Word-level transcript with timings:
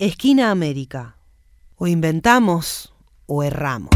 Esquina 0.00 0.50
América. 0.50 1.16
O 1.76 1.86
inventamos 1.86 2.90
o 3.26 3.42
erramos. 3.42 3.90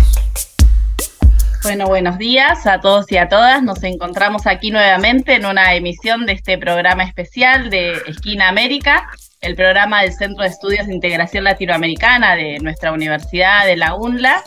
Bueno, 1.62 1.86
buenos 1.86 2.18
días 2.18 2.66
a 2.66 2.78
todos 2.78 3.10
y 3.10 3.16
a 3.16 3.30
todas. 3.30 3.62
Nos 3.62 3.82
encontramos 3.84 4.46
aquí 4.46 4.70
nuevamente 4.70 5.36
en 5.36 5.46
una 5.46 5.74
emisión 5.74 6.26
de 6.26 6.34
este 6.34 6.58
programa 6.58 7.04
especial 7.04 7.70
de 7.70 7.94
Esquina 8.06 8.50
América, 8.50 9.08
el 9.40 9.56
programa 9.56 10.02
del 10.02 10.12
Centro 10.12 10.42
de 10.42 10.50
Estudios 10.50 10.86
de 10.88 10.94
Integración 10.94 11.44
Latinoamericana 11.44 12.36
de 12.36 12.58
nuestra 12.58 12.92
universidad, 12.92 13.64
de 13.64 13.78
la 13.78 13.94
UNLA. 13.94 14.44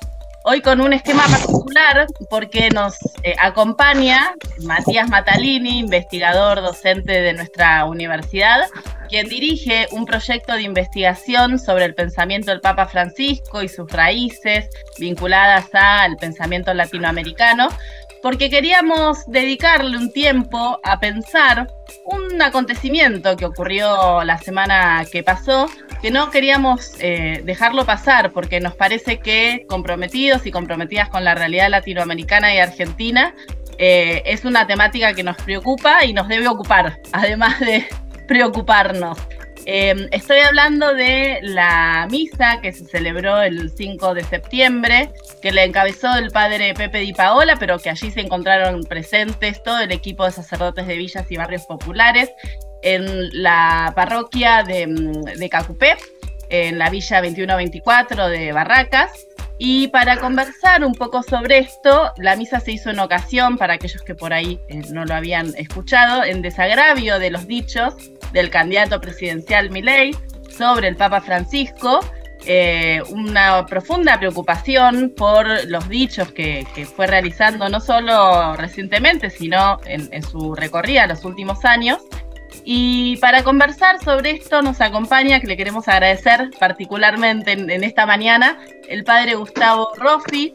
Hoy 0.50 0.62
con 0.62 0.80
un 0.80 0.94
esquema 0.94 1.28
particular 1.28 2.08
porque 2.30 2.70
nos 2.70 2.96
eh, 3.22 3.36
acompaña 3.38 4.34
Matías 4.64 5.10
Matalini, 5.10 5.80
investigador 5.80 6.62
docente 6.62 7.20
de 7.20 7.34
nuestra 7.34 7.84
universidad, 7.84 8.62
quien 9.10 9.28
dirige 9.28 9.88
un 9.92 10.06
proyecto 10.06 10.54
de 10.54 10.62
investigación 10.62 11.60
sobre 11.60 11.84
el 11.84 11.96
pensamiento 11.96 12.52
del 12.52 12.62
Papa 12.62 12.88
Francisco 12.88 13.62
y 13.62 13.68
sus 13.68 13.92
raíces 13.92 14.70
vinculadas 14.98 15.66
al 15.74 16.16
pensamiento 16.16 16.74
latinoamericano, 16.74 17.68
porque 18.22 18.50
queríamos 18.50 19.26
dedicarle 19.28 19.98
un 19.98 20.12
tiempo 20.12 20.80
a 20.84 21.00
pensar 21.00 21.68
un 22.06 22.42
acontecimiento 22.42 23.36
que 23.36 23.46
ocurrió 23.46 24.24
la 24.24 24.38
semana 24.38 25.06
que 25.12 25.24
pasó, 25.24 25.70
que 26.02 26.12
no 26.12 26.30
queríamos 26.32 26.92
eh, 27.00 27.42
dejarlo 27.44 27.86
pasar 27.86 28.32
porque 28.32 28.60
nos 28.60 28.76
parece 28.76 29.20
que 29.20 29.66
comprometidos 29.68 30.46
y 30.46 30.52
comprometidas 30.52 31.10
con 31.10 31.24
la 31.24 31.36
realidad 31.36 31.70
latinoamericana 31.70 32.54
y 32.54 32.60
argentina, 32.60 33.34
eh, 33.78 34.24
es 34.26 34.44
una 34.46 34.66
temática 34.66 35.14
que 35.14 35.24
nos 35.24 35.38
preocupa 35.38 36.04
y 36.04 36.14
nos 36.14 36.28
debe 36.28 36.48
ocupar, 36.48 37.00
además 37.12 37.60
de 37.60 37.88
preocuparnos. 38.28 39.18
Em, 39.70 40.08
estoy 40.12 40.40
hablando 40.40 40.94
de 40.94 41.40
la 41.42 42.08
misa 42.10 42.62
que 42.62 42.72
se 42.72 42.86
celebró 42.86 43.42
el 43.42 43.70
5 43.70 44.14
de 44.14 44.24
septiembre, 44.24 45.12
que 45.42 45.52
le 45.52 45.66
encabezó 45.66 46.16
el 46.16 46.32
padre 46.32 46.74
Pepe 46.74 47.00
Di 47.00 47.12
Paola, 47.12 47.58
pero 47.60 47.78
que 47.78 47.90
allí 47.90 48.10
se 48.10 48.22
encontraron 48.22 48.84
presentes 48.84 49.62
todo 49.62 49.82
el 49.82 49.92
equipo 49.92 50.24
de 50.24 50.32
sacerdotes 50.32 50.88
de 50.88 50.96
villas 50.96 51.30
y 51.30 51.36
barrios 51.36 51.66
populares 51.66 52.32
en 52.82 53.30
la 53.44 53.92
parroquia 53.94 54.64
de, 54.64 54.88
de 55.38 55.50
Cacupé, 55.50 55.98
en 56.48 56.80
la 56.80 56.90
villa 56.90 57.22
2124 57.22 58.30
de 58.30 58.54
Barracas. 58.54 59.28
Y 59.60 59.88
para 59.88 60.18
conversar 60.18 60.86
un 60.86 60.94
poco 60.94 61.24
sobre 61.24 61.58
esto, 61.60 62.12
la 62.18 62.36
misa 62.36 62.60
se 62.60 62.74
hizo 62.74 62.92
en 62.92 63.00
ocasión, 63.00 63.58
para 63.58 63.74
aquellos 63.74 64.04
que 64.04 64.14
por 64.14 64.34
ahí 64.34 64.60
eh, 64.70 64.82
no 64.92 65.04
lo 65.06 65.16
habían 65.16 65.54
escuchado, 65.58 66.24
en 66.24 66.42
desagravio 66.42 67.18
de 67.18 67.32
los 67.32 67.48
dichos 67.48 67.96
del 68.34 68.50
candidato 68.50 69.02
presidencial 69.02 69.72
Milei 69.72 70.16
sobre 70.56 70.88
el 70.88 70.96
Papa 70.96 71.22
Francisco, 71.22 72.02
eh, 72.46 73.02
una 73.10 73.66
profunda 73.66 74.20
preocupación 74.20 75.12
por 75.18 75.48
los 75.68 75.90
dichos 75.90 76.32
que, 76.32 76.66
fue 76.96 77.08
realizando 77.08 77.68
no 77.68 77.80
solo 77.80 78.56
recientemente, 78.56 79.32
sino 79.32 79.80
en, 79.86 80.08
en 80.12 80.22
su 80.22 80.54
recorrida 80.54 81.08
los 81.08 81.26
últimos 81.26 81.66
años, 81.66 81.98
y 82.64 83.18
para 83.18 83.44
conversar 83.44 84.04
sobre 84.04 84.32
esto 84.32 84.62
nos 84.62 84.82
acompaña, 84.82 85.40
que 85.40 85.48
le 85.48 85.58
queremos 85.58 85.88
agradecer 85.88 86.50
particularmente 86.60 87.54
en, 87.54 87.84
esta 87.84 88.06
mañana, 88.06 88.58
el 88.88 89.04
padre 89.04 89.36
Gustavo 89.36 89.90
Rossi, 89.96 90.54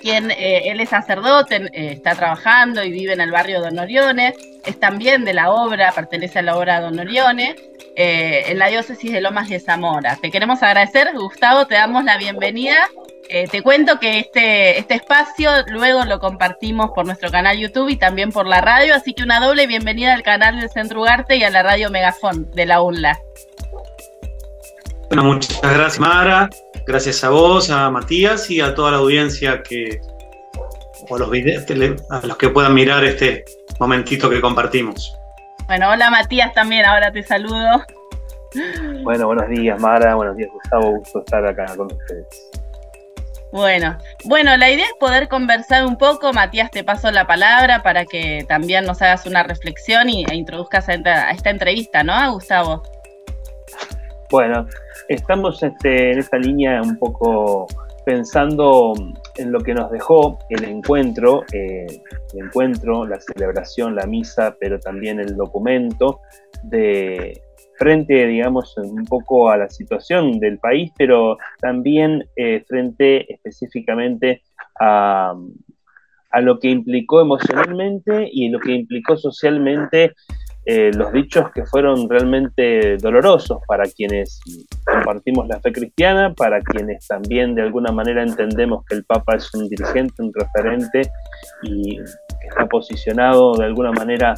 quien 0.00 0.30
eh, 0.30 0.70
él 0.70 0.80
es 0.80 0.88
sacerdote, 0.88 1.56
eh, 1.56 1.92
está 1.92 2.14
trabajando 2.14 2.82
y 2.82 2.90
vive 2.90 3.12
en 3.12 3.20
el 3.20 3.30
barrio 3.30 3.60
Don 3.60 3.78
Orione, 3.78 4.34
es 4.64 4.80
también 4.80 5.24
de 5.24 5.34
la 5.34 5.50
obra, 5.50 5.92
pertenece 5.92 6.40
a 6.40 6.42
la 6.42 6.56
obra 6.56 6.80
Don 6.80 6.98
Orione, 6.98 7.56
eh, 7.96 8.44
en 8.46 8.58
la 8.58 8.68
diócesis 8.68 9.12
de 9.12 9.20
Lomas 9.20 9.48
de 9.48 9.60
Zamora. 9.60 10.16
Te 10.16 10.30
queremos 10.30 10.62
agradecer, 10.62 11.12
Gustavo, 11.14 11.66
te 11.66 11.74
damos 11.74 12.04
la 12.04 12.16
bienvenida 12.16 12.88
eh, 13.32 13.46
te 13.48 13.62
cuento 13.62 14.00
que 14.00 14.18
este, 14.18 14.76
este 14.80 14.94
espacio 14.94 15.50
luego 15.68 16.04
lo 16.04 16.18
compartimos 16.18 16.90
por 16.90 17.06
nuestro 17.06 17.30
canal 17.30 17.56
YouTube 17.56 17.88
y 17.88 17.94
también 17.94 18.32
por 18.32 18.44
la 18.44 18.60
radio, 18.60 18.92
así 18.92 19.14
que 19.14 19.22
una 19.22 19.38
doble 19.38 19.68
bienvenida 19.68 20.14
al 20.14 20.24
canal 20.24 20.58
del 20.58 20.68
Centro 20.68 21.00
Ugarte 21.00 21.36
y 21.36 21.44
a 21.44 21.50
la 21.50 21.62
radio 21.62 21.90
Megafón 21.90 22.50
de 22.50 22.66
la 22.66 22.82
UNLA. 22.82 23.20
Bueno, 25.06 25.22
muchas 25.22 25.62
gracias 25.62 26.00
Mara, 26.00 26.50
gracias 26.88 27.22
a 27.22 27.28
vos, 27.28 27.70
a 27.70 27.88
Matías 27.88 28.50
y 28.50 28.60
a 28.60 28.74
toda 28.74 28.90
la 28.90 28.96
audiencia 28.96 29.62
que, 29.62 30.00
o 31.08 31.16
los, 31.16 31.30
a 31.30 32.26
los 32.26 32.36
que 32.36 32.48
puedan 32.48 32.74
mirar 32.74 33.04
este 33.04 33.44
momentito 33.78 34.28
que 34.28 34.40
compartimos. 34.40 35.16
Bueno, 35.68 35.88
hola 35.90 36.10
Matías 36.10 36.52
también, 36.52 36.84
ahora 36.84 37.12
te 37.12 37.22
saludo. 37.22 37.84
Bueno, 39.04 39.28
buenos 39.28 39.48
días 39.50 39.80
Mara, 39.80 40.16
buenos 40.16 40.36
días 40.36 40.50
Gustavo, 40.52 40.96
gusto 40.96 41.20
estar 41.20 41.46
acá 41.46 41.66
con 41.76 41.86
ustedes. 41.92 42.50
Bueno, 43.52 43.98
bueno, 44.26 44.56
la 44.56 44.70
idea 44.70 44.84
es 44.84 44.94
poder 45.00 45.28
conversar 45.28 45.84
un 45.84 45.96
poco. 45.96 46.32
Matías, 46.32 46.70
te 46.70 46.84
paso 46.84 47.10
la 47.10 47.26
palabra 47.26 47.82
para 47.82 48.04
que 48.04 48.44
también 48.46 48.84
nos 48.84 49.02
hagas 49.02 49.26
una 49.26 49.42
reflexión 49.42 50.08
y, 50.08 50.24
e 50.24 50.36
introduzcas 50.36 50.88
a 50.88 50.94
esta, 50.94 51.50
entrevista, 51.50 52.04
¿no, 52.04 52.32
Gustavo? 52.32 52.82
Bueno, 54.30 54.66
estamos 55.08 55.60
este, 55.62 56.12
en 56.12 56.18
esta 56.20 56.38
línea 56.38 56.80
un 56.80 56.96
poco 56.96 57.66
pensando 58.04 58.92
en 59.36 59.52
lo 59.52 59.60
que 59.60 59.74
nos 59.74 59.90
dejó 59.90 60.38
el 60.48 60.64
encuentro, 60.64 61.42
eh, 61.52 61.86
el 62.32 62.46
encuentro, 62.46 63.04
la 63.04 63.18
celebración, 63.20 63.96
la 63.96 64.06
misa, 64.06 64.56
pero 64.60 64.78
también 64.78 65.18
el 65.18 65.36
documento 65.36 66.20
de 66.62 67.42
frente, 67.80 68.26
digamos, 68.26 68.76
un 68.76 69.06
poco 69.06 69.50
a 69.50 69.56
la 69.56 69.70
situación 69.70 70.38
del 70.38 70.58
país, 70.58 70.92
pero 70.98 71.38
también 71.60 72.28
eh, 72.36 72.62
frente 72.68 73.32
específicamente 73.32 74.42
a, 74.78 75.34
lo 76.42 76.60
que 76.60 76.68
implicó 76.68 77.22
emocionalmente 77.22 78.28
y 78.30 78.50
lo 78.50 78.60
que 78.60 78.72
implicó 78.72 79.16
socialmente 79.16 80.14
eh, 80.66 80.90
los 80.94 81.10
dichos 81.12 81.50
que 81.52 81.64
fueron 81.64 82.08
realmente 82.08 82.98
dolorosos 82.98 83.58
para 83.66 83.84
quienes 83.84 84.40
compartimos 84.84 85.48
la 85.48 85.58
fe 85.58 85.72
cristiana, 85.72 86.34
para 86.34 86.60
quienes 86.60 87.08
también 87.08 87.54
de 87.54 87.62
alguna 87.62 87.92
manera 87.92 88.22
entendemos 88.22 88.84
que 88.84 88.96
el 88.96 89.04
Papa 89.04 89.36
es 89.36 89.52
un 89.54 89.68
dirigente, 89.68 90.22
un 90.22 90.32
referente 90.34 91.10
y 91.62 91.96
que 91.96 92.48
está 92.48 92.66
posicionado 92.66 93.54
de 93.54 93.64
alguna 93.64 93.90
manera 93.90 94.34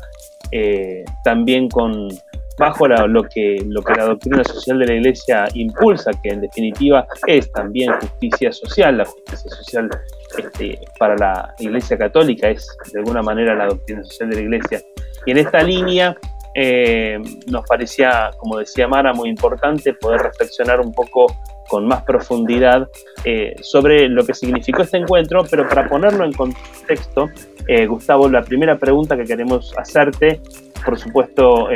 eh, 0.53 1.05
también 1.25 1.69
con 1.69 2.09
bajo 2.59 2.87
lo, 2.87 3.23
que, 3.25 3.57
lo 3.67 3.83
que 3.83 3.95
la 3.95 4.05
doctrina 4.05 4.45
social 4.45 4.79
de 4.79 4.87
la 4.87 4.95
Iglesia 4.95 5.45
impulsa, 5.55 6.11
que 6.23 6.31
en 6.31 6.41
definitiva 6.43 7.07
es 7.27 7.51
también 7.53 7.93
justicia 8.01 8.53
social, 8.53 8.99
la 8.99 9.05
justicia 9.05 9.51
social 9.51 9.91
este, 10.39 10.79
para 10.99 11.17
la 11.17 11.55
Iglesia 11.59 11.97
Católica 11.97 12.49
es 12.49 12.67
de 12.93 13.01
alguna 13.01 13.23
manera 13.23 13.55
la 13.55 13.67
doctrina 13.67 14.03
social 14.05 14.31
de 14.31 14.37
la 14.37 14.43
Iglesia. 14.43 14.83
Y 15.27 15.31
en 15.31 15.39
esta 15.39 15.63
línea 15.63 16.17
eh, 16.55 17.19
nos 17.47 17.67
parecía, 17.67 18.31
como 18.39 18.59
decía 18.59 18.87
Mara, 18.87 19.13
muy 19.13 19.29
importante 19.29 19.95
poder 19.95 20.21
reflexionar 20.21 20.81
un 20.81 20.93
poco 20.93 21.27
con 21.69 21.87
más 21.87 22.03
profundidad 22.03 22.87
eh, 23.25 23.55
sobre 23.63 24.09
lo 24.09 24.27
que 24.27 24.35
significó 24.35 24.83
este 24.83 24.99
encuentro, 24.99 25.45
pero 25.51 25.67
para 25.67 25.89
ponerlo 25.89 26.25
en 26.25 26.33
contexto, 26.33 27.31
eh, 27.67 27.87
Gustavo, 27.87 28.29
la 28.29 28.43
primera 28.43 28.77
pregunta 28.77 29.17
que 29.17 29.25
queremos 29.25 29.73
hacerte, 29.79 30.41
por 30.85 30.99
supuesto, 30.99 31.69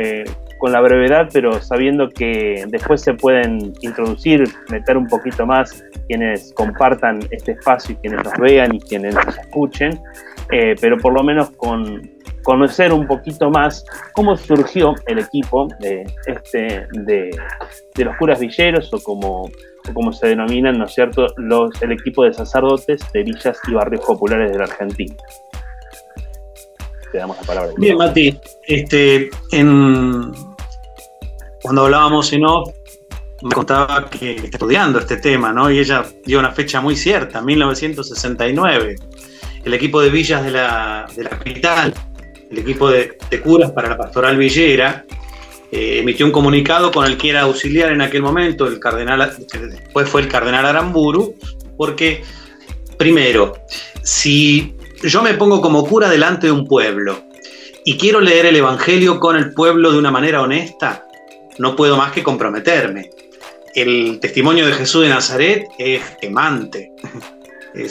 con 0.57 0.71
la 0.71 0.81
brevedad, 0.81 1.29
pero 1.31 1.61
sabiendo 1.61 2.09
que 2.09 2.65
después 2.69 3.01
se 3.01 3.13
pueden 3.13 3.73
introducir, 3.81 4.43
meter 4.69 4.97
un 4.97 5.07
poquito 5.07 5.45
más 5.45 5.83
quienes 6.07 6.53
compartan 6.53 7.19
este 7.31 7.53
espacio 7.53 7.93
y 7.93 7.97
quienes 7.97 8.23
nos 8.23 8.33
vean 8.39 8.75
y 8.75 8.79
quienes 8.79 9.15
nos 9.15 9.37
escuchen, 9.37 9.99
eh, 10.51 10.75
pero 10.79 10.97
por 10.97 11.13
lo 11.13 11.23
menos 11.23 11.51
con 11.51 12.09
conocer 12.47 12.93
un 12.93 13.05
poquito 13.05 13.49
más 13.49 13.83
cómo 14.13 14.37
surgió 14.37 14.95
el 15.05 15.19
equipo 15.19 15.67
de, 15.81 16.05
este, 16.27 16.87
de, 16.93 17.31
los 17.97 18.15
curas 18.15 18.39
villeros 18.39 18.93
o 18.93 19.03
como, 19.03 19.51
como 19.93 20.13
se 20.13 20.27
denominan, 20.27 20.77
¿no 20.77 20.85
es 20.85 20.93
cierto?, 20.93 21.27
el 21.81 21.91
equipo 21.91 22.23
de 22.23 22.33
sacerdotes 22.33 23.01
de 23.11 23.23
villas 23.23 23.59
y 23.67 23.73
barrios 23.73 24.05
populares 24.05 24.53
de 24.53 24.59
la 24.59 24.63
Argentina. 24.63 25.13
Te 27.11 27.17
damos 27.17 27.37
la 27.37 27.43
palabra. 27.43 27.73
Bien, 27.77 27.97
Mati, 27.97 28.39
este, 28.65 29.29
en, 29.51 30.31
cuando 31.61 31.85
hablábamos 31.85 32.31
en 32.33 32.45
off, 32.45 32.69
me 33.41 33.51
contaba 33.51 34.09
que 34.09 34.35
estudiando 34.35 34.99
este 34.99 35.17
tema, 35.17 35.53
¿no? 35.53 35.69
Y 35.69 35.79
ella 35.79 36.05
dio 36.25 36.39
una 36.39 36.51
fecha 36.51 36.81
muy 36.81 36.95
cierta, 36.95 37.41
1969. 37.41 38.95
El 39.63 39.73
equipo 39.73 40.01
de 40.01 40.09
villas 40.09 40.43
de 40.43 40.51
la, 40.51 41.07
capital, 41.29 41.93
el 42.49 42.57
equipo 42.57 42.89
de, 42.89 43.17
curas 43.43 43.71
para 43.71 43.89
la 43.89 43.97
pastoral 43.97 44.37
villera, 44.37 45.05
eh, 45.71 45.99
emitió 45.99 46.25
un 46.25 46.31
comunicado 46.31 46.91
con 46.91 47.05
el 47.05 47.17
que 47.17 47.29
era 47.29 47.41
auxiliar 47.41 47.91
en 47.91 48.01
aquel 48.01 48.21
momento, 48.21 48.65
el 48.65 48.79
cardenal, 48.79 49.35
que 49.51 49.59
después 49.59 50.09
fue 50.09 50.21
el 50.21 50.27
cardenal 50.27 50.65
Aramburu, 50.65 51.35
porque, 51.75 52.23
primero, 52.97 53.53
si 54.01 54.75
yo 55.03 55.21
me 55.21 55.35
pongo 55.35 55.61
como 55.61 55.85
cura 55.85 56.09
delante 56.09 56.47
de 56.47 56.53
un 56.53 56.65
pueblo 56.65 57.23
y 57.85 57.97
quiero 57.97 58.19
leer 58.19 58.47
el 58.47 58.55
Evangelio 58.55 59.19
con 59.19 59.35
el 59.35 59.53
pueblo 59.53 59.91
de 59.91 59.99
una 59.99 60.11
manera 60.11 60.41
honesta, 60.41 61.06
no 61.57 61.75
puedo 61.75 61.97
más 61.97 62.11
que 62.11 62.23
comprometerme. 62.23 63.09
el 63.75 64.19
testimonio 64.19 64.65
de 64.65 64.73
Jesús 64.73 65.03
de 65.03 65.09
Nazaret 65.09 65.67
es 65.77 66.01
quemante, 66.19 66.93
eh, 67.75 67.89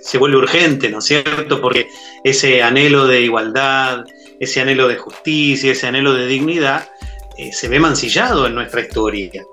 se 0.00 0.18
vuelve 0.18 0.38
urgente, 0.38 0.88
¿no 0.88 0.98
es 0.98 1.04
cierto? 1.04 1.60
Porque 1.60 1.88
ese 2.24 2.62
anhelo 2.62 3.06
de 3.06 3.20
igualdad, 3.20 4.04
ese 4.40 4.60
anhelo 4.60 4.88
de 4.88 4.96
justicia, 4.96 5.72
ese 5.72 5.86
anhelo 5.86 6.14
de 6.14 6.26
dignidad, 6.26 6.88
eh, 7.36 7.52
se 7.52 7.68
ve 7.68 7.78
mancillado 7.78 8.46
en 8.46 8.54
nuestra 8.54 8.80
historia. 8.80 9.44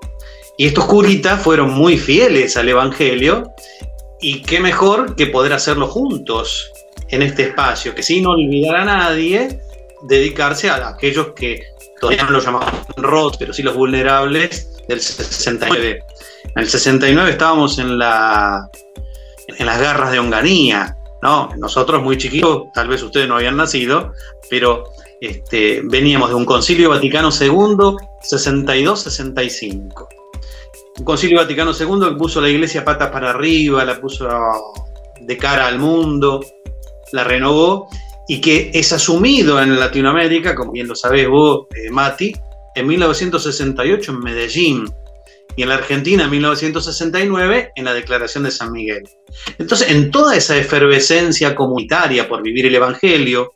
Y 0.56 0.66
estos 0.66 0.86
curitas 0.86 1.42
fueron 1.42 1.72
muy 1.72 1.98
fieles 1.98 2.56
al 2.56 2.68
Evangelio 2.68 3.52
y 4.20 4.42
qué 4.42 4.60
mejor 4.60 5.16
que 5.16 5.26
poder 5.26 5.52
hacerlo 5.52 5.88
juntos 5.88 6.70
en 7.08 7.22
este 7.22 7.42
espacio, 7.42 7.94
que 7.94 8.02
sin 8.02 8.26
olvidar 8.26 8.76
a 8.76 8.84
nadie, 8.84 9.60
dedicarse 10.08 10.70
a 10.70 10.88
aquellos 10.88 11.32
que 11.34 11.62
todavía 12.04 12.24
no 12.24 12.30
los 12.30 12.44
llamamos 12.44 12.70
rotos, 12.96 13.38
pero 13.38 13.52
sí 13.52 13.62
los 13.62 13.74
vulnerables 13.74 14.70
del 14.86 15.00
69. 15.00 16.02
En 16.44 16.62
el 16.62 16.68
69 16.68 17.30
estábamos 17.30 17.78
en, 17.78 17.98
la, 17.98 18.68
en 19.48 19.66
las 19.66 19.80
garras 19.80 20.12
de 20.12 20.18
Onganía, 20.18 20.96
¿no? 21.22 21.48
Nosotros 21.56 22.02
muy 22.02 22.18
chiquitos, 22.18 22.64
tal 22.74 22.88
vez 22.88 23.02
ustedes 23.02 23.26
no 23.26 23.36
habían 23.36 23.56
nacido, 23.56 24.12
pero 24.50 24.84
este, 25.20 25.80
veníamos 25.84 26.28
de 26.28 26.34
un 26.34 26.44
concilio 26.44 26.90
Vaticano 26.90 27.30
II, 27.30 27.96
62-65. 28.30 30.08
Un 30.98 31.04
concilio 31.04 31.38
Vaticano 31.38 31.72
II 31.72 32.10
que 32.10 32.16
puso 32.16 32.40
la 32.40 32.50
iglesia 32.50 32.84
patas 32.84 33.10
para 33.10 33.30
arriba, 33.30 33.84
la 33.84 33.98
puso 34.00 34.28
de 35.20 35.36
cara 35.38 35.66
al 35.66 35.78
mundo, 35.78 36.44
la 37.12 37.24
renovó 37.24 37.88
y 38.26 38.40
que 38.40 38.70
es 38.72 38.92
asumido 38.92 39.60
en 39.60 39.78
Latinoamérica, 39.78 40.54
como 40.54 40.72
bien 40.72 40.88
lo 40.88 40.94
sabés 40.94 41.28
vos, 41.28 41.66
eh, 41.74 41.90
Mati, 41.90 42.34
en 42.74 42.86
1968 42.86 44.12
en 44.12 44.18
Medellín 44.20 44.88
y 45.56 45.62
en 45.62 45.68
la 45.68 45.76
Argentina 45.76 46.24
en 46.24 46.30
1969 46.30 47.72
en 47.76 47.84
la 47.84 47.94
Declaración 47.94 48.44
de 48.44 48.50
San 48.50 48.72
Miguel. 48.72 49.08
Entonces, 49.58 49.90
en 49.90 50.10
toda 50.10 50.36
esa 50.36 50.56
efervescencia 50.56 51.54
comunitaria 51.54 52.28
por 52.28 52.42
vivir 52.42 52.66
el 52.66 52.74
Evangelio, 52.74 53.52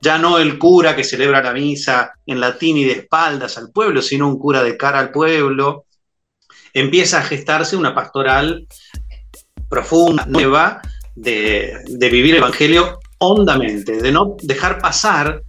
ya 0.00 0.18
no 0.18 0.38
el 0.38 0.58
cura 0.58 0.94
que 0.94 1.04
celebra 1.04 1.42
la 1.42 1.52
misa 1.52 2.12
en 2.26 2.40
latín 2.40 2.76
y 2.76 2.84
de 2.84 2.92
espaldas 2.92 3.58
al 3.58 3.70
pueblo, 3.70 4.00
sino 4.00 4.28
un 4.28 4.38
cura 4.38 4.62
de 4.62 4.76
cara 4.76 5.00
al 5.00 5.10
pueblo, 5.10 5.86
empieza 6.72 7.18
a 7.18 7.22
gestarse 7.22 7.76
una 7.76 7.94
pastoral 7.94 8.66
profunda, 9.68 10.26
nueva, 10.26 10.82
de, 11.14 11.78
de 11.86 12.08
vivir 12.08 12.34
el 12.34 12.40
Evangelio 12.40 12.98
hondamente, 13.18 14.00
de 14.00 14.12
no 14.12 14.36
dejar 14.42 14.80
pasar 14.80 15.42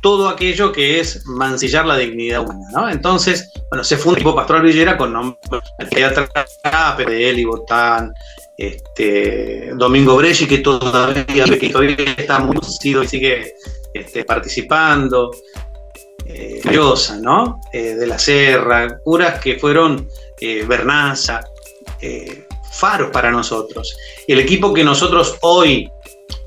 todo 0.00 0.28
aquello 0.28 0.72
que 0.72 0.98
es 0.98 1.24
mancillar 1.26 1.86
la 1.86 1.96
dignidad 1.96 2.40
humana. 2.40 2.90
Entonces, 2.90 3.48
bueno, 3.70 3.84
se 3.84 3.96
funda 3.96 4.18
el 4.18 4.22
equipo 4.22 4.34
pastoral 4.34 4.62
Villera 4.62 4.98
con 4.98 5.12
nombres 5.12 5.62
de 7.06 7.30
Eli 7.30 7.44
Botán, 7.44 8.12
este, 8.58 9.70
Domingo 9.74 10.16
Bresci, 10.16 10.46
que 10.46 10.58
todavía, 10.58 11.44
que 11.44 11.68
todavía 11.68 11.96
está 12.16 12.40
muy 12.40 12.56
y 12.82 13.08
sigue 13.08 13.54
este, 13.94 14.24
participando, 14.24 15.30
eh, 16.26 16.60
¿no? 17.20 17.60
Eh, 17.72 17.94
de 17.94 18.06
la 18.06 18.18
Serra, 18.18 18.98
curas 19.04 19.40
que 19.40 19.58
fueron 19.58 20.08
eh, 20.40 20.64
Bernaza, 20.66 21.44
eh, 22.00 22.46
faros 22.72 23.10
para 23.10 23.30
nosotros. 23.30 23.96
El 24.26 24.40
equipo 24.40 24.72
que 24.72 24.82
nosotros 24.82 25.36
hoy 25.42 25.90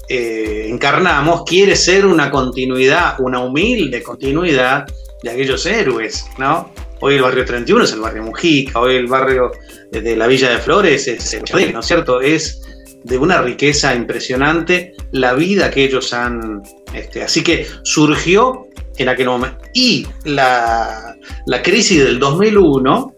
eh, 0.07 0.67
encarnamos 0.69 1.43
quiere 1.45 1.75
ser 1.75 2.05
una 2.05 2.29
continuidad, 2.29 3.19
una 3.19 3.39
humilde 3.39 4.03
continuidad 4.03 4.85
de 5.23 5.29
aquellos 5.29 5.65
héroes, 5.65 6.25
¿no? 6.37 6.71
Hoy 7.01 7.15
el 7.15 7.21
barrio 7.21 7.45
31 7.45 7.83
es 7.83 7.91
el 7.93 7.99
barrio 7.99 8.23
Mujica, 8.23 8.79
hoy 8.79 8.95
el 8.95 9.07
barrio 9.07 9.51
de 9.91 10.15
la 10.15 10.27
Villa 10.27 10.49
de 10.49 10.59
Flores 10.59 11.07
es 11.07 11.33
el 11.33 11.73
¿no 11.73 11.79
es 11.79 11.85
cierto? 11.85 12.21
Es 12.21 12.61
de 13.03 13.17
una 13.19 13.41
riqueza 13.41 13.93
impresionante 13.93 14.93
la 15.11 15.33
vida 15.33 15.69
que 15.69 15.83
ellos 15.83 16.11
han... 16.13 16.63
Este, 16.93 17.21
así 17.21 17.43
que 17.43 17.67
surgió 17.83 18.67
en 18.97 19.09
aquel 19.09 19.27
momento. 19.27 19.59
Y 19.73 20.07
la, 20.23 21.15
crisis 21.63 22.03
del 22.03 22.19
2001 22.19 23.13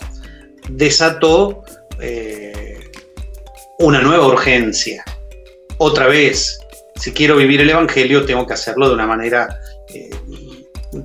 desató 0.69 1.63
eh, 2.01 2.79
una 3.79 4.01
nueva 4.01 4.27
urgencia. 4.27 5.05
Otra 5.77 6.07
vez, 6.07 6.59
si 6.99 7.11
quiero 7.13 7.35
vivir 7.37 7.61
el 7.61 7.69
Evangelio, 7.69 8.25
tengo 8.25 8.45
que 8.45 8.53
hacerlo 8.53 8.89
de 8.89 8.95
una 8.95 9.07
manera 9.07 9.59
eh, 9.93 10.09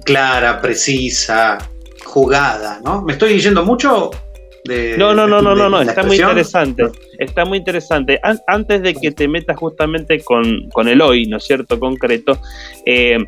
clara, 0.05 0.61
precisa, 0.61 1.59
jugada, 2.05 2.81
¿no? 2.85 3.03
¿Me 3.03 3.13
estoy 3.13 3.35
diciendo 3.35 3.65
mucho? 3.65 4.11
De, 4.65 4.97
no, 4.97 5.13
no, 5.13 5.27
no, 5.27 5.43
no, 5.43 5.55
no, 5.55 5.69
no, 5.69 5.83
está 5.83 6.05
muy 6.05 6.21
interesante, 6.21 6.85
está 7.23 7.45
muy 7.45 7.59
interesante. 7.59 8.21
antes 8.47 8.83
de 8.83 8.95
que 8.95 9.11
te 9.13 9.29
metas 9.29 9.57
justamente 9.57 10.21
con, 10.21 10.69
con 10.71 10.89
el 10.89 11.01
hoy, 11.01 11.27
¿no 11.27 11.39
es 11.39 11.45
cierto?, 11.45 11.79
concreto, 11.79 12.39
eh, 12.87 13.19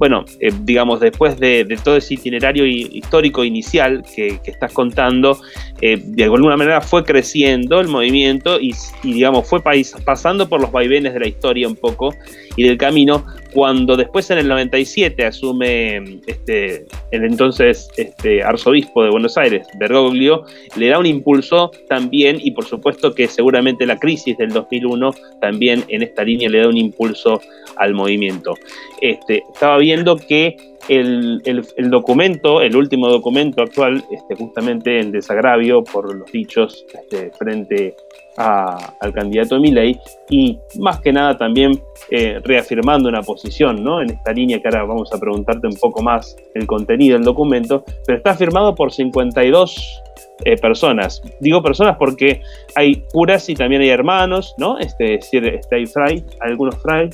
bueno, 0.00 0.24
eh, 0.40 0.50
digamos, 0.62 0.98
después 0.98 1.38
de, 1.38 1.78
todo 1.84 1.98
ese 1.98 2.14
itinerario 2.14 2.64
histórico 2.64 3.44
inicial 3.44 4.02
que, 4.16 4.40
estás 4.46 4.72
contando, 4.72 5.38
eh, 5.82 6.00
de 6.02 6.24
alguna 6.24 6.56
manera 6.56 6.80
fue 6.80 7.04
creciendo 7.04 7.80
el 7.80 7.88
movimiento 7.88 8.58
y, 8.58 8.74
digamos, 9.02 9.46
fue 9.46 9.60
pasando 9.62 10.48
por 10.48 10.58
los 10.58 10.72
vaivenes 10.72 11.12
de 11.12 11.20
la 11.20 11.28
historia 11.28 11.68
un 11.68 11.76
poco 11.76 12.14
y 12.56 12.64
del 12.64 12.78
camino, 12.78 13.26
cuando 13.52 13.96
después 13.96 14.30
en 14.30 14.38
el 14.38 14.48
97 14.48 15.24
asume 15.24 16.20
este, 16.26 16.86
el 17.10 17.24
entonces 17.24 17.90
este, 17.96 18.42
arzobispo 18.42 19.02
de 19.04 19.10
Buenos 19.10 19.36
Aires, 19.36 19.66
Bergoglio, 19.78 20.44
le 20.76 20.88
da 20.88 20.98
un 20.98 21.06
impulso 21.06 21.70
también 21.88 22.38
y 22.40 22.50
por 22.52 22.64
supuesto 22.64 23.14
que 23.14 23.28
seguramente 23.28 23.86
la 23.86 23.98
crisis 23.98 24.36
del 24.38 24.50
2001 24.50 25.10
también 25.40 25.84
en 25.88 26.02
esta 26.02 26.24
línea 26.24 26.48
le 26.48 26.60
da 26.60 26.68
un 26.68 26.76
impulso 26.76 27.40
al 27.76 27.94
movimiento. 27.94 28.54
Este, 29.00 29.42
estaba 29.52 29.78
viendo 29.78 30.16
que 30.16 30.56
el, 30.88 31.90
documento, 31.90 32.62
el 32.62 32.74
último 32.74 33.08
documento 33.08 33.62
actual, 33.62 34.04
este, 34.10 34.34
justamente 34.34 34.98
en 34.98 35.12
desagravio 35.12 35.84
por 35.84 36.14
los 36.14 36.30
dichos 36.32 36.84
este, 36.92 37.30
frente 37.38 37.94
al 38.40 39.12
candidato 39.12 39.60
Milei 39.60 39.98
y 40.30 40.58
más 40.78 41.00
que 41.00 41.12
nada 41.12 41.36
también 41.36 41.80
eh, 42.10 42.40
reafirmando 42.42 43.08
una 43.08 43.22
posición 43.22 43.84
¿no? 43.84 44.00
en 44.00 44.10
esta 44.10 44.32
línea 44.32 44.60
que 44.60 44.68
ahora 44.68 44.84
vamos 44.84 45.12
a 45.12 45.18
preguntarte 45.18 45.66
un 45.66 45.76
poco 45.76 46.02
más 46.02 46.36
el 46.54 46.66
contenido 46.66 47.16
del 47.16 47.24
documento, 47.24 47.84
pero 48.06 48.18
está 48.18 48.34
firmado 48.34 48.74
por 48.74 48.92
52 48.92 50.02
eh, 50.44 50.56
personas. 50.56 51.22
Digo 51.40 51.62
personas 51.62 51.96
porque 51.98 52.40
hay 52.74 53.04
curas 53.12 53.48
y 53.48 53.54
también 53.54 53.82
hay 53.82 53.90
hermanos, 53.90 54.54
¿no? 54.56 54.78
Este, 54.78 55.14
es 55.14 55.30
decir, 55.30 55.46
este, 55.46 55.76
hay 55.76 56.24
algunos 56.40 56.76
fray, 56.80 57.10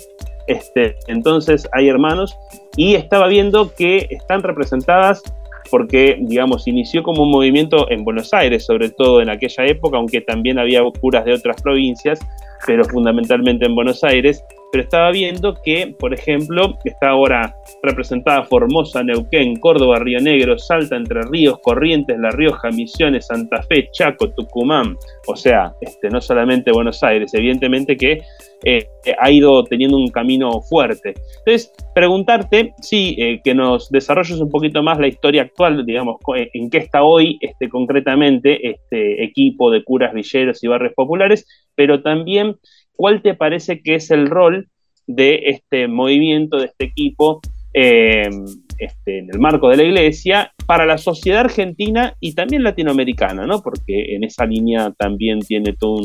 este, 0.47 0.97
entonces 1.09 1.69
hay 1.73 1.89
hermanos 1.89 2.37
y 2.77 2.95
estaba 2.95 3.27
viendo 3.27 3.75
que 3.75 4.07
están 4.11 4.43
representadas 4.43 5.23
porque, 5.71 6.19
digamos, 6.21 6.67
inició 6.67 7.03
como 7.03 7.23
un 7.23 7.31
movimiento 7.31 7.91
en 7.91 8.05
Buenos 8.05 8.33
Aires, 8.33 8.65
sobre 8.65 8.91
todo 8.91 9.21
en 9.21 9.31
aquella 9.31 9.65
época, 9.67 9.99
aunque 9.99 10.21
también 10.21 10.59
había 10.59 10.83
curas 11.01 11.25
de 11.25 11.35
otras 11.35 11.61
provincias, 11.63 12.21
pero 12.67 12.85
fundamentalmente 12.85 13.67
en 13.67 13.75
Buenos 13.75 14.03
Aires. 14.05 14.43
Pero 14.77 14.85
estaba 14.85 15.11
viendo 15.11 15.55
que, 15.65 15.95
por 15.99 16.13
ejemplo, 16.13 16.77
está 16.85 17.09
ahora 17.09 17.57
representada 17.83 18.45
Formosa, 18.45 19.03
Neuquén, 19.03 19.57
Córdoba, 19.57 20.01
Río 20.01 20.21
Negro, 20.21 20.59
Salta, 20.59 20.97
Entre 20.97 21.23
Ríos, 21.23 21.61
Corrientes, 21.63 22.19
La 22.19 22.29
Rioja, 22.29 22.69
Misiones, 22.69 23.27
Santa 23.27 23.63
Fe, 23.63 23.89
Chaco, 23.91 24.29
Tucumán. 24.35 24.95
O 25.29 25.35
sea, 25.35 25.73
este, 25.81 26.11
no 26.11 26.21
solamente 26.21 26.73
Buenos 26.73 27.03
Aires, 27.03 27.33
evidentemente 27.33 27.97
que 27.97 28.21
eh, 28.65 28.87
ha 29.19 29.31
ido 29.31 29.65
teniendo 29.65 29.97
un 29.97 30.09
camino 30.09 30.61
fuerte. 30.61 31.15
Entonces, 31.39 31.73
preguntarte, 31.95 32.75
sí, 32.83 33.17
eh, 33.19 33.41
que 33.43 33.55
nos 33.55 33.89
desarrolles 33.89 34.39
un 34.39 34.51
poquito 34.51 34.83
más 34.83 34.99
la 34.99 35.09
historia 35.09 35.41
actual, 35.41 35.87
digamos, 35.87 36.17
eh, 36.37 36.51
en 36.53 36.69
qué 36.69 36.79
está 36.79 37.03
hoy 37.03 37.39
este, 37.41 37.71
concretamente 37.71 38.69
este 38.69 39.25
equipo 39.25 39.71
de 39.71 39.83
curas 39.85 40.13
villeros 40.13 40.63
y 40.63 40.69
barrios 40.69 40.93
populares, 40.93 41.47
pero 41.75 42.03
también 42.03 42.57
cuál 42.97 43.23
te 43.23 43.35
parece 43.35 43.81
que 43.83 43.97
es 43.97 44.11
el 44.11 44.29
rol 44.29 44.69
de 45.07 45.41
este 45.47 45.89
movimiento, 45.89 46.59
de 46.59 46.67
este 46.67 46.85
equipo, 46.87 47.41
este, 47.73 49.19
en 49.19 49.29
el 49.33 49.39
marco 49.39 49.69
de 49.69 49.77
la 49.77 49.83
iglesia, 49.85 50.53
para 50.67 50.87
la 50.87 50.99
sociedad 50.99 51.41
argentina 51.41 52.15
y 52.21 52.35
también 52.35 52.63
latinoamericana, 52.63 53.47
¿no? 53.47 53.63
Porque 53.63 54.15
en 54.15 54.25
esa 54.25 54.47
línea 54.47 54.93
también 54.99 55.41
tiene 55.41 55.75
todo 55.75 56.03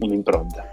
una 0.00 0.14
impronta. 0.14 0.70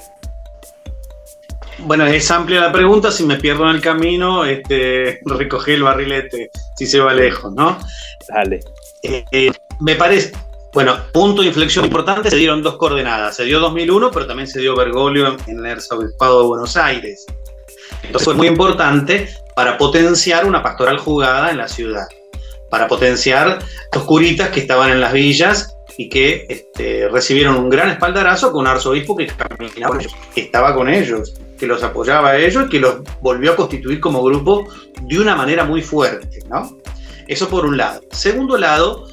Bueno, 1.79 2.05
es 2.05 2.31
amplia 2.31 2.61
la 2.61 2.71
pregunta, 2.71 3.11
si 3.11 3.25
me 3.25 3.35
pierdo 3.35 3.69
en 3.69 3.75
el 3.75 3.81
camino, 3.81 4.45
este, 4.45 5.19
recogí 5.25 5.71
el 5.73 5.83
barrilete, 5.83 6.49
si 6.77 6.85
se 6.85 6.99
va 6.99 7.13
lejos, 7.13 7.53
¿no? 7.53 7.77
Dale. 8.29 8.61
Eh, 9.03 9.25
eh, 9.31 9.51
me 9.81 9.95
parece, 9.95 10.31
bueno, 10.75 10.97
punto 11.13 11.41
de 11.41 11.47
inflexión 11.47 11.85
importante, 11.85 12.29
se 12.29 12.35
dieron 12.35 12.61
dos 12.61 12.75
coordenadas, 12.75 13.37
se 13.37 13.45
dio 13.45 13.61
2001, 13.61 14.11
pero 14.11 14.27
también 14.27 14.45
se 14.45 14.59
dio 14.59 14.75
Bergoglio 14.75 15.37
en 15.47 15.59
el 15.59 15.65
arzobispado 15.65 16.41
de 16.41 16.47
Buenos 16.47 16.75
Aires. 16.75 17.25
Entonces 18.03 18.25
fue 18.25 18.33
muy 18.33 18.47
importante 18.47 19.29
para 19.55 19.77
potenciar 19.77 20.45
una 20.45 20.61
pastoral 20.61 20.97
jugada 20.97 21.49
en 21.49 21.59
la 21.59 21.69
ciudad, 21.69 22.05
para 22.69 22.89
potenciar 22.89 23.59
los 23.93 24.03
curitas 24.03 24.49
que 24.49 24.59
estaban 24.59 24.91
en 24.91 24.99
las 24.99 25.13
villas 25.13 25.77
y 25.97 26.09
que 26.09 26.45
este, 26.49 27.07
recibieron 27.07 27.55
un 27.55 27.69
gran 27.69 27.89
espaldarazo 27.89 28.51
con 28.51 28.63
un 28.63 28.67
arzobispo 28.67 29.15
que 29.15 29.27
caminaba 29.27 29.97
que 29.97 30.41
estaba 30.41 30.75
con 30.75 30.89
ellos, 30.89 31.35
que 31.57 31.67
los 31.67 31.83
apoyaba 31.83 32.31
a 32.31 32.37
ellos 32.37 32.65
y 32.65 32.69
que 32.69 32.79
los 32.81 32.97
volvió 33.21 33.53
a 33.53 33.55
constituir 33.55 34.01
como 34.01 34.21
grupo 34.21 34.67
de 35.03 35.19
una 35.19 35.37
manera 35.37 35.63
muy 35.63 35.81
fuerte, 35.81 36.39
¿no? 36.49 36.77
Eso 37.29 37.47
por 37.47 37.65
un 37.65 37.77
lado. 37.77 38.01
Segundo 38.11 38.57
lado, 38.57 39.07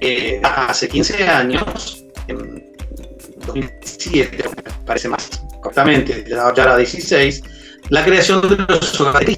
eh, 0.00 0.40
hace 0.42 0.88
15 0.88 1.28
años, 1.28 2.04
en 2.28 2.74
2007, 3.46 4.44
me 4.56 4.86
parece 4.86 5.08
más 5.08 5.42
cortamente, 5.60 6.24
ya 6.28 6.52
era 6.56 6.76
16, 6.76 7.42
la 7.90 8.04
creación 8.04 8.40
de 8.48 8.56
los 8.56 9.00
hogares 9.00 9.36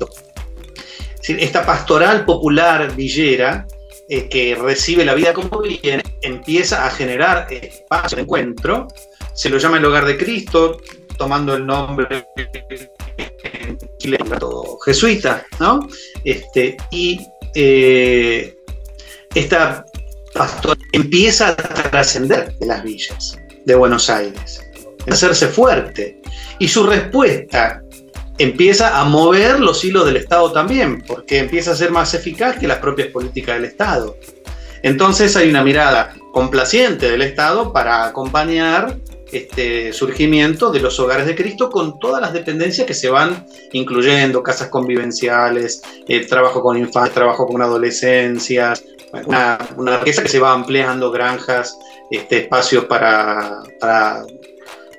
Esta 1.26 1.66
pastoral 1.66 2.24
popular 2.24 2.94
villera 2.94 3.66
eh, 4.08 4.28
que 4.28 4.54
recibe 4.54 5.04
la 5.04 5.14
vida 5.14 5.32
como 5.32 5.60
viene, 5.60 6.02
empieza 6.20 6.86
a 6.86 6.90
generar 6.90 7.46
espacio 7.50 8.16
de 8.16 8.22
encuentro, 8.22 8.88
se 9.34 9.48
lo 9.48 9.58
llama 9.58 9.78
el 9.78 9.84
hogar 9.84 10.04
de 10.04 10.16
Cristo, 10.16 10.78
tomando 11.16 11.54
el 11.54 11.66
nombre 11.66 12.26
jesuita, 14.84 15.46
¿no? 15.60 15.88
Este, 16.24 16.76
y 16.90 17.20
eh, 17.54 18.56
esta 19.34 19.84
pastoral 20.32 20.78
empieza 20.92 21.48
a 21.48 21.56
trascender 21.56 22.56
de 22.58 22.66
las 22.66 22.82
villas 22.82 23.38
de 23.64 23.74
Buenos 23.74 24.10
Aires, 24.10 24.62
a 25.08 25.12
hacerse 25.12 25.48
fuerte. 25.48 26.20
Y 26.58 26.68
su 26.68 26.86
respuesta 26.86 27.82
empieza 28.38 28.98
a 28.98 29.04
mover 29.04 29.60
los 29.60 29.84
hilos 29.84 30.06
del 30.06 30.16
Estado 30.16 30.52
también, 30.52 31.02
porque 31.02 31.38
empieza 31.38 31.72
a 31.72 31.76
ser 31.76 31.90
más 31.90 32.14
eficaz 32.14 32.58
que 32.58 32.66
las 32.66 32.78
propias 32.78 33.08
políticas 33.08 33.56
del 33.56 33.66
Estado. 33.66 34.16
Entonces 34.82 35.36
hay 35.36 35.48
una 35.48 35.62
mirada 35.62 36.14
complaciente 36.32 37.10
del 37.10 37.22
Estado 37.22 37.72
para 37.72 38.06
acompañar 38.06 38.98
este 39.32 39.92
surgimiento 39.94 40.70
de 40.70 40.80
los 40.80 41.00
hogares 41.00 41.26
de 41.26 41.34
Cristo 41.34 41.70
con 41.70 41.98
todas 41.98 42.20
las 42.20 42.34
dependencias 42.34 42.86
que 42.86 42.92
se 42.92 43.08
van 43.08 43.46
incluyendo, 43.72 44.42
casas 44.42 44.68
convivenciales, 44.68 45.82
eh, 46.06 46.26
trabajo 46.26 46.60
con 46.62 46.76
infantes, 46.76 47.14
trabajo 47.14 47.46
con 47.46 47.62
adolescencias, 47.62 48.84
una, 49.26 49.98
riqueza 49.98 50.22
que 50.22 50.28
se 50.28 50.38
va 50.38 50.52
ampliando, 50.52 51.10
granjas, 51.10 51.78
este, 52.10 52.38
espacios 52.38 52.84
para, 52.86 53.62
para 53.80 54.24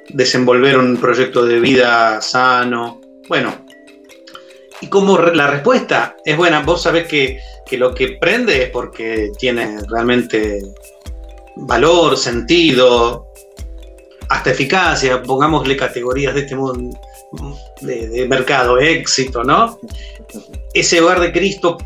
desenvolver 0.09 0.77
un 0.77 0.97
proyecto 0.97 1.45
de 1.45 1.59
vida 1.59 2.21
sano, 2.21 3.01
bueno, 3.27 3.53
y 4.83 4.87
como 4.87 5.17
la 5.17 5.47
respuesta 5.47 6.17
es 6.25 6.35
buena, 6.35 6.59
vos 6.59 6.81
sabés 6.81 7.07
que, 7.07 7.39
lo 7.77 7.95
que 7.95 8.17
prende 8.21 8.63
es 8.63 8.69
porque 8.69 9.31
tiene 9.39 9.79
realmente 9.89 10.61
valor, 11.55 12.17
sentido, 12.17 13.29
hasta 14.29 14.51
eficacia, 14.51 15.23
pongámosle 15.23 15.77
categorías 15.77 16.35
de 16.35 16.41
este 16.41 16.55
mundo 16.55 16.99
de, 17.81 18.27
mercado, 18.27 18.77
éxito, 18.77 19.43
¿no? 19.43 19.79
Ese 20.73 21.01
hogar 21.01 21.21
de 21.21 21.31
Cristo 21.31 21.77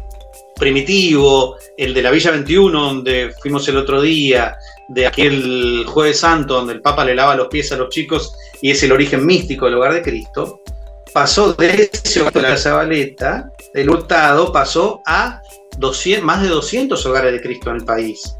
primitivo, 0.57 1.57
el 1.77 1.93
de 1.93 2.01
la 2.01 2.11
Villa 2.11 2.31
21, 2.31 2.79
donde 2.79 3.33
fuimos 3.39 3.67
el 3.67 3.77
otro 3.77 4.01
día, 4.01 4.57
de 4.89 5.05
aquel 5.05 5.85
Jueves 5.87 6.19
Santo, 6.19 6.55
donde 6.55 6.73
el 6.73 6.81
Papa 6.81 7.05
le 7.05 7.15
lava 7.15 7.35
los 7.35 7.47
pies 7.47 7.71
a 7.71 7.77
los 7.77 7.89
chicos 7.89 8.33
y 8.61 8.71
es 8.71 8.81
el 8.83 8.91
origen 8.91 9.25
místico 9.25 9.65
del 9.65 9.75
hogar 9.75 9.93
de 9.93 10.01
Cristo, 10.01 10.61
pasó 11.13 11.53
de 11.53 11.89
ese 11.91 12.21
hogar 12.21 12.33
de 12.33 12.41
la 12.41 12.57
Zabaleta, 12.57 13.51
el 13.73 13.89
Hurtado, 13.89 14.51
pasó 14.51 15.01
a 15.05 15.41
200, 15.77 16.23
más 16.23 16.41
de 16.41 16.49
200 16.49 17.05
hogares 17.05 17.33
de 17.33 17.41
Cristo 17.41 17.69
en 17.69 17.77
el 17.77 17.85
país. 17.85 18.35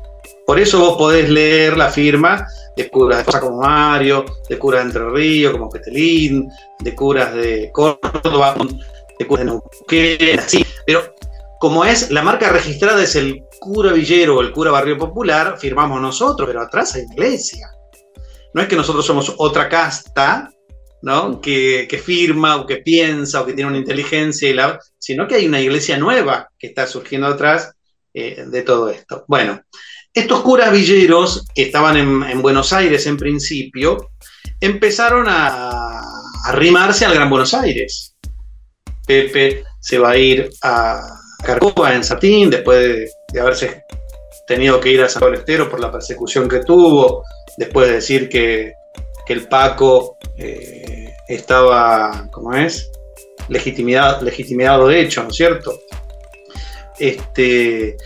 Por 0.45 0.59
eso 0.59 0.79
vos 0.79 0.97
podés 0.97 1.29
leer 1.29 1.77
la 1.77 1.89
firma 1.89 2.47
de 2.75 2.89
curas 2.89 3.19
de 3.19 3.25
Cosa 3.25 3.41
como 3.41 3.57
Mario, 3.57 4.23
de 4.47 4.57
curas 4.57 4.81
de 4.81 4.87
Entre 4.87 5.09
Ríos 5.09 5.51
como 5.51 5.69
Petelín, 5.69 6.49
de 6.79 6.95
curas 6.95 7.33
de 7.33 7.69
Córdoba, 7.73 8.55
de 9.19 9.27
curas 9.27 9.45
de 9.45 9.51
Neuquén, 9.51 10.39
así. 10.39 10.65
Pero 10.85 11.15
como 11.59 11.85
es, 11.85 12.11
la 12.11 12.21
marca 12.21 12.49
registrada 12.49 13.01
es 13.03 13.15
el 13.15 13.43
cura 13.59 13.93
Villero 13.93 14.37
o 14.37 14.41
el 14.41 14.51
cura 14.51 14.71
Barrio 14.71 14.97
Popular, 14.97 15.57
firmamos 15.59 16.01
nosotros, 16.01 16.47
pero 16.47 16.61
atrás 16.61 16.95
hay 16.95 17.03
iglesia. 17.11 17.67
No 18.53 18.61
es 18.61 18.67
que 18.67 18.75
nosotros 18.75 19.05
somos 19.05 19.33
otra 19.37 19.67
casta 19.67 20.49
¿no? 21.01 21.39
Que, 21.41 22.01
firma 22.03 22.57
o 22.57 22.65
que 22.65 22.77
piensa 22.77 23.41
o 23.41 23.45
que 23.45 23.53
tiene 23.53 23.69
una 23.69 23.79
inteligencia, 23.79 24.79
sino 24.97 25.27
que 25.27 25.35
hay 25.35 25.47
una 25.47 25.61
iglesia 25.61 25.97
nueva 25.97 26.49
que 26.57 26.67
está 26.67 26.87
surgiendo 26.87 27.27
atrás 27.27 27.71
eh, 28.13 28.45
de 28.47 28.61
todo 28.63 28.89
esto. 28.89 29.25
Bueno, 29.27 29.61
estos 30.13 30.41
curas 30.41 30.71
villeros 30.71 31.45
que 31.53 31.63
estaban 31.63 31.97
en, 31.97 32.41
Buenos 32.41 32.73
Aires 32.73 33.05
en 33.05 33.17
principio, 33.17 34.11
empezaron 34.59 35.27
a 35.29 36.01
arrimarse 36.45 37.05
al 37.05 37.13
Gran 37.13 37.29
Buenos 37.29 37.53
Aires. 37.53 38.15
Pepe 39.05 39.63
se 39.79 39.99
va 39.99 40.11
a 40.11 40.17
ir 40.17 40.49
a 40.63 41.07
Carcoba 41.43 41.93
en 41.93 42.03
Satín 42.03 42.49
después 42.49 43.17
de, 43.31 43.39
haberse 43.39 43.85
tenido 44.45 44.79
que 44.79 44.89
ir 44.89 45.01
a 45.01 45.09
San 45.09 45.33
Estero 45.33 45.69
por 45.69 45.79
la 45.79 45.91
persecución 45.91 46.47
que 46.47 46.59
tuvo, 46.59 47.23
después 47.57 47.87
de 47.87 47.93
decir 47.95 48.29
que 48.29 48.73
el 49.27 49.47
Paco 49.47 50.17
eh, 50.37 51.13
estaba, 51.27 52.27
¿cómo 52.31 52.53
es? 52.53 52.91
Legitimidad, 53.49 54.21
legitimado 54.21 54.87
de 54.87 55.01
hecho, 55.01 55.23
¿no 55.23 55.29
es 55.29 55.35
cierto? 55.35 55.79
Este, 56.97 57.97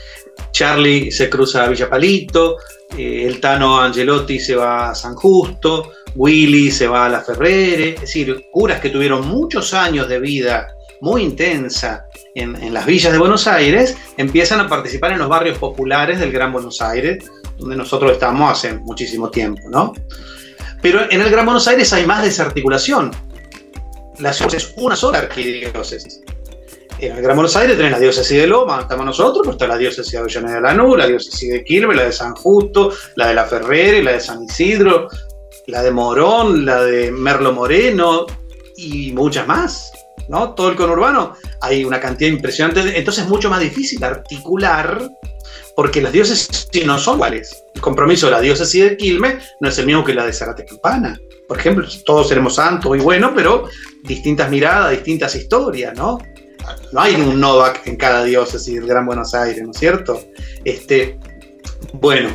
Charlie 0.52 1.12
se 1.12 1.30
cruza 1.30 1.64
a 1.64 1.70
Villa 1.70 1.90
Palito, 1.90 2.58
eh, 2.98 3.26
el 3.26 3.40
Tano 3.40 3.80
Angelotti 3.80 4.40
se 4.40 4.56
va 4.56 4.92
a 4.92 4.96
San 4.96 5.16
Justo, 5.16 5.92
Willy 6.16 6.72
se 6.72 6.88
va 6.88 7.06
a 7.06 7.10
La 7.10 7.22
Ferrere, 7.22 7.94
es 7.94 8.02
decir, 8.02 8.48
curas 8.52 8.82
que 8.82 8.90
tuvieron 8.90 9.28
muchos 9.28 9.74
años 9.74 10.08
de 10.10 10.20
vida 10.20 10.68
muy 11.00 11.24
intensa 11.24 12.06
en, 12.36 12.56
en, 12.56 12.74
las 12.74 12.86
villas 12.86 13.12
de 13.12 13.20
Buenos 13.20 13.48
Aires, 13.48 13.98
empiezan 14.18 14.60
a 14.60 14.68
participar 14.68 15.12
en 15.12 15.20
los 15.20 15.30
barrios 15.30 15.58
populares 15.58 16.20
del 16.20 16.32
Gran 16.32 16.52
Buenos 16.52 16.82
Aires, 16.82 17.30
donde 17.58 17.76
nosotros 17.76 18.12
estamos 18.12 18.52
hace 18.52 18.74
muchísimo 18.74 19.30
tiempo, 19.30 19.70
¿no? 19.70 19.94
Pero 20.82 21.10
en 21.10 21.22
el 21.22 21.30
Gran 21.30 21.46
Buenos 21.46 21.68
Aires 21.68 21.92
hay 21.94 22.06
más 22.06 22.24
desarticulación. 22.24 23.12
La 24.20 24.34
ciudad 24.34 24.56
es 24.56 24.74
una 24.78 24.96
sola 24.96 25.20
arquidiócesis. 25.20 26.22
En 27.00 27.16
el 27.16 27.22
Gran 27.22 27.36
Buenos 27.36 27.56
Aires 27.56 27.78
tenés 27.78 27.92
la 27.92 28.00
diócesis 28.00 28.38
de 28.38 28.48
Loma, 28.48 28.82
estamos 28.82 29.06
nosotros, 29.06 29.42
pero 29.42 29.52
está 29.54 29.68
la 29.68 29.78
diócesis 29.78 30.12
de 30.12 30.18
Avellaneda 30.20 30.56
de 30.56 30.62
Lanús, 30.62 30.98
la 30.98 31.08
diócesis 31.08 31.52
de 31.52 31.64
Quilmes, 31.64 31.98
la 31.98 32.04
de 32.04 32.12
San 32.12 32.36
Justo, 32.36 32.94
la 33.16 33.28
de 33.28 33.34
La 33.34 33.46
Ferrere, 33.46 34.04
la 34.04 34.12
de 34.14 34.20
San 34.20 34.44
Isidro, 34.44 35.08
la 35.68 35.82
de 35.82 35.92
Morón, 35.92 36.66
la 36.66 36.84
de 36.84 37.12
Merlo 37.12 37.54
Moreno 37.54 38.28
y 38.76 39.12
muchas 39.14 39.48
más. 39.48 39.92
¿No? 40.28 40.54
Todo 40.54 40.70
el 40.70 40.76
conurbano 40.76 41.34
hay 41.62 41.84
una 41.84 42.00
cantidad 42.00 42.30
impresionante. 42.30 42.98
Entonces 42.98 43.24
es 43.24 43.30
mucho 43.30 43.50
más 43.50 43.60
difícil 43.60 44.04
articular 44.04 45.10
porque 45.76 46.02
las 46.02 46.12
diócesis 46.12 46.70
no 46.86 46.98
son 47.00 47.16
iguales. 47.16 47.64
El 47.74 47.82
compromiso 47.82 48.28
de 48.28 48.34
la 48.34 48.42
diócesis 48.42 48.84
de 48.84 48.98
Quilmes 48.98 49.44
no 49.60 49.70
es 49.70 49.78
el 49.78 49.86
mismo 49.86 50.04
que 50.04 50.14
la 50.14 50.26
de 50.26 50.34
Zarate 50.34 50.66
Campana. 50.66 51.20
Por 51.48 51.60
ejemplo, 51.60 51.88
todos 52.06 52.30
seremos 52.30 52.56
santos 52.56 52.96
y 52.96 53.00
bueno, 53.00 53.34
pero 53.36 53.68
distintas 54.04 54.50
miradas, 54.50 54.92
distintas 54.92 55.36
historias, 55.36 55.98
¿no? 55.98 56.18
No 56.92 57.02
hay 57.02 57.16
un 57.16 57.40
Novak 57.40 57.88
en 57.88 57.98
cada 57.98 58.24
diócesis 58.24 58.76
del 58.76 58.88
Gran 58.88 59.06
Buenos 59.06 59.34
Aires, 59.34 59.62
¿no 59.64 59.72
es 59.72 59.78
cierto? 59.78 60.24
Este, 60.64 61.18
bueno, 61.94 62.30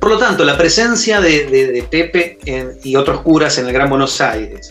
por 0.00 0.10
lo 0.10 0.18
tanto, 0.18 0.44
la 0.44 0.56
presencia 0.56 1.20
de, 1.20 1.86
Pepe 1.90 2.38
y 2.82 2.96
otros 2.96 3.20
curas 3.20 3.58
en 3.58 3.66
el 3.66 3.72
Gran 3.72 3.90
Buenos 3.90 4.20
Aires, 4.20 4.70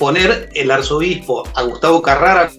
poner 0.00 0.48
el 0.54 0.70
arzobispo 0.70 1.46
a 1.54 1.62
Gustavo 1.62 2.00
Carrara 2.00 2.50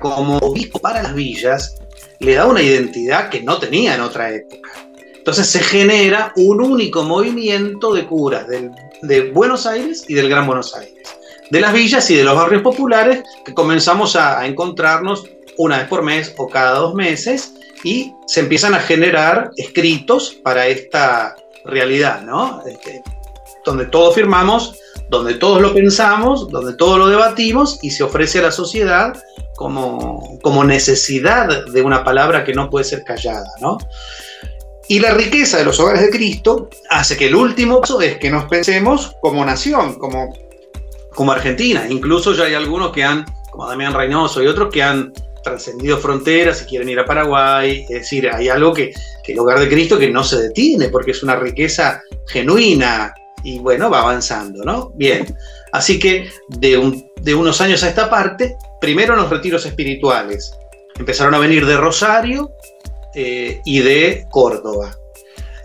como 0.00 0.38
obispo 0.38 0.80
para 0.80 1.00
las 1.00 1.14
villas, 1.14 1.76
le 2.18 2.34
da 2.34 2.44
una 2.46 2.60
identidad 2.60 3.28
que 3.30 3.40
no 3.40 3.58
tenía 3.58 3.94
en 3.94 4.00
otra 4.00 4.34
época. 4.34 4.68
Entonces 5.16 5.46
se 5.46 5.60
genera 5.60 6.32
un 6.34 6.60
único 6.60 7.04
movimiento 7.04 7.94
de 7.94 8.04
curas 8.04 8.46
de 8.48 9.30
Buenos 9.30 9.64
Aires 9.64 10.06
y 10.08 10.14
del 10.14 10.28
Gran 10.28 10.44
Buenos 10.44 10.74
Aires, 10.74 11.14
de 11.48 11.60
las 11.60 11.72
villas 11.72 12.10
y 12.10 12.16
de 12.16 12.24
los 12.24 12.34
barrios 12.34 12.62
populares 12.62 13.22
que 13.44 13.54
comenzamos 13.54 14.16
a, 14.16 14.44
encontrarnos 14.44 15.24
una 15.56 15.78
vez 15.78 15.86
por 15.86 16.02
mes 16.02 16.34
o 16.36 16.48
cada 16.48 16.80
dos 16.80 16.94
meses 16.94 17.54
y 17.84 18.12
se 18.26 18.40
empiezan 18.40 18.74
a 18.74 18.80
generar 18.80 19.52
escritos 19.56 20.36
para 20.42 20.66
esta 20.66 21.36
realidad, 21.64 22.22
¿no? 22.22 22.60
Este, 22.66 23.04
donde 23.64 23.86
todos 23.86 24.16
firmamos, 24.16 24.74
donde 25.08 25.34
todos 25.34 25.60
lo 25.60 25.72
pensamos, 25.72 26.48
donde 26.50 26.74
todos 26.74 26.98
lo 26.98 27.08
debatimos 27.08 27.78
y 27.82 27.90
se 27.90 28.02
ofrece 28.02 28.38
a 28.38 28.42
la 28.42 28.52
sociedad 28.52 29.14
como, 29.56 30.38
como 30.42 30.64
necesidad 30.64 31.66
de 31.66 31.82
una 31.82 32.04
palabra 32.04 32.44
que 32.44 32.52
no 32.52 32.70
puede 32.70 32.84
ser 32.84 33.04
callada, 33.04 33.48
¿no? 33.60 33.78
Y 34.88 35.00
la 35.00 35.12
riqueza 35.12 35.58
de 35.58 35.64
los 35.64 35.78
hogares 35.80 36.02
de 36.02 36.10
Cristo 36.10 36.70
hace 36.88 37.16
que 37.16 37.26
el 37.26 37.34
último 37.34 37.80
paso 37.80 38.00
es 38.00 38.16
que 38.18 38.30
nos 38.30 38.44
pensemos 38.44 39.14
como 39.20 39.44
nación, 39.44 39.98
como, 39.98 40.32
como 41.14 41.32
Argentina. 41.32 41.86
Incluso 41.90 42.32
ya 42.32 42.44
hay 42.44 42.54
algunos 42.54 42.90
que 42.92 43.04
han, 43.04 43.26
como 43.50 43.68
Damián 43.68 43.92
Reynoso 43.92 44.42
y 44.42 44.46
otros, 44.46 44.72
que 44.72 44.82
han 44.82 45.12
trascendido 45.44 45.98
fronteras 45.98 46.62
y 46.62 46.64
quieren 46.64 46.88
ir 46.88 46.98
a 47.00 47.04
Paraguay. 47.04 47.82
Es 47.82 48.00
decir, 48.00 48.30
hay 48.32 48.48
algo 48.48 48.72
que, 48.72 48.92
que 49.22 49.32
el 49.32 49.38
hogar 49.38 49.60
de 49.60 49.68
Cristo 49.68 49.98
que 49.98 50.10
no 50.10 50.24
se 50.24 50.40
detiene 50.40 50.88
porque 50.88 51.10
es 51.10 51.22
una 51.22 51.36
riqueza 51.36 52.02
genuina 52.26 53.12
y 53.48 53.58
bueno, 53.60 53.88
va 53.88 54.00
avanzando, 54.00 54.62
¿no? 54.62 54.90
Bien, 54.94 55.24
así 55.72 55.98
que 55.98 56.28
de, 56.48 57.02
de 57.22 57.34
unos 57.34 57.60
años 57.62 57.82
a 57.82 57.88
esta 57.88 58.10
parte, 58.10 58.58
primero 58.78 59.16
los 59.16 59.30
retiros 59.30 59.64
espirituales. 59.64 60.52
Empezaron 60.98 61.34
a 61.34 61.38
venir 61.38 61.64
de 61.64 61.76
Rosario 61.78 62.50
eh, 63.14 63.62
y 63.64 63.78
de 63.80 64.26
Córdoba. 64.30 64.94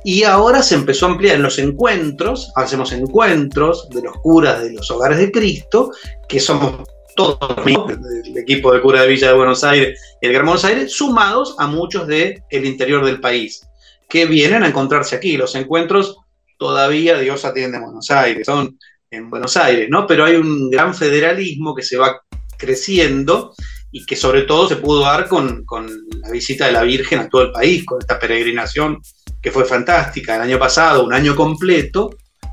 Y 0.06 0.24
ahora 0.24 0.64
se 0.64 0.76
empezó 0.76 1.08
a 1.08 1.12
ampliar 1.12 1.36
en 1.36 1.44
los 1.44 1.60
encuentros, 1.60 2.54
hacemos 2.56 2.94
encuentros 2.94 3.90
de 3.90 4.04
los 4.04 4.16
curas 4.18 4.64
de 4.64 4.72
los 4.72 4.90
hogares 4.90 5.18
de 5.18 5.32
Cristo, 5.32 5.92
que 6.30 6.40
somos 6.40 6.88
todos 7.16 7.38
el 7.66 8.38
equipo 8.38 8.74
de 8.74 8.82
cura 8.82 9.02
de 9.02 9.08
Villa 9.08 9.28
de 9.28 9.38
Buenos 9.38 9.64
Aires 9.64 10.00
y 10.22 10.26
el 10.26 10.34
Gran 10.34 10.46
Buenos 10.46 10.66
Aires, 10.66 10.94
sumados 10.94 11.56
a 11.60 11.68
muchos 11.68 12.08
del 12.08 12.42
el 12.50 12.66
interior 12.66 13.06
del 13.06 13.20
país, 13.20 13.68
que 14.08 14.26
vienen 14.26 14.64
a 14.64 14.68
encontrarse 14.68 15.16
aquí. 15.16 15.38
Los 15.38 15.56
encuentros 15.56 16.23
todavía 16.58 17.18
Dios 17.20 17.46
atiende 17.46 17.78
en 17.78 17.84
Buenos 17.84 18.10
Aires, 18.12 18.46
son 18.46 18.78
en 19.12 19.30
Buenos 19.30 19.56
Aires, 19.58 19.88
¿no? 19.90 20.08
Pero 20.08 20.26
hay 20.26 20.36
un 20.36 20.70
gran 20.70 20.94
federalismo 20.96 21.76
que 21.76 21.84
se 21.84 21.98
va 21.98 22.22
creciendo 22.58 23.54
y 23.92 24.06
que 24.06 24.16
sobre 24.16 24.44
todo 24.44 24.68
se 24.68 24.78
pudo 24.78 25.02
dar 25.02 25.28
con, 25.28 25.64
con 25.66 25.88
la 26.22 26.32
visita 26.32 26.66
de 26.66 26.72
la 26.72 26.84
Virgen 26.84 27.20
a 27.20 27.30
todo 27.30 27.44
el 27.44 27.52
país, 27.52 27.86
con 27.86 28.00
esta 28.02 28.20
peregrinación 28.20 29.00
que 29.42 29.52
fue 29.52 29.66
fantástica 29.66 30.36
el 30.36 30.42
año 30.42 30.58
pasado, 30.58 31.04
un 31.04 31.14
año 31.14 31.36
completo, 31.36 32.10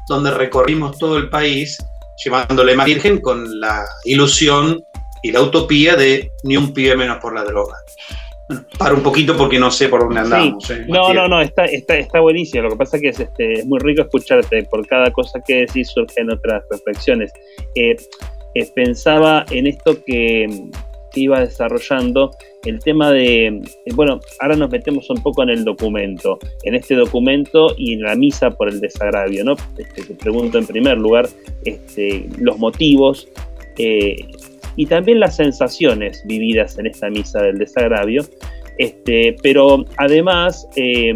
donde 0.08 0.32
recorrimos 0.32 0.98
todo 0.98 1.16
el 1.16 1.30
país 1.30 1.78
llevándole 2.22 2.76
más 2.76 2.86
Virgen 2.86 3.20
con 3.20 3.60
la 3.60 3.86
ilusión 4.04 4.80
y 5.22 5.32
la 5.32 5.40
utopía 5.40 5.96
de 5.96 6.30
ni 6.44 6.56
un 6.56 6.72
pibe 6.72 6.96
menos 6.96 7.18
por 7.18 7.34
la 7.34 7.44
droga. 7.44 7.76
Para 8.78 8.94
un 8.94 9.02
poquito 9.02 9.36
porque 9.36 9.58
no 9.58 9.70
sé 9.70 9.88
por 9.88 10.00
dónde 10.00 10.20
andamos. 10.20 10.70
Eh, 10.70 10.84
no, 10.88 11.12
no, 11.12 11.28
no, 11.28 11.40
está, 11.40 11.64
está, 11.64 11.96
está 11.96 12.20
buenísimo. 12.20 12.64
Lo 12.64 12.70
que 12.70 12.76
pasa 12.76 12.96
es 12.96 13.02
que 13.02 13.08
es, 13.08 13.20
este, 13.20 13.52
es 13.54 13.66
muy 13.66 13.78
rico 13.80 14.02
escucharte. 14.02 14.64
Por 14.64 14.86
cada 14.86 15.10
cosa 15.12 15.40
que 15.46 15.66
decís 15.66 15.88
surgen 15.88 16.30
otras 16.30 16.62
reflexiones. 16.70 17.32
Eh, 17.74 17.96
eh, 18.54 18.68
pensaba 18.74 19.44
en 19.50 19.66
esto 19.66 20.02
que, 20.04 20.48
que 21.12 21.20
iba 21.20 21.40
desarrollando 21.40 22.30
el 22.64 22.78
tema 22.80 23.10
de, 23.10 23.62
bueno, 23.94 24.20
ahora 24.40 24.56
nos 24.56 24.70
metemos 24.70 25.08
un 25.08 25.22
poco 25.22 25.42
en 25.42 25.50
el 25.50 25.64
documento, 25.64 26.38
en 26.64 26.74
este 26.74 26.94
documento 26.94 27.74
y 27.76 27.94
en 27.94 28.02
la 28.02 28.14
misa 28.14 28.50
por 28.50 28.68
el 28.68 28.80
desagravio, 28.80 29.44
¿no? 29.44 29.54
Este, 29.78 30.02
te 30.02 30.14
pregunto 30.14 30.58
en 30.58 30.66
primer 30.66 30.98
lugar 30.98 31.28
este, 31.64 32.28
los 32.38 32.58
motivos 32.58 33.28
eh, 33.78 34.16
y 34.76 34.86
también 34.86 35.20
las 35.20 35.36
sensaciones 35.36 36.22
vividas 36.26 36.78
en 36.78 36.86
esta 36.86 37.10
misa 37.10 37.42
del 37.42 37.58
desagravio. 37.58 38.24
Este, 38.78 39.36
pero 39.42 39.84
además, 39.98 40.66
eh, 40.76 41.12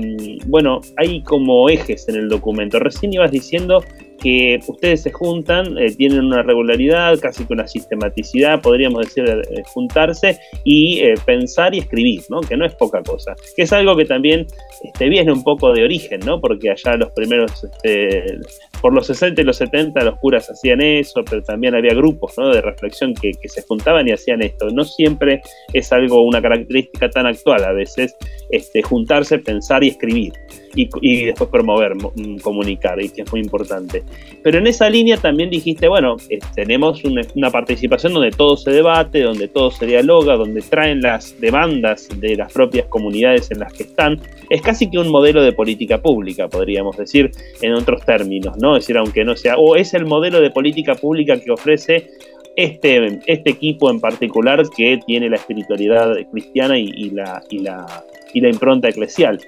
bueno, 0.46 0.80
hay 0.98 1.22
como 1.22 1.68
ejes 1.70 2.08
en 2.08 2.16
el 2.16 2.28
documento. 2.28 2.78
Recién 2.78 3.12
ibas 3.14 3.30
diciendo 3.30 3.82
que 4.24 4.58
ustedes 4.66 5.02
se 5.02 5.12
juntan, 5.12 5.76
eh, 5.76 5.94
tienen 5.94 6.24
una 6.24 6.42
regularidad, 6.42 7.20
casi 7.20 7.44
que 7.44 7.52
una 7.52 7.68
sistematicidad, 7.68 8.62
podríamos 8.62 9.04
decir, 9.04 9.24
juntarse 9.66 10.38
y 10.64 11.00
eh, 11.00 11.14
pensar 11.26 11.74
y 11.74 11.80
escribir, 11.80 12.22
¿no? 12.30 12.40
que 12.40 12.56
no 12.56 12.64
es 12.64 12.74
poca 12.74 13.02
cosa, 13.02 13.36
que 13.54 13.64
es 13.64 13.72
algo 13.74 13.94
que 13.94 14.06
también 14.06 14.46
este, 14.82 15.10
viene 15.10 15.30
un 15.30 15.44
poco 15.44 15.74
de 15.74 15.84
origen, 15.84 16.20
¿no? 16.20 16.40
porque 16.40 16.70
allá 16.70 16.96
los 16.96 17.10
primeros, 17.12 17.64
este, 17.64 18.38
por 18.80 18.94
los 18.94 19.06
60 19.08 19.42
y 19.42 19.44
los 19.44 19.58
70 19.58 20.02
los 20.02 20.18
curas 20.20 20.48
hacían 20.48 20.80
eso, 20.80 21.22
pero 21.28 21.42
también 21.42 21.74
había 21.74 21.92
grupos 21.92 22.32
¿no? 22.38 22.48
de 22.48 22.62
reflexión 22.62 23.12
que, 23.12 23.32
que 23.32 23.48
se 23.50 23.60
juntaban 23.60 24.08
y 24.08 24.12
hacían 24.12 24.40
esto. 24.40 24.70
No 24.70 24.84
siempre 24.84 25.42
es 25.74 25.92
algo, 25.92 26.24
una 26.24 26.40
característica 26.40 27.10
tan 27.10 27.26
actual, 27.26 27.62
a 27.62 27.72
veces 27.72 28.16
este, 28.48 28.80
juntarse, 28.80 29.38
pensar 29.38 29.84
y 29.84 29.88
escribir 29.88 30.32
y, 30.74 31.24
después 31.24 31.50
promover, 31.50 31.94
mm, 31.94 32.38
comunicar, 32.38 33.00
y 33.02 33.08
que 33.08 33.22
es 33.22 33.32
muy 33.32 33.40
importante. 33.40 34.02
Pero 34.42 34.58
en 34.58 34.66
esa 34.66 34.88
línea 34.90 35.16
también 35.16 35.50
dijiste, 35.50 35.88
bueno, 35.88 36.16
eh, 36.28 36.38
tenemos 36.54 37.02
una, 37.04 37.50
participación 37.50 38.14
donde 38.14 38.30
todo 38.30 38.56
se 38.56 38.70
debate, 38.70 39.22
donde 39.22 39.48
todo 39.48 39.70
se 39.70 39.86
dialoga, 39.86 40.36
donde 40.36 40.60
traen 40.62 41.00
las 41.00 41.40
demandas 41.40 42.08
de 42.18 42.36
las 42.36 42.52
propias 42.52 42.86
comunidades 42.86 43.50
en 43.50 43.60
las 43.60 43.72
que 43.72 43.84
están. 43.84 44.20
Es 44.50 44.60
casi 44.62 44.90
que 44.90 44.98
un 44.98 45.08
modelo 45.08 45.42
de 45.42 45.52
política 45.52 45.98
pública, 46.02 46.48
podríamos 46.48 46.96
decir, 46.96 47.30
en 47.62 47.74
otros 47.74 48.04
términos, 48.04 48.56
¿no? 48.58 48.76
Es 48.76 48.84
decir, 48.84 48.98
aunque 48.98 49.24
no 49.24 49.36
sea, 49.36 49.56
o 49.56 49.76
es 49.76 49.94
el 49.94 50.04
modelo 50.04 50.40
de 50.40 50.50
política 50.50 50.94
pública 50.94 51.38
que 51.40 51.50
ofrece 51.50 52.08
este, 52.56 53.20
este 53.26 53.50
equipo 53.50 53.90
en 53.90 54.00
particular 54.00 54.62
que 54.76 55.00
tiene 55.06 55.28
la 55.28 55.36
espiritualidad 55.36 56.14
cristiana 56.30 56.78
y, 56.78 57.10
la, 57.10 57.42
y, 57.50 57.58
la, 57.58 58.04
y 58.32 58.40
la 58.40 58.48
impronta 58.48 58.88
eclesial. 58.88 59.40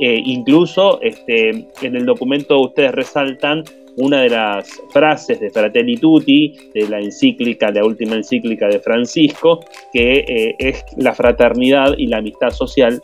Eh, 0.00 0.22
incluso 0.24 1.00
este, 1.02 1.50
en 1.50 1.96
el 1.96 2.06
documento 2.06 2.60
ustedes 2.60 2.92
resaltan 2.92 3.64
una 3.96 4.22
de 4.22 4.30
las 4.30 4.70
frases 4.90 5.38
de 5.40 5.50
Fratelli 5.50 5.96
Tutti, 5.96 6.54
de 6.74 6.88
la 6.88 6.98
encíclica, 6.98 7.70
la 7.70 7.84
última 7.84 8.16
encíclica 8.16 8.68
de 8.68 8.80
Francisco, 8.80 9.60
que 9.92 10.24
eh, 10.26 10.54
es 10.58 10.82
la 10.96 11.14
fraternidad 11.14 11.94
y 11.98 12.06
la 12.06 12.18
amistad 12.18 12.50
social 12.50 13.02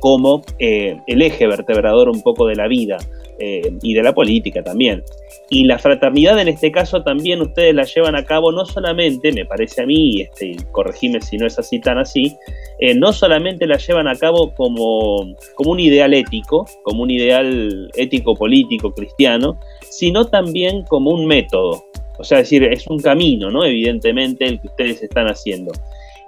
como 0.00 0.42
eh, 0.58 0.98
el 1.06 1.20
eje 1.20 1.46
vertebrador 1.46 2.08
un 2.08 2.22
poco 2.22 2.46
de 2.46 2.56
la 2.56 2.66
vida 2.68 2.96
y 3.40 3.94
de 3.94 4.02
la 4.02 4.12
política 4.12 4.62
también. 4.62 5.02
Y 5.48 5.64
la 5.64 5.78
fraternidad 5.78 6.38
en 6.38 6.48
este 6.48 6.70
caso 6.70 7.02
también 7.02 7.40
ustedes 7.40 7.74
la 7.74 7.84
llevan 7.84 8.14
a 8.14 8.24
cabo 8.24 8.52
no 8.52 8.64
solamente, 8.64 9.32
me 9.32 9.44
parece 9.44 9.82
a 9.82 9.86
mí, 9.86 10.20
este, 10.20 10.56
corregime 10.70 11.20
si 11.20 11.38
no 11.38 11.46
es 11.46 11.58
así 11.58 11.80
tan 11.80 11.98
así, 11.98 12.36
eh, 12.78 12.94
no 12.94 13.12
solamente 13.12 13.66
la 13.66 13.76
llevan 13.76 14.06
a 14.06 14.14
cabo 14.14 14.54
como, 14.54 15.34
como 15.54 15.72
un 15.72 15.80
ideal 15.80 16.14
ético, 16.14 16.66
como 16.84 17.02
un 17.02 17.10
ideal 17.10 17.90
ético 17.94 18.36
político 18.36 18.92
cristiano, 18.92 19.58
sino 19.88 20.26
también 20.26 20.84
como 20.84 21.10
un 21.10 21.26
método. 21.26 21.84
O 22.18 22.24
sea, 22.24 22.38
es 22.38 22.44
decir, 22.44 22.64
es 22.64 22.86
un 22.86 23.00
camino, 23.00 23.50
¿no? 23.50 23.64
Evidentemente, 23.64 24.44
el 24.44 24.60
que 24.60 24.68
ustedes 24.68 25.02
están 25.02 25.26
haciendo. 25.26 25.72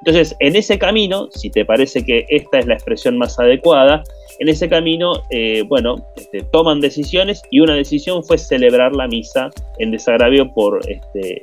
Entonces, 0.05 0.35
en 0.41 0.57
ese 0.57 0.81
camino, 0.81 1.29
si 1.31 1.49
te 1.49 1.65
parece 1.65 2.05
que 2.05 2.27
esta 2.29 2.59
es 2.59 2.67
la 2.67 2.75
expresión 2.75 3.17
más 3.19 3.39
adecuada, 3.39 4.03
en 4.41 4.49
ese 4.49 4.69
camino, 4.69 5.13
eh, 5.31 5.63
bueno, 5.63 5.95
este, 6.17 6.43
toman 6.51 6.81
decisiones 6.81 7.41
y 7.53 7.61
una 7.61 7.77
decisión 7.77 8.25
fue 8.25 8.37
celebrar 8.37 8.97
la 8.97 9.07
misa 9.07 9.51
en 9.79 9.93
desagravio 9.93 10.53
por, 10.55 10.81
este, 10.91 11.43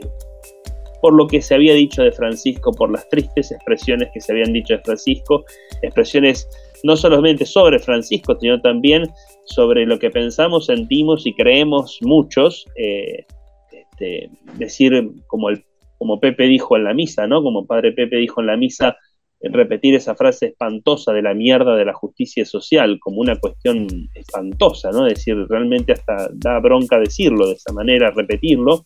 por 1.02 1.13
lo 1.13 1.26
que 1.28 1.41
se 1.41 1.56
había 1.56 1.74
dicho 1.74 2.04
de 2.04 2.12
Francisco, 2.12 2.74
por 2.74 2.91
las 2.91 3.08
tristes 3.08 3.50
expresiones 3.54 4.10
que 4.13 4.19
se 4.19 4.34
habían 4.34 4.52
dicho 4.52 4.74
de 4.74 4.84
Francisco, 4.84 5.45
expresiones 5.82 6.45
no 6.84 6.98
solamente 6.98 7.45
sobre 7.45 7.80
Francisco, 7.80 8.38
sino 8.41 8.60
también 8.60 9.04
sobre 9.45 9.86
lo 9.86 9.98
que 10.00 10.10
pensamos, 10.10 10.65
sentimos 10.65 11.26
y 11.26 11.34
creemos 11.34 11.98
muchos, 12.02 12.65
eh, 12.76 13.26
este, 13.72 14.30
decir 14.58 15.12
como 15.28 15.48
el 15.48 15.63
como 16.00 16.20
Pepe 16.20 16.46
dijo 16.46 16.76
en 16.76 16.86
la 16.86 16.96
misa, 16.96 17.28
¿no? 17.28 17.44
Como 17.44 17.68
Padre 17.68 17.92
Pepe 17.92 18.16
dijo 18.16 18.42
en 18.42 18.48
la 18.48 18.58
misa, 18.58 18.98
repetir 19.42 19.96
esa 19.96 20.16
frase 20.16 20.48
espantosa 20.48 21.14
de 21.14 21.22
la 21.22 21.34
mierda 21.34 21.76
de 21.76 21.86
la 21.86 21.94
justicia 21.94 22.46
social 22.46 23.00
como 23.00 23.22
una 23.22 23.38
cuestión 23.38 23.88
espantosa, 24.14 24.92
¿no? 24.92 25.08
Es 25.08 25.16
decir, 25.16 25.36
realmente 25.48 25.94
hasta 25.94 26.30
da 26.34 26.60
bronca 26.60 26.98
decirlo 26.98 27.48
de 27.48 27.54
esa 27.54 27.72
manera, 27.74 28.12
repetirlo. 28.12 28.86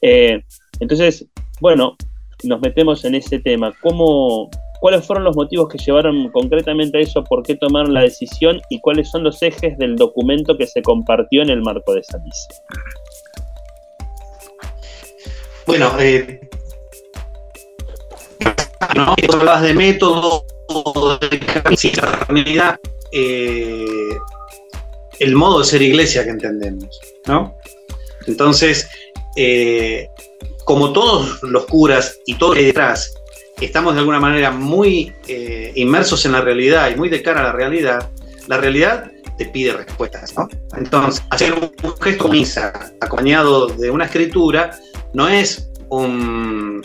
Eh, 0.00 0.42
entonces, 0.80 1.26
bueno, 1.60 1.96
nos 2.44 2.60
metemos 2.60 3.04
en 3.04 3.14
ese 3.14 3.38
tema. 3.38 3.74
¿Cómo, 3.82 4.50
¿Cuáles 4.80 5.06
fueron 5.06 5.24
los 5.24 5.36
motivos 5.36 5.68
que 5.68 5.78
llevaron 5.78 6.30
concretamente 6.30 6.98
a 6.98 7.00
eso? 7.02 7.22
¿Por 7.24 7.42
qué 7.42 7.54
tomaron 7.56 7.92
la 7.92 8.02
decisión? 8.02 8.60
¿Y 8.70 8.80
cuáles 8.80 9.10
son 9.10 9.24
los 9.24 9.42
ejes 9.42 9.76
del 9.78 9.96
documento 9.96 10.56
que 10.56 10.66
se 10.66 10.82
compartió 10.82 11.42
en 11.42 11.50
el 11.50 11.62
marco 11.62 11.94
de 11.94 12.00
esa 12.00 12.18
misa? 12.18 12.48
Bueno, 15.66 15.94
eh, 16.00 16.40
¿no? 18.94 19.14
hablas 19.32 19.62
de 19.62 19.74
método, 19.74 20.44
de 21.20 21.40
realidad, 22.28 22.80
eh, 23.12 24.16
el 25.18 25.34
modo 25.34 25.60
de 25.60 25.64
ser 25.64 25.82
iglesia 25.82 26.24
que 26.24 26.30
entendemos, 26.30 27.00
¿no? 27.26 27.56
Entonces, 28.26 28.88
eh, 29.36 30.08
como 30.64 30.92
todos 30.92 31.42
los 31.42 31.66
curas 31.66 32.18
y 32.26 32.34
todos 32.34 32.56
detrás 32.56 33.14
estamos 33.60 33.94
de 33.94 34.00
alguna 34.00 34.20
manera 34.20 34.50
muy 34.50 35.12
eh, 35.28 35.72
inmersos 35.76 36.24
en 36.24 36.32
la 36.32 36.40
realidad 36.40 36.90
y 36.90 36.96
muy 36.96 37.08
de 37.08 37.22
cara 37.22 37.40
a 37.40 37.44
la 37.44 37.52
realidad, 37.52 38.10
la 38.48 38.56
realidad 38.56 39.10
te 39.38 39.46
pide 39.46 39.72
respuestas, 39.72 40.34
¿no? 40.36 40.48
Entonces, 40.76 41.22
hacer 41.30 41.54
un 41.54 41.96
gesto 42.00 42.28
misa 42.28 42.72
acompañado 43.00 43.68
de 43.68 43.90
una 43.90 44.06
escritura 44.06 44.78
no 45.14 45.28
es 45.28 45.70
un, 45.88 46.82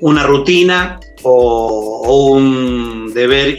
una 0.00 0.26
rutina 0.26 1.00
o, 1.22 2.32
un 2.34 3.12
deber 3.12 3.56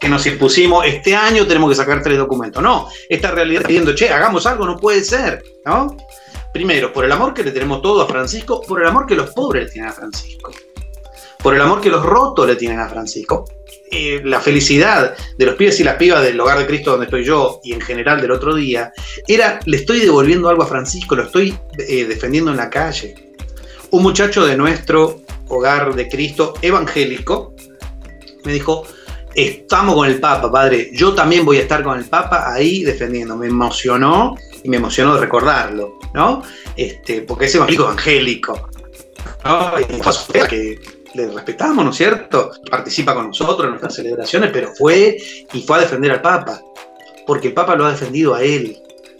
que 0.00 0.08
nos 0.08 0.26
impusimos, 0.26 0.86
este 0.86 1.14
año 1.14 1.46
tenemos 1.46 1.70
que 1.70 1.76
sacar 1.76 2.02
tres 2.02 2.18
documentos. 2.18 2.62
No, 2.62 2.88
esta 3.08 3.30
realidad 3.30 3.62
diciendo, 3.62 3.94
che, 3.94 4.10
hagamos 4.10 4.46
algo, 4.46 4.66
no 4.66 4.76
puede 4.76 5.04
ser, 5.04 5.42
¿no? 5.64 5.96
Primero, 6.52 6.92
por 6.92 7.04
el 7.04 7.12
amor 7.12 7.34
que 7.34 7.44
le 7.44 7.52
tenemos 7.52 7.82
todo 7.82 8.02
a 8.02 8.06
Francisco, 8.06 8.62
por 8.62 8.80
el 8.80 8.88
amor 8.88 9.06
que 9.06 9.14
los 9.14 9.30
pobres 9.30 9.64
le 9.64 9.70
tienen 9.70 9.90
a 9.90 9.92
Francisco. 9.92 10.50
Por 11.38 11.54
el 11.54 11.60
amor 11.60 11.80
que 11.80 11.90
los 11.90 12.04
rotos 12.04 12.46
le 12.46 12.56
tienen 12.56 12.80
a 12.80 12.88
Francisco. 12.88 13.44
Eh, 13.90 14.20
la 14.24 14.40
felicidad 14.40 15.14
de 15.38 15.46
los 15.46 15.54
pibes 15.54 15.78
y 15.78 15.84
las 15.84 15.94
pibas 15.94 16.22
del 16.22 16.38
hogar 16.40 16.58
de 16.58 16.66
Cristo 16.66 16.90
donde 16.90 17.06
estoy 17.06 17.24
yo 17.24 17.60
y 17.62 17.72
en 17.72 17.80
general 17.80 18.20
del 18.20 18.32
otro 18.32 18.54
día, 18.54 18.92
era, 19.28 19.60
le 19.64 19.76
estoy 19.76 20.00
devolviendo 20.00 20.48
algo 20.48 20.64
a 20.64 20.66
Francisco, 20.66 21.14
lo 21.14 21.24
estoy 21.24 21.56
eh, 21.78 22.04
defendiendo 22.04 22.50
en 22.50 22.56
la 22.56 22.68
calle. 22.68 23.14
Un 23.90 24.02
muchacho 24.02 24.44
de 24.44 24.56
nuestro 24.56 25.20
hogar 25.48 25.94
de 25.94 26.08
Cristo 26.08 26.54
evangélico 26.60 27.54
me 28.44 28.52
dijo, 28.52 28.84
estamos 29.34 29.94
con 29.94 30.08
el 30.08 30.18
Papa, 30.18 30.50
padre, 30.50 30.90
yo 30.92 31.14
también 31.14 31.44
voy 31.44 31.58
a 31.58 31.62
estar 31.62 31.82
con 31.82 31.98
el 31.98 32.06
Papa 32.06 32.52
ahí 32.52 32.82
defendiendo. 32.82 33.36
Me 33.36 33.48
emocionó 33.48 34.36
y 34.62 34.68
me 34.68 34.78
emocionó 34.78 35.18
recordarlo, 35.18 35.98
¿no? 36.14 36.42
Este, 36.76 37.22
porque 37.22 37.44
es 37.44 37.54
evangélico 37.54 37.84
evangélico. 37.84 38.70
¿no? 39.44 39.72
Y 39.80 40.48
que 40.48 40.95
le 41.16 41.28
respetamos, 41.28 41.84
¿no 41.84 41.90
es 41.90 41.96
cierto? 41.96 42.52
Participa 42.70 43.14
con 43.14 43.28
nosotros 43.28 43.64
en 43.64 43.70
nuestras 43.70 43.94
celebraciones, 43.94 44.50
pero 44.52 44.72
fue 44.74 45.16
y 45.52 45.62
fue 45.62 45.78
a 45.78 45.80
defender 45.80 46.12
al 46.12 46.22
Papa, 46.22 46.60
porque 47.26 47.48
el 47.48 47.54
Papa 47.54 47.74
lo 47.74 47.86
ha 47.86 47.90
defendido 47.90 48.34
a 48.34 48.42
él, 48.42 48.76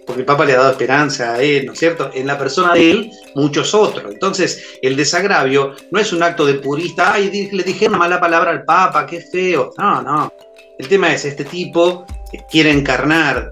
porque 0.07 0.21
el 0.21 0.27
Papa 0.27 0.45
le 0.45 0.53
ha 0.53 0.59
dado 0.59 0.71
esperanza 0.71 1.35
a 1.35 1.43
él, 1.43 1.67
¿no 1.67 1.73
es 1.73 1.79
cierto? 1.79 2.11
En 2.15 2.27
la 2.27 2.39
persona 2.39 2.75
de 2.75 2.91
él, 2.91 3.11
muchos 3.35 3.75
otros. 3.75 4.13
Entonces, 4.13 4.79
el 4.83 4.95
desagravio 4.95 5.75
no 5.91 5.99
es 5.99 6.13
un 6.13 6.23
acto 6.23 6.47
de 6.47 6.55
purista, 6.55 7.15
ay, 7.15 7.51
le 7.51 7.63
dije 7.65 7.89
una 7.89 7.99
mala 7.99 8.21
palabra 8.21 8.53
al 8.53 8.65
Papa, 8.65 9.07
qué 9.07 9.21
feo. 9.21 9.73
No, 9.77 10.03
no. 10.03 10.33
El 10.79 10.89
tema 10.89 11.13
es, 11.13 11.25
este 11.25 11.45
tipo 11.45 12.07
quiere 12.51 12.71
encarnar 12.71 13.51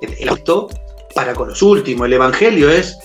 el 0.00 0.28
acto 0.28 0.68
para 1.14 1.34
con 1.34 1.48
los 1.48 1.62
últimos. 1.62 2.06
El 2.06 2.14
Evangelio 2.14 2.70
es 2.70 2.98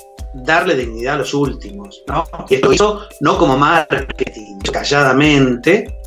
darle 0.43 0.75
dignidad 0.75 1.15
a 1.15 1.19
los 1.19 1.33
últimos, 1.33 2.03
¿no? 2.07 2.25
Y 2.49 2.55
esto 2.55 2.73
hizo 2.73 3.01
no 3.21 3.37
como 3.37 3.57
marketing, 3.57 4.59
calladamente, 4.71 5.97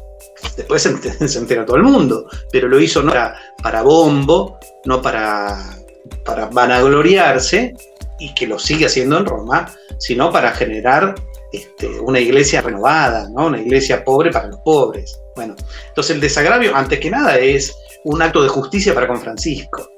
después 0.56 0.82
se, 1.26 1.38
entera 1.38 1.64
todo 1.64 1.76
el 1.76 1.82
mundo, 1.82 2.26
pero 2.52 2.68
lo 2.68 2.80
hizo 2.80 3.02
no 3.02 3.12
para, 3.62 3.82
bombo, 3.82 4.58
no 4.84 5.00
para, 5.02 5.58
para 6.24 6.46
vanagloriarse, 6.46 7.74
y 8.18 8.34
que 8.34 8.46
lo 8.46 8.58
sigue 8.58 8.86
haciendo 8.86 9.18
en 9.18 9.26
Roma, 9.26 9.72
sino 9.98 10.30
para 10.30 10.52
generar 10.52 11.14
este, 11.52 11.88
una 12.00 12.20
iglesia 12.20 12.60
renovada, 12.60 13.28
¿no? 13.30 13.46
una 13.46 13.60
iglesia 13.60 14.04
pobre 14.04 14.30
para 14.30 14.48
los 14.48 14.60
pobres. 14.60 15.18
Bueno, 15.34 15.56
entonces 15.88 16.14
el 16.14 16.20
desagravio, 16.20 16.76
antes 16.76 17.00
que 17.00 17.10
nada, 17.10 17.38
es 17.38 17.74
un 18.04 18.20
acto 18.20 18.42
de 18.42 18.48
justicia 18.48 18.94
para 18.94 19.08
con 19.08 19.18
Francisco 19.18 19.88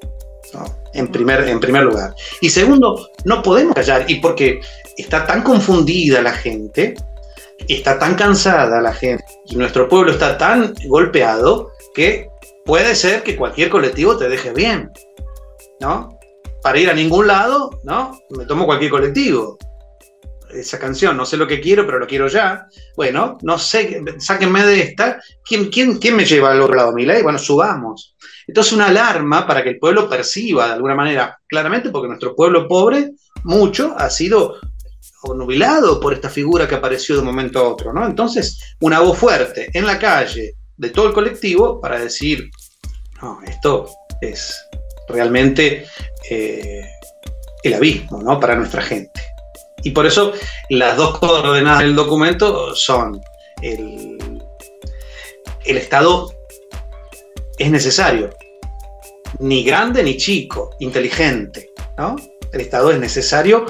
en, 0.94 1.08
primer, 1.08 1.48
en 1.48 1.60
primer 1.60 1.84
lugar. 1.84 2.14
Y 2.40 2.50
segundo, 2.50 3.10
no 3.24 3.42
podemos 3.42 3.74
callar, 3.74 4.04
y 4.08 4.16
porque 4.16 4.60
está 4.96 5.26
tan 5.26 5.42
confundida 5.42 6.22
la 6.22 6.32
gente, 6.32 6.94
está 7.68 7.98
tan 7.98 8.14
cansada 8.14 8.80
la 8.80 8.92
gente, 8.92 9.24
y 9.46 9.56
nuestro 9.56 9.88
pueblo 9.88 10.12
está 10.12 10.36
tan 10.38 10.74
golpeado, 10.86 11.72
que 11.94 12.28
puede 12.64 12.94
ser 12.94 13.22
que 13.22 13.36
cualquier 13.36 13.70
colectivo 13.70 14.16
te 14.16 14.28
deje 14.28 14.52
bien, 14.52 14.90
¿no? 15.80 16.18
Para 16.62 16.78
ir 16.78 16.88
a 16.90 16.94
ningún 16.94 17.26
lado, 17.26 17.80
¿no? 17.82 18.18
Me 18.30 18.46
tomo 18.46 18.66
cualquier 18.66 18.90
colectivo. 18.90 19.58
Esa 20.54 20.78
canción, 20.78 21.16
no 21.16 21.24
sé 21.24 21.36
lo 21.36 21.46
que 21.46 21.60
quiero, 21.60 21.86
pero 21.86 21.98
lo 21.98 22.06
quiero 22.06 22.28
ya. 22.28 22.66
Bueno, 22.94 23.38
no 23.42 23.58
sé, 23.58 24.02
sáquenme 24.18 24.64
de 24.64 24.80
esta. 24.82 25.18
¿Quién, 25.42 25.70
quién, 25.70 25.98
quién 25.98 26.14
me 26.14 26.26
lleva 26.26 26.52
al 26.52 26.60
otro 26.60 26.76
lado? 26.76 26.92
¿Mi 26.92 27.06
ley? 27.06 27.22
Bueno, 27.22 27.38
subamos. 27.38 28.14
Entonces, 28.46 28.72
una 28.72 28.86
alarma 28.86 29.46
para 29.46 29.62
que 29.62 29.70
el 29.70 29.78
pueblo 29.78 30.08
perciba 30.08 30.66
de 30.66 30.72
alguna 30.74 30.94
manera, 30.94 31.38
claramente 31.46 31.90
porque 31.90 32.08
nuestro 32.08 32.34
pueblo 32.34 32.66
pobre, 32.68 33.12
mucho, 33.44 33.94
ha 33.96 34.10
sido 34.10 34.56
nubilado 35.34 36.00
por 36.00 36.12
esta 36.12 36.28
figura 36.28 36.66
que 36.66 36.74
apareció 36.74 37.14
de 37.14 37.20
un 37.20 37.26
momento 37.26 37.60
a 37.60 37.68
otro, 37.68 37.92
¿no? 37.92 38.04
Entonces, 38.06 38.76
una 38.80 39.00
voz 39.00 39.18
fuerte 39.18 39.70
en 39.72 39.86
la 39.86 39.98
calle 39.98 40.54
de 40.76 40.90
todo 40.90 41.06
el 41.06 41.12
colectivo 41.12 41.80
para 41.80 42.00
decir, 42.00 42.50
no, 43.20 43.40
esto 43.46 43.88
es 44.20 44.54
realmente 45.08 45.86
eh, 46.28 46.84
el 47.62 47.74
abismo, 47.74 48.22
¿no? 48.22 48.40
Para 48.40 48.56
nuestra 48.56 48.82
gente. 48.82 49.20
Y 49.84 49.90
por 49.90 50.06
eso 50.06 50.32
las 50.70 50.96
dos 50.96 51.18
coordenadas 51.18 51.82
del 51.82 51.94
documento 51.94 52.74
son 52.74 53.20
el, 53.62 54.18
el 55.64 55.76
Estado 55.76 56.32
es 57.62 57.70
necesario. 57.70 58.30
Ni 59.38 59.64
grande 59.64 60.02
ni 60.02 60.16
chico, 60.16 60.70
inteligente. 60.80 61.70
¿no? 61.96 62.16
El 62.52 62.60
Estado 62.60 62.90
es 62.90 62.98
necesario 62.98 63.66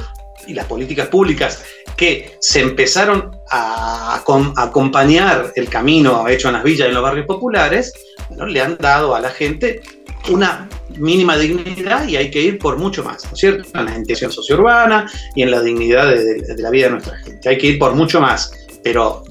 y 0.46 0.54
las 0.54 0.66
políticas 0.66 1.08
públicas 1.08 1.62
que 1.96 2.36
se 2.40 2.60
empezaron 2.60 3.30
a, 3.50 4.20
acompañar 4.56 5.52
el 5.54 5.68
camino 5.68 6.26
hecho 6.26 6.48
en 6.48 6.54
las 6.54 6.64
villas 6.64 6.86
y 6.86 6.88
en 6.88 6.94
los 6.94 7.02
barrios 7.02 7.26
populares, 7.26 7.92
le 8.30 8.60
han 8.60 8.76
dado 8.78 9.14
a 9.14 9.20
la 9.20 9.30
gente 9.30 9.82
una 10.30 10.68
mínima 10.96 11.36
dignidad 11.36 12.06
y 12.08 12.16
hay 12.16 12.30
que 12.30 12.40
ir 12.40 12.58
por 12.58 12.78
mucho 12.78 13.04
más, 13.04 13.24
¿no 13.24 13.32
es 13.32 13.38
cierto? 13.38 13.68
En 13.78 13.84
la 13.84 13.96
intención 13.96 14.32
sociourbana 14.32 15.10
y 15.34 15.42
en 15.42 15.50
la 15.50 15.60
dignidad 15.60 16.08
de, 16.08 16.40
de 16.42 16.62
la 16.62 16.70
vida 16.70 16.86
de 16.86 16.90
nuestra 16.92 17.16
gente. 17.18 17.48
Hay 17.48 17.58
que 17.58 17.66
ir 17.68 17.78
por 17.78 17.94
mucho 17.94 18.20
más, 18.20 18.52
pero 18.82 19.24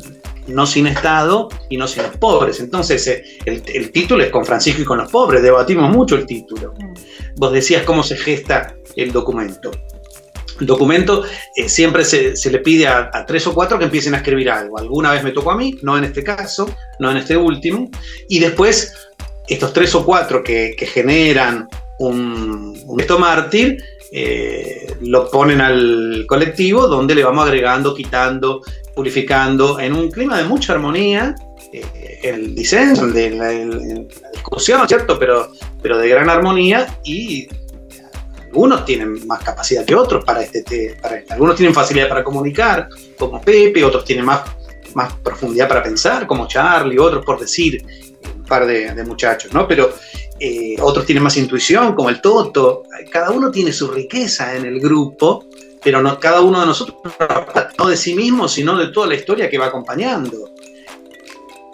no 0.48 0.66
sin 0.66 0.88
Estado 0.88 1.50
y 1.70 1.78
no 1.78 1.88
sin 1.88 2.04
los 2.04 2.18
pobres. 2.18 2.60
Entonces, 2.60 3.08
eh, 3.08 3.24
el, 3.46 3.92
título 3.92 4.24
es 4.24 4.30
con 4.30 4.46
Francisco 4.46 4.82
y 4.82 4.86
con 4.86 4.98
los 4.98 5.12
pobres, 5.12 5.42
debatimos 5.42 5.90
mucho 5.90 6.16
el 6.16 6.26
título. 6.26 6.74
Vos 7.36 7.54
decías 7.54 7.84
cómo 7.84 8.04
se 8.04 8.18
gesta 8.18 8.76
el 8.96 9.12
documento. 9.12 9.72
El 10.60 10.68
documento 10.68 11.24
eh, 11.56 11.68
siempre 11.68 12.06
se, 12.06 12.36
le 12.52 12.60
pide 12.60 12.88
a, 12.88 13.26
tres 13.26 13.48
o 13.48 13.54
cuatro 13.54 13.80
que 13.80 13.86
empiecen 13.86 14.14
a 14.14 14.18
escribir 14.18 14.50
algo. 14.50 14.78
Alguna 14.78 15.12
vez 15.12 15.24
me 15.24 15.32
tocó 15.32 15.52
a 15.52 15.58
mí, 15.58 15.78
no 15.82 15.98
en 15.98 16.04
este 16.04 16.24
caso, 16.24 16.74
no 17.00 17.12
en 17.12 17.18
este 17.18 17.36
último. 17.36 17.90
Y 18.30 18.40
después, 18.40 18.94
estos 19.48 19.74
tres 19.74 19.96
o 19.96 20.06
cuatro 20.06 20.44
que, 20.44 20.76
generan 20.94 21.68
un, 22.00 22.80
un 22.86 23.20
mártir, 23.20 23.84
eh, 24.14 24.94
lo 25.02 25.32
ponen 25.32 25.62
al 25.62 26.26
colectivo 26.28 26.86
donde 26.88 27.16
le 27.16 27.24
vamos 27.24 27.46
agregando, 27.46 27.96
quitando, 27.96 28.62
purificando 29.02 29.80
en 29.80 29.94
un 29.94 30.12
clima 30.12 30.38
de 30.38 30.44
mucha 30.44 30.74
armonía, 30.74 31.34
eh, 31.74 32.20
el 32.22 32.54
disenso, 32.54 33.08
de 33.08 33.32
la, 33.32 33.50
discusión, 34.32 34.88
¿cierto? 34.88 35.18
Pero, 35.18 35.52
pero 35.82 35.98
de 35.98 36.08
gran 36.08 36.30
armonía 36.30 37.00
y 37.04 37.50
algunos 38.44 38.86
tienen 38.86 39.26
más 39.26 39.42
capacidad 39.44 39.84
que 39.84 39.96
otros 39.96 40.24
para 40.24 40.44
este, 40.44 40.96
para 41.02 41.18
este. 41.18 41.34
algunos 41.34 41.56
tienen 41.56 41.74
facilidad 41.74 42.10
para 42.10 42.24
comunicar, 42.24 42.90
como 43.18 43.42
Pepe, 43.42 43.84
otros 43.84 44.06
tienen 44.06 44.24
más, 44.24 44.42
más 44.94 45.14
profundidad 45.14 45.68
para 45.68 45.82
pensar, 45.82 46.28
como 46.28 46.48
Charlie, 46.48 47.00
otros 47.00 47.26
por 47.26 47.40
decir 47.40 47.84
un 48.36 48.44
par 48.44 48.68
de, 48.68 48.94
de 48.94 49.04
muchachos, 49.04 49.52
¿no? 49.52 49.68
Pero 49.68 49.96
eh, 50.40 50.76
otros 50.80 51.08
tienen 51.08 51.24
más 51.24 51.38
intuición, 51.38 51.96
como 51.96 52.10
el 52.10 52.22
Toto. 52.22 52.84
Cada 53.10 53.32
uno 53.32 53.50
tiene 53.50 53.74
su 53.74 53.88
riqueza 53.88 54.56
en 54.56 54.66
el 54.66 54.80
grupo, 54.80 55.46
pero 55.84 56.02
no, 56.02 56.20
cada 56.20 56.41
uno 56.41 56.60
de 56.60 56.65
nosotros 56.65 56.98
no 57.78 57.88
de 57.88 57.98
sí 57.98 58.13
mismo, 58.13 58.48
sino 58.48 58.78
de 58.78 58.88
toda 58.88 59.08
la 59.08 59.15
historia 59.15 59.50
que 59.50 59.58
va 59.58 59.67
acompañando. 59.67 60.50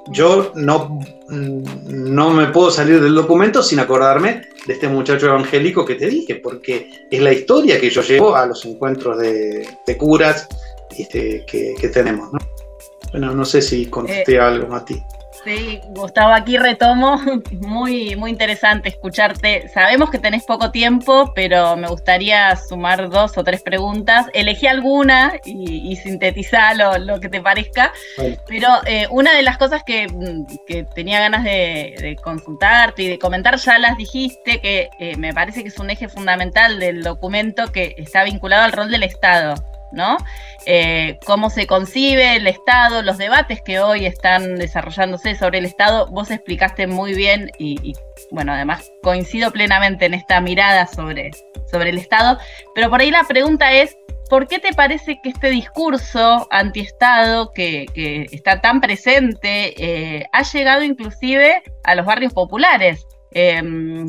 Yo 0.10 0.54
no, 0.56 1.00
no 1.30 2.30
me 2.32 2.48
puedo 2.48 2.72
salir 2.72 3.02
del 3.02 3.14
documento 3.14 3.62
sin 3.62 3.80
acordarme 3.80 4.44
de 4.66 4.74
este 4.74 4.88
muchacho 4.88 5.28
evangélico 5.28 5.86
que 5.86 5.96
te 5.96 6.08
dije, 6.08 6.36
porque 6.36 6.90
es 7.12 7.22
la 7.22 7.34
historia 7.34 7.80
que 7.80 7.90
yo 7.90 8.02
llevo 8.02 8.36
a 8.36 8.46
los 8.46 8.64
encuentros 8.66 9.18
de, 9.18 9.68
curas 9.98 10.48
este, 10.98 11.46
que, 11.46 11.90
tenemos. 11.90 12.30
Bueno, 13.12 13.34
no 13.34 13.44
sé 13.44 13.62
si 13.62 13.88
contesté 13.88 14.36
eh, 14.36 14.40
algo, 14.40 14.68
Mati. 14.68 15.02
Sí, 15.44 15.80
Gustavo, 15.90 16.34
aquí 16.34 16.58
retomo. 16.58 17.18
Muy, 17.52 18.16
muy 18.16 18.32
interesante 18.32 18.90
escucharte. 18.90 19.68
Sabemos 19.70 20.10
que 20.10 20.20
tenés 20.20 20.44
poco 20.46 20.72
tiempo, 20.72 21.32
pero 21.36 21.76
me 21.76 21.88
gustaría 21.88 22.56
sumar 22.56 23.10
dos 23.10 23.38
o 23.38 23.44
tres 23.44 23.62
preguntas. 23.62 24.28
Elegí 24.34 24.68
alguna 24.68 25.34
y, 25.46 25.92
y 25.92 25.96
sintetizá 25.96 26.74
lo, 26.74 27.20
que 27.20 27.30
te 27.30 27.42
parezca. 27.42 27.94
Pero 28.48 28.68
eh, 28.86 29.08
una 29.10 29.34
de 29.34 29.42
las 29.42 29.58
cosas 29.58 29.84
que, 29.84 30.08
tenía 30.96 31.20
ganas 31.20 31.44
de, 31.44 32.18
consultarte 32.24 33.04
y 33.04 33.08
de 33.10 33.20
comentar, 33.20 33.58
ya 33.58 33.78
las 33.80 33.98
dijiste, 33.98 34.60
que 34.60 34.90
eh, 35.00 35.16
me 35.18 35.34
parece 35.34 35.62
que 35.62 35.70
es 35.70 35.80
un 35.80 35.90
eje 35.90 36.10
fundamental 36.10 36.80
del 36.80 37.04
documento 37.04 37.72
que 37.72 37.96
está 37.98 38.24
vinculado 38.24 38.64
al 38.64 38.72
rol 38.72 38.92
del 38.92 39.04
Estado. 39.04 39.56
¿No? 39.92 40.18
Eh, 40.66 41.20
cómo 41.26 41.50
se 41.50 41.68
concibe 41.68 42.36
el 42.36 42.48
Estado, 42.48 43.02
los 43.02 43.18
debates 43.18 43.62
que 43.62 43.80
hoy 43.80 44.06
están 44.06 44.56
desarrollándose 44.56 45.36
sobre 45.36 45.60
el 45.60 45.66
Estado, 45.66 46.08
vos 46.08 46.32
explicaste 46.32 46.88
muy 46.88 47.14
bien 47.14 47.52
y, 47.58 47.94
bueno, 48.32 48.54
además 48.54 48.92
coincido 49.04 49.52
plenamente 49.52 50.06
en 50.06 50.14
esta 50.14 50.42
mirada 50.42 50.88
sobre, 50.88 51.32
sobre 51.72 51.92
el 51.92 51.98
Estado, 51.98 52.38
pero 52.76 52.90
por 52.90 53.02
ahí 53.02 53.12
la 53.12 53.24
pregunta 53.24 53.72
es, 53.74 53.96
¿por 54.30 54.48
qué 54.48 54.60
te 54.60 54.74
parece 54.74 55.20
que 55.24 55.30
este 55.30 55.50
discurso 55.50 56.48
antiestado 56.52 57.52
que, 57.54 57.86
que 57.94 58.28
está 58.32 58.62
tan 58.62 58.82
presente 58.82 59.74
eh, 59.78 60.26
ha 60.34 60.44
llegado 60.44 60.84
inclusive 60.84 61.64
a 61.84 61.96
los 61.96 62.06
barrios 62.06 62.34
populares? 62.34 63.06
Em, 63.32 64.08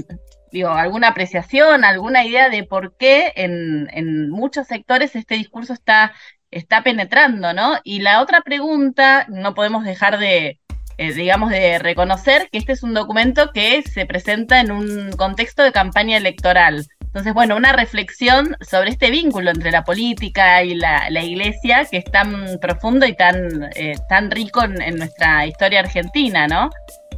digo, 0.52 0.70
alguna 0.70 1.08
apreciación, 1.08 1.84
alguna 1.84 2.24
idea 2.24 2.48
de 2.48 2.64
por 2.64 2.96
qué 2.96 3.32
en, 3.36 4.30
muchos 4.30 4.66
sectores 4.66 5.16
este 5.16 5.34
discurso 5.36 5.72
está 5.72 6.12
está 6.50 6.82
penetrando, 6.82 7.52
¿no? 7.52 7.76
Y 7.84 8.00
la 8.00 8.22
otra 8.22 8.40
pregunta, 8.40 9.26
no 9.28 9.54
podemos 9.54 9.84
dejar 9.84 10.18
de, 10.18 10.58
eh, 10.96 11.12
digamos, 11.12 11.50
de 11.50 11.78
reconocer 11.78 12.48
que 12.50 12.58
este 12.58 12.72
es 12.72 12.82
un 12.82 12.94
documento 12.94 13.52
que 13.52 13.82
se 13.82 14.06
presenta 14.06 14.60
en 14.60 14.72
un 14.72 15.12
contexto 15.12 15.62
de 15.62 15.72
campaña 15.72 16.16
electoral. 16.16 16.86
Entonces, 17.00 17.32
bueno, 17.32 17.56
una 17.56 17.72
reflexión 17.72 18.56
sobre 18.60 18.90
este 18.90 19.10
vínculo 19.10 19.50
entre 19.50 19.70
la 19.70 19.84
política 19.84 20.62
y 20.62 20.74
la, 20.74 21.08
iglesia 21.22 21.86
que 21.90 21.98
es 21.98 22.04
tan 22.04 22.58
profundo 22.60 23.06
y 23.06 23.14
tan, 23.14 23.70
eh, 23.76 23.94
tan 24.08 24.30
rico 24.30 24.62
en, 24.62 24.96
nuestra 24.96 25.46
historia 25.46 25.80
argentina, 25.80 26.46
¿no? 26.46 26.68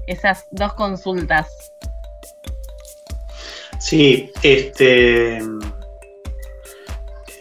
Esas 0.06 0.46
dos 0.52 0.74
consultas. 0.74 1.48
Sí, 3.80 4.30
este. 4.42 5.38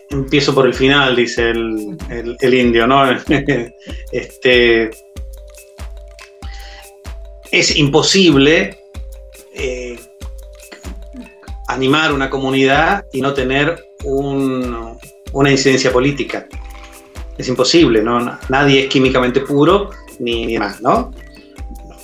Empiezo 0.10 0.56
por 0.56 0.66
el 0.66 0.74
final, 0.74 1.16
dice 1.16 1.52
el, 1.52 1.98
el 2.40 2.54
indio, 2.54 2.88
¿no? 2.88 3.04
este. 4.12 4.90
Es 7.52 7.76
imposible 7.76 8.80
eh, 9.54 10.00
animar 11.68 12.14
una 12.14 12.30
comunidad 12.30 13.06
y 13.12 13.22
no 13.22 13.34
tener 13.34 13.84
una 14.06 15.52
incidencia 15.52 15.92
política. 15.92 16.48
Es 17.38 17.48
imposible, 17.48 18.02
¿no? 18.02 18.40
Nadie 18.50 18.84
es 18.84 18.88
químicamente 18.88 19.42
puro 19.42 19.90
ni, 20.20 20.46
ni 20.46 20.54
demás, 20.54 20.82
¿no? 20.82 21.12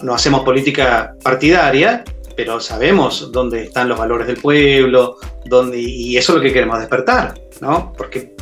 No 0.01 0.13
hacemos 0.13 0.43
política 0.43 1.15
partidaria, 1.23 2.03
pero 2.35 2.59
sabemos 2.59 3.31
dónde 3.31 3.63
están 3.63 3.89
los 3.89 3.97
valores 3.97 4.27
del 4.27 4.37
pueblo, 4.37 5.17
dónde, 5.45 5.79
y 5.79 6.17
eso 6.17 6.33
es 6.33 6.37
lo 6.37 6.43
que 6.43 6.53
queremos 6.53 6.79
despertar, 6.79 7.33
¿no? 7.61 7.93
Porque 7.97 8.35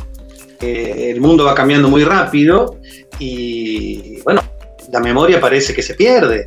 eh, 0.60 1.10
el 1.10 1.20
mundo 1.20 1.44
va 1.44 1.54
cambiando 1.54 1.88
muy 1.88 2.04
rápido 2.04 2.78
y, 3.18 4.20
bueno, 4.22 4.42
la 4.90 5.00
memoria 5.00 5.40
parece 5.40 5.74
que 5.74 5.82
se 5.82 5.94
pierde. 5.94 6.44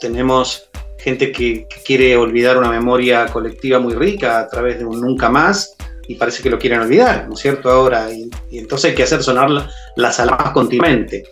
Tenemos 0.00 0.68
gente 0.98 1.30
que, 1.32 1.66
quiere 1.84 2.16
olvidar 2.16 2.58
una 2.58 2.70
memoria 2.70 3.26
colectiva 3.26 3.78
muy 3.78 3.94
rica 3.94 4.40
a 4.40 4.48
través 4.48 4.78
de 4.78 4.84
un 4.84 5.00
nunca 5.00 5.28
más 5.28 5.76
y 6.08 6.14
parece 6.16 6.42
que 6.42 6.50
lo 6.50 6.58
quieren 6.58 6.80
olvidar, 6.80 7.28
¿no 7.28 7.34
es 7.34 7.40
cierto? 7.40 7.70
Ahora, 7.70 8.10
y, 8.12 8.30
entonces 8.58 8.90
hay 8.90 8.96
que 8.96 9.04
hacer 9.04 9.22
sonar 9.22 9.50
las 9.96 10.20
alarmas 10.20 10.52
continuamente. 10.52 11.24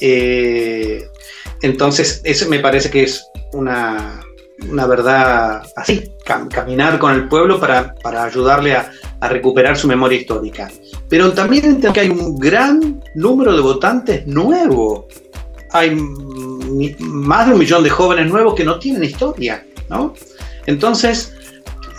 Eh, 0.00 1.06
entonces, 1.62 2.20
eso 2.24 2.48
me 2.48 2.60
parece 2.60 2.90
que 2.90 3.02
es 3.04 3.26
una, 3.52 4.20
verdad 4.86 5.62
así, 5.76 6.12
caminar 6.24 6.98
con 6.98 7.14
el 7.14 7.28
pueblo 7.28 7.60
para, 7.60 7.94
ayudarle 8.24 8.74
a, 8.74 8.90
a, 9.20 9.28
recuperar 9.28 9.76
su 9.76 9.86
memoria 9.86 10.18
histórica. 10.18 10.70
Pero 11.08 11.32
también 11.32 11.64
entiendo 11.64 11.92
que 11.92 12.00
hay 12.00 12.10
un 12.10 12.36
gran 12.38 13.02
número 13.14 13.54
de 13.54 13.60
votantes 13.60 14.26
nuevos. 14.26 15.04
Hay 15.70 15.94
más 16.98 17.46
de 17.46 17.52
un 17.52 17.58
millón 17.58 17.82
de 17.82 17.90
jóvenes 17.90 18.30
nuevos 18.30 18.54
que 18.54 18.64
no 18.64 18.78
tienen 18.78 19.04
historia, 19.04 19.64
¿no? 19.88 20.14
Entonces, 20.66 21.34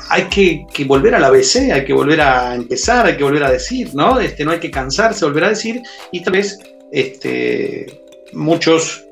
hay 0.10 0.24
que, 0.26 0.84
volver 0.86 1.16
a 1.16 1.20
la 1.20 1.28
ABC, 1.28 1.72
hay 1.72 1.86
que 1.86 1.94
volver 1.94 2.20
a 2.22 2.56
empezar, 2.56 3.06
hay 3.06 3.16
que 3.16 3.24
volver 3.24 3.44
a 3.44 3.52
decir, 3.52 3.94
¿no? 3.94 4.20
Este, 4.20 4.44
no 4.44 4.52
hay 4.52 4.60
que 4.60 4.72
cansarse, 4.72 5.24
volver 5.24 5.46
a 5.46 5.50
decir, 5.50 5.82
y 6.12 6.22
tal 6.22 6.34
vez 6.34 6.60
este, 6.92 8.02
muchos 8.34 9.06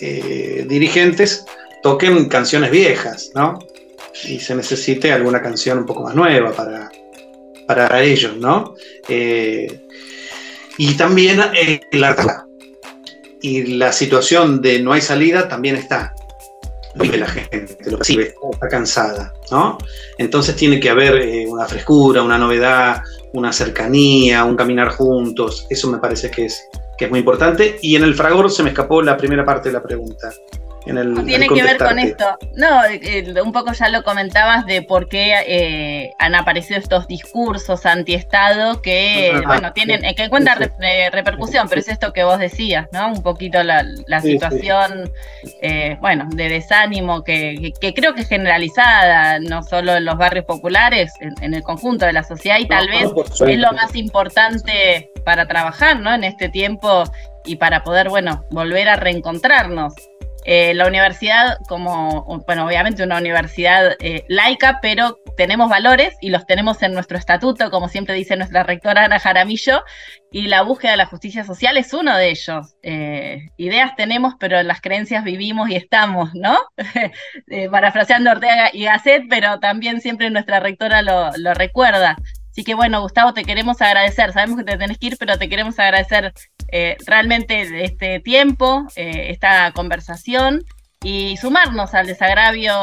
eh, 0.00 0.66
dirigentes 0.68 1.44
toquen 1.82 2.28
canciones 2.28 2.70
viejas, 2.70 3.32
¿no? 3.34 3.58
Y 4.24 4.38
se 4.38 4.54
necesite 4.54 5.12
alguna 5.12 5.42
canción 5.42 5.78
un 5.78 5.86
poco 5.86 6.02
más 6.02 6.14
nueva 6.14 6.52
para, 6.52 6.90
para 7.66 8.02
ellos, 8.02 8.36
¿no? 8.36 8.74
Eh, 9.08 9.86
y 10.78 10.94
también 10.94 11.40
eh, 11.54 11.80
el 11.90 12.04
arte 12.04 12.26
y 13.40 13.74
la 13.74 13.92
situación 13.92 14.62
de 14.62 14.80
no 14.80 14.92
hay 14.92 15.00
salida 15.00 15.48
también 15.48 15.76
está. 15.76 16.14
Vive 16.94 17.16
la 17.16 17.26
gente, 17.26 17.90
lo 17.90 17.96
percibe, 17.96 18.34
está 18.52 18.68
cansada, 18.68 19.32
¿no? 19.50 19.78
Entonces 20.18 20.54
tiene 20.54 20.78
que 20.78 20.90
haber 20.90 21.16
eh, 21.16 21.46
una 21.48 21.64
frescura, 21.64 22.22
una 22.22 22.36
novedad, 22.36 23.02
una 23.32 23.52
cercanía, 23.52 24.44
un 24.44 24.56
caminar 24.56 24.90
juntos. 24.90 25.66
Eso 25.70 25.90
me 25.90 25.98
parece 25.98 26.30
que 26.30 26.44
es, 26.44 26.68
que 26.98 27.06
es 27.06 27.10
muy 27.10 27.20
importante. 27.20 27.78
Y 27.80 27.96
en 27.96 28.04
el 28.04 28.14
fragor 28.14 28.50
se 28.50 28.62
me 28.62 28.68
escapó 28.68 29.00
la 29.00 29.16
primera 29.16 29.44
parte 29.44 29.70
de 29.70 29.72
la 29.72 29.82
pregunta 29.82 30.32
tiene 30.84 31.48
que 31.48 31.62
ver 31.62 31.78
con 31.78 31.98
esto. 31.98 32.36
No, 32.56 32.84
eh, 32.84 33.34
un 33.42 33.52
poco 33.52 33.72
ya 33.72 33.88
lo 33.88 34.02
comentabas 34.02 34.66
de 34.66 34.82
por 34.82 35.08
qué 35.08 35.34
eh, 35.46 36.12
han 36.18 36.34
aparecido 36.34 36.78
estos 36.78 37.06
discursos 37.06 37.86
antiestado 37.86 38.82
que, 38.82 39.42
bueno, 39.46 39.72
tienen, 39.72 40.02
que 40.14 40.24
encuentran 40.24 40.58
repercusión, 41.12 41.68
pero 41.68 41.80
es 41.80 41.88
esto 41.88 42.12
que 42.12 42.24
vos 42.24 42.38
decías, 42.38 42.88
¿no? 42.92 43.12
Un 43.12 43.22
poquito 43.22 43.62
la, 43.62 43.84
situación, 44.20 45.10
eh, 45.60 45.96
bueno, 46.00 46.28
de 46.32 46.48
desánimo 46.48 47.24
que, 47.24 47.72
creo 47.94 48.14
que 48.14 48.22
es 48.22 48.28
generalizada, 48.28 49.38
no 49.40 49.62
solo 49.62 49.96
en 49.96 50.04
los 50.04 50.16
barrios 50.16 50.44
populares, 50.44 51.12
en, 51.20 51.54
el 51.54 51.62
conjunto 51.62 52.06
de 52.06 52.12
la 52.12 52.22
sociedad 52.22 52.58
y 52.58 52.66
tal 52.66 52.88
vez 52.88 53.10
es 53.46 53.58
lo 53.58 53.72
más 53.72 53.94
importante 53.94 55.10
para 55.24 55.46
trabajar, 55.46 56.00
¿no? 56.00 56.14
En 56.14 56.24
este 56.24 56.48
tiempo 56.48 57.04
y 57.44 57.56
para 57.56 57.82
poder, 57.82 58.08
bueno, 58.08 58.44
volver 58.50 58.88
a 58.88 58.96
reencontrarnos. 58.96 59.94
Eh, 60.44 60.74
la 60.74 60.88
universidad, 60.88 61.58
como, 61.68 62.24
bueno, 62.46 62.66
obviamente 62.66 63.04
una 63.04 63.18
universidad 63.18 63.96
eh, 64.00 64.24
laica, 64.28 64.80
pero 64.82 65.18
tenemos 65.36 65.70
valores 65.70 66.14
y 66.20 66.30
los 66.30 66.46
tenemos 66.46 66.82
en 66.82 66.94
nuestro 66.94 67.16
estatuto, 67.16 67.70
como 67.70 67.88
siempre 67.88 68.14
dice 68.14 68.36
nuestra 68.36 68.64
rectora 68.64 69.04
Ana 69.04 69.20
Jaramillo, 69.20 69.84
y 70.32 70.48
la 70.48 70.62
búsqueda 70.62 70.92
de 70.92 70.96
la 70.96 71.06
justicia 71.06 71.44
social 71.44 71.76
es 71.76 71.92
uno 71.92 72.16
de 72.16 72.30
ellos. 72.30 72.74
Eh, 72.82 73.50
ideas 73.56 73.94
tenemos, 73.96 74.34
pero 74.40 74.58
en 74.58 74.66
las 74.66 74.80
creencias 74.80 75.22
vivimos 75.22 75.70
y 75.70 75.76
estamos, 75.76 76.34
¿no? 76.34 76.58
parafraseando 77.70 78.30
Ortega 78.30 78.70
y 78.72 78.84
Gasset, 78.84 79.24
pero 79.28 79.60
también 79.60 80.00
siempre 80.00 80.30
nuestra 80.30 80.58
rectora 80.58 81.02
lo, 81.02 81.30
lo 81.36 81.54
recuerda. 81.54 82.16
Así 82.52 82.64
que 82.64 82.74
bueno, 82.74 83.00
Gustavo, 83.00 83.32
te 83.32 83.44
queremos 83.44 83.80
agradecer. 83.80 84.30
Sabemos 84.32 84.58
que 84.58 84.64
te 84.64 84.76
tenés 84.76 84.98
que 84.98 85.06
ir, 85.06 85.16
pero 85.18 85.38
te 85.38 85.48
queremos 85.48 85.78
agradecer 85.78 86.34
eh, 86.72 86.96
realmente 87.06 87.84
este 87.84 88.20
tiempo, 88.20 88.86
eh, 88.96 89.26
esta 89.28 89.70
conversación 89.72 90.64
y 91.04 91.36
sumarnos 91.36 91.94
al 91.94 92.06
desagravio 92.06 92.74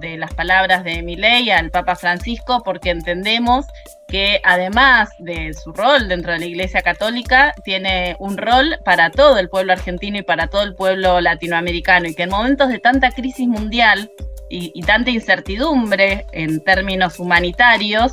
de 0.00 0.18
las 0.18 0.34
palabras 0.34 0.84
de 0.84 1.02
Milei 1.02 1.50
al 1.50 1.70
Papa 1.70 1.96
Francisco, 1.96 2.62
porque 2.64 2.90
entendemos 2.90 3.66
que 4.08 4.40
además 4.44 5.10
de 5.20 5.54
su 5.54 5.72
rol 5.72 6.08
dentro 6.08 6.32
de 6.32 6.40
la 6.40 6.46
Iglesia 6.46 6.82
Católica, 6.82 7.54
tiene 7.64 8.16
un 8.18 8.36
rol 8.36 8.78
para 8.84 9.10
todo 9.10 9.38
el 9.38 9.48
pueblo 9.48 9.72
argentino 9.72 10.18
y 10.18 10.22
para 10.22 10.48
todo 10.48 10.62
el 10.62 10.74
pueblo 10.74 11.20
latinoamericano, 11.20 12.08
y 12.08 12.14
que 12.14 12.24
en 12.24 12.30
momentos 12.30 12.68
de 12.68 12.80
tanta 12.80 13.12
crisis 13.12 13.46
mundial 13.46 14.10
y, 14.50 14.80
tanta 14.82 15.10
incertidumbre 15.10 16.26
en 16.32 16.64
términos 16.64 17.18
humanitarios, 17.18 18.12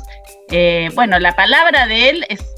eh, 0.50 0.90
bueno, 0.94 1.18
la 1.18 1.34
palabra 1.34 1.86
de 1.86 2.10
él 2.10 2.26
es 2.28 2.55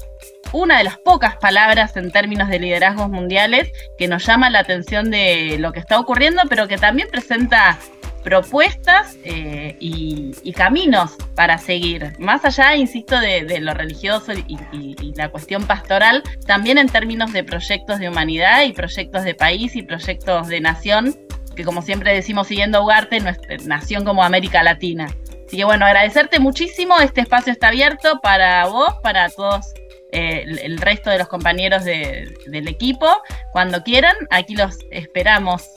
una 0.51 0.77
de 0.77 0.83
las 0.83 0.97
pocas 0.97 1.37
palabras 1.37 1.95
en 1.97 2.11
términos 2.11 2.49
de 2.49 2.59
liderazgos 2.59 3.09
mundiales 3.09 3.71
que 3.97 4.07
nos 4.07 4.25
llama 4.25 4.49
la 4.49 4.59
atención 4.59 5.11
de 5.11 5.57
lo 5.59 5.71
que 5.71 5.79
está 5.79 5.99
ocurriendo, 5.99 6.41
pero 6.49 6.67
que 6.67 6.77
también 6.77 7.07
presenta 7.11 7.77
propuestas 8.23 9.17
eh, 9.23 9.75
y, 9.79 10.51
caminos 10.53 11.15
para 11.35 11.57
seguir. 11.57 12.13
Más 12.19 12.43
allá, 12.43 12.75
insisto, 12.75 13.19
de, 13.19 13.59
lo 13.61 13.73
religioso 13.73 14.33
y, 14.33 15.13
la 15.15 15.29
cuestión 15.29 15.65
pastoral, 15.65 16.23
también 16.45 16.77
en 16.77 16.89
términos 16.89 17.31
de 17.31 17.43
proyectos 17.43 17.99
de 17.99 18.09
humanidad 18.09 18.63
y 18.63 18.73
proyectos 18.73 19.23
de 19.23 19.35
país 19.35 19.75
y 19.75 19.83
proyectos 19.83 20.47
de 20.47 20.59
nación, 20.59 21.15
que 21.55 21.63
como 21.63 21.81
siempre 21.81 22.13
decimos 22.13 22.47
siguiendo 22.47 22.83
Ugarte, 22.83 23.19
nuestra 23.21 23.55
nación 23.65 24.03
como 24.03 24.23
América 24.23 24.63
Latina. 24.63 25.07
Así 25.47 25.57
que 25.57 25.63
bueno, 25.63 25.85
agradecerte 25.85 26.39
muchísimo. 26.39 26.99
Este 26.99 27.21
espacio 27.21 27.53
está 27.53 27.69
abierto 27.69 28.19
para 28.21 28.67
vos, 28.67 28.95
para 29.01 29.29
todos 29.29 29.73
eh, 30.11 30.43
el 30.63 30.77
resto 30.79 31.09
de 31.09 31.17
los 31.19 31.27
compañeros 31.27 31.83
del 31.83 32.67
equipo. 32.67 33.07
Cuando 33.51 33.83
quieran, 33.83 34.15
aquí 34.31 34.55
los 34.55 34.77
esperamos. 34.91 35.69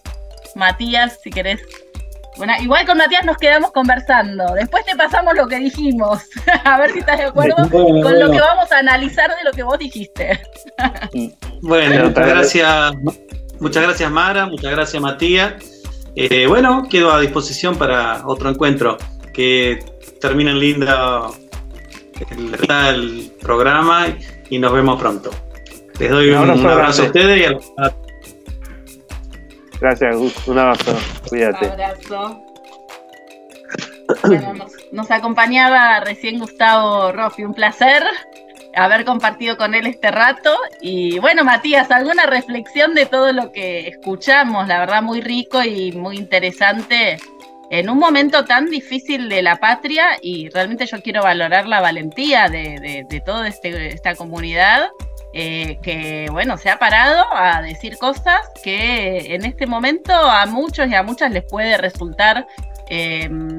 Matías, 0.55 1.19
si 1.23 1.31
querés. 1.31 1.61
Bueno, 2.37 2.55
igual 2.61 2.87
con 2.87 2.97
Matías 2.97 3.25
nos 3.25 3.37
quedamos 3.37 3.73
conversando. 3.73 4.47
Después 4.55 4.85
te 4.87 4.97
pasamos 4.97 5.35
lo 5.35 5.47
que 5.49 5.59
dijimos. 5.59 6.23
a 6.65 6.79
ver 6.79 6.93
si 6.93 7.01
estás 7.01 7.19
de 7.19 7.25
acuerdo 7.25 7.57
con 7.71 8.19
lo 8.19 8.31
que 8.31 8.41
vamos 8.41 8.73
a 8.73 8.79
analizar 8.79 9.31
de 9.31 9.45
lo 9.45 9.53
que 9.53 9.63
vos 9.63 9.79
dijiste. 9.79 10.41
bueno, 11.63 12.09
muchas 12.09 12.27
gracias. 12.27 12.93
Muchas 13.61 13.83
gracias 13.85 14.11
Mara, 14.11 14.47
muchas 14.47 14.73
gracias 14.73 15.01
Matías. 15.01 15.55
Eh, 16.17 16.47
bueno, 16.47 16.89
quedo 16.91 17.13
a 17.13 17.21
disposición 17.21 17.77
para 17.77 18.27
otro 18.27 18.49
encuentro. 18.51 18.97
Que 19.33 19.79
terminen 20.21 20.59
linda 20.59 21.29
el, 22.89 23.33
programa 23.41 24.07
y 24.49 24.59
nos 24.59 24.73
vemos 24.73 25.01
pronto. 25.01 25.31
Les 25.99 26.11
doy 26.11 26.31
un, 26.31 26.67
abrazo, 26.67 27.03
a 27.03 27.07
ustedes 27.07 27.41
y 27.41 27.45
a 27.45 27.93
Gracias, 29.81 30.17
Un 30.47 30.59
abrazo. 30.59 30.97
Cuídate. 31.29 31.67
Un 31.67 31.73
abrazo. 31.73 32.43
nos, 34.93 35.11
acompañaba 35.11 36.01
recién 36.01 36.39
Gustavo 36.39 37.13
Roffi, 37.13 37.45
un 37.45 37.55
placer. 37.55 38.03
haber 38.75 39.05
compartido 39.05 39.57
con 39.57 39.75
él 39.75 39.87
este 39.87 40.11
rato. 40.11 40.57
Y 40.81 41.19
bueno, 41.19 41.45
Matías, 41.45 41.91
¿alguna 41.91 42.27
reflexión 42.27 42.95
de 42.95 43.07
todo 43.07 43.33
lo 43.33 43.51
que 43.51 43.89
escuchamos? 43.89 44.69
La 44.69 44.79
verdad, 44.79 45.03
muy 45.03 45.21
rico 45.21 45.63
y 45.63 45.93
muy 45.93 46.17
interesante 46.17 47.19
en 47.73 47.89
un 47.89 47.99
momento 47.99 48.45
tan 48.45 48.67
difícil 48.67 49.31
de 49.31 49.41
la 49.41 49.57
patria 49.57 50.19
y 50.21 50.51
realmente 50.51 50.85
yo 50.85 51.01
quiero 51.01 51.23
valorar 51.23 51.67
la 51.67 51.81
valentía 51.81 52.51
de, 52.51 53.07
de, 53.09 53.21
toda 53.23 53.49
este, 53.49 53.95
esta 53.95 54.15
comunidad 54.15 54.91
eh, 55.33 55.79
que, 55.83 56.27
bueno, 56.31 56.59
se 56.59 56.69
ha 56.69 56.79
parado 56.79 57.25
a 57.35 57.63
decir 57.63 57.97
cosas 57.97 58.41
que 58.63 59.35
en 59.35 59.47
este 59.47 59.67
momento 59.67 60.13
a 60.13 60.45
muchos 60.45 60.87
y 60.87 60.95
a 60.95 61.03
muchas 61.03 61.31
les 61.33 61.45
puede 61.45 61.79
resultar... 61.79 62.47
Em, 62.91 63.59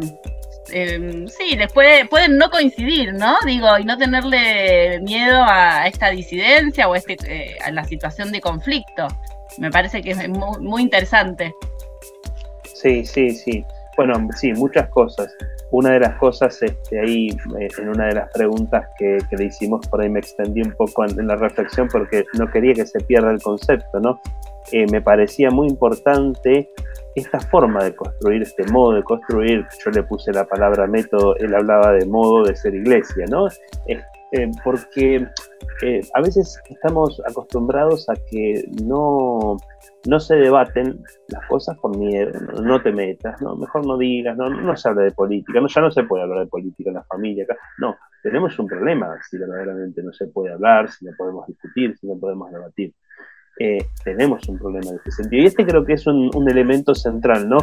em, 0.71 1.28
sí, 1.28 1.56
les 1.56 1.73
puede, 1.73 2.06
pueden 2.06 2.38
no 2.38 2.52
coincidir, 2.52 3.13
¿no? 3.13 3.36
Digo, 3.47 3.80
y 3.80 3.84
no 3.84 3.97
tenerle 3.97 4.99
miedo 5.02 5.43
a 5.43 5.88
esta 5.88 6.12
disidencia 6.12 6.88
o 6.88 6.93
a, 6.93 6.99
este, 6.99 7.17
eh, 7.26 7.58
a 7.65 7.71
la 7.71 7.84
situación 7.84 8.32
de 8.32 8.41
conflicto. 8.41 9.08
Me 9.58 9.71
parece 9.71 10.04
que 10.04 10.12
es 10.12 10.30
muy, 10.30 10.60
muy 10.60 10.84
interesante. 10.84 11.52
Sí, 12.76 13.04
sí, 13.08 13.32
sí. 13.32 13.65
Bueno, 13.95 14.27
sí, 14.36 14.51
muchas 14.53 14.89
cosas. 14.89 15.36
Una 15.71 15.91
de 15.91 15.99
las 15.99 16.17
cosas, 16.17 16.60
este, 16.62 16.99
ahí 16.99 17.29
eh, 17.60 17.67
en 17.77 17.89
una 17.89 18.08
de 18.08 18.15
las 18.15 18.32
preguntas 18.32 18.88
que, 18.97 19.19
le 19.32 19.45
hicimos, 19.45 19.88
por 19.88 20.01
ahí 20.01 20.10
me 20.10 20.19
extendí 20.19 20.62
un 20.62 20.71
poco 20.71 21.06
en, 21.06 21.27
la 21.27 21.36
reflexión 21.36 21.88
porque 21.91 22.25
no 22.39 22.49
quería 22.49 22.73
que 22.73 22.88
se 22.88 22.99
pierda 23.01 23.32
el 23.32 23.41
concepto, 23.41 23.99
¿no? 23.99 24.19
Eh, 24.71 24.86
me 24.91 25.01
parecía 25.01 25.51
muy 25.51 25.67
importante 25.67 26.69
esta 27.15 27.39
forma 27.39 27.84
de 27.84 27.95
construir, 27.95 28.41
este 28.41 28.63
modo 28.71 28.93
de 28.93 29.03
construir, 29.03 29.67
yo 29.86 29.91
le 29.91 30.01
puse 30.03 30.32
la 30.32 30.45
palabra 30.45 30.88
método, 30.88 31.36
él 31.38 31.53
hablaba 31.53 31.91
de 31.91 32.06
modo 32.08 32.45
de 32.45 32.56
ser 32.56 32.73
iglesia, 32.73 33.25
¿no? 33.29 33.47
Eh, 33.88 34.49
porque 34.63 35.27
a 36.15 36.21
veces 36.21 36.60
estamos 36.67 37.21
acostumbrados 37.27 38.10
a 38.10 38.15
que 38.32 38.63
no, 38.84 39.58
no 40.05 40.19
se 40.19 40.35
debaten 40.35 41.01
las 41.29 41.47
cosas 41.47 41.77
por 41.77 41.97
miedo, 41.97 42.31
no, 42.61 42.81
te 42.81 42.91
metas, 42.91 43.41
no, 43.41 43.55
mejor 43.55 43.85
no 43.85 43.97
digas, 43.97 44.35
no, 44.37 44.49
no 44.49 44.75
se 44.75 44.89
habla 44.89 45.03
de 45.03 45.11
política, 45.11 45.59
no, 45.61 45.67
ya 45.67 45.81
no 45.81 45.91
se 45.91 46.03
puede 46.03 46.23
hablar 46.23 46.39
de 46.39 46.47
política 46.47 46.89
en 46.89 46.95
la 46.95 47.03
familia. 47.03 47.45
No, 47.77 47.95
tenemos 48.21 48.57
un 48.59 48.67
problema 48.67 49.17
si 49.29 49.37
verdaderamente 49.37 50.03
no 50.03 50.11
se 50.13 50.27
puede 50.27 50.53
hablar, 50.53 50.91
si 50.91 51.05
no 51.05 51.11
podemos 51.17 51.47
discutir, 51.47 51.95
si 51.97 52.07
no 52.07 52.17
podemos 52.19 52.51
debatir. 52.51 52.93
Eh, 53.59 53.85
tenemos 54.03 54.47
un 54.49 54.57
problema 54.57 54.89
en 54.89 54.95
este 54.97 55.11
sentido. 55.11 55.43
Y 55.43 55.45
este 55.45 55.65
creo 55.65 55.85
que 55.85 55.93
es 55.93 56.07
un, 56.07 56.31
un 56.35 56.49
elemento 56.49 56.95
central, 56.95 57.47
¿no? 57.47 57.57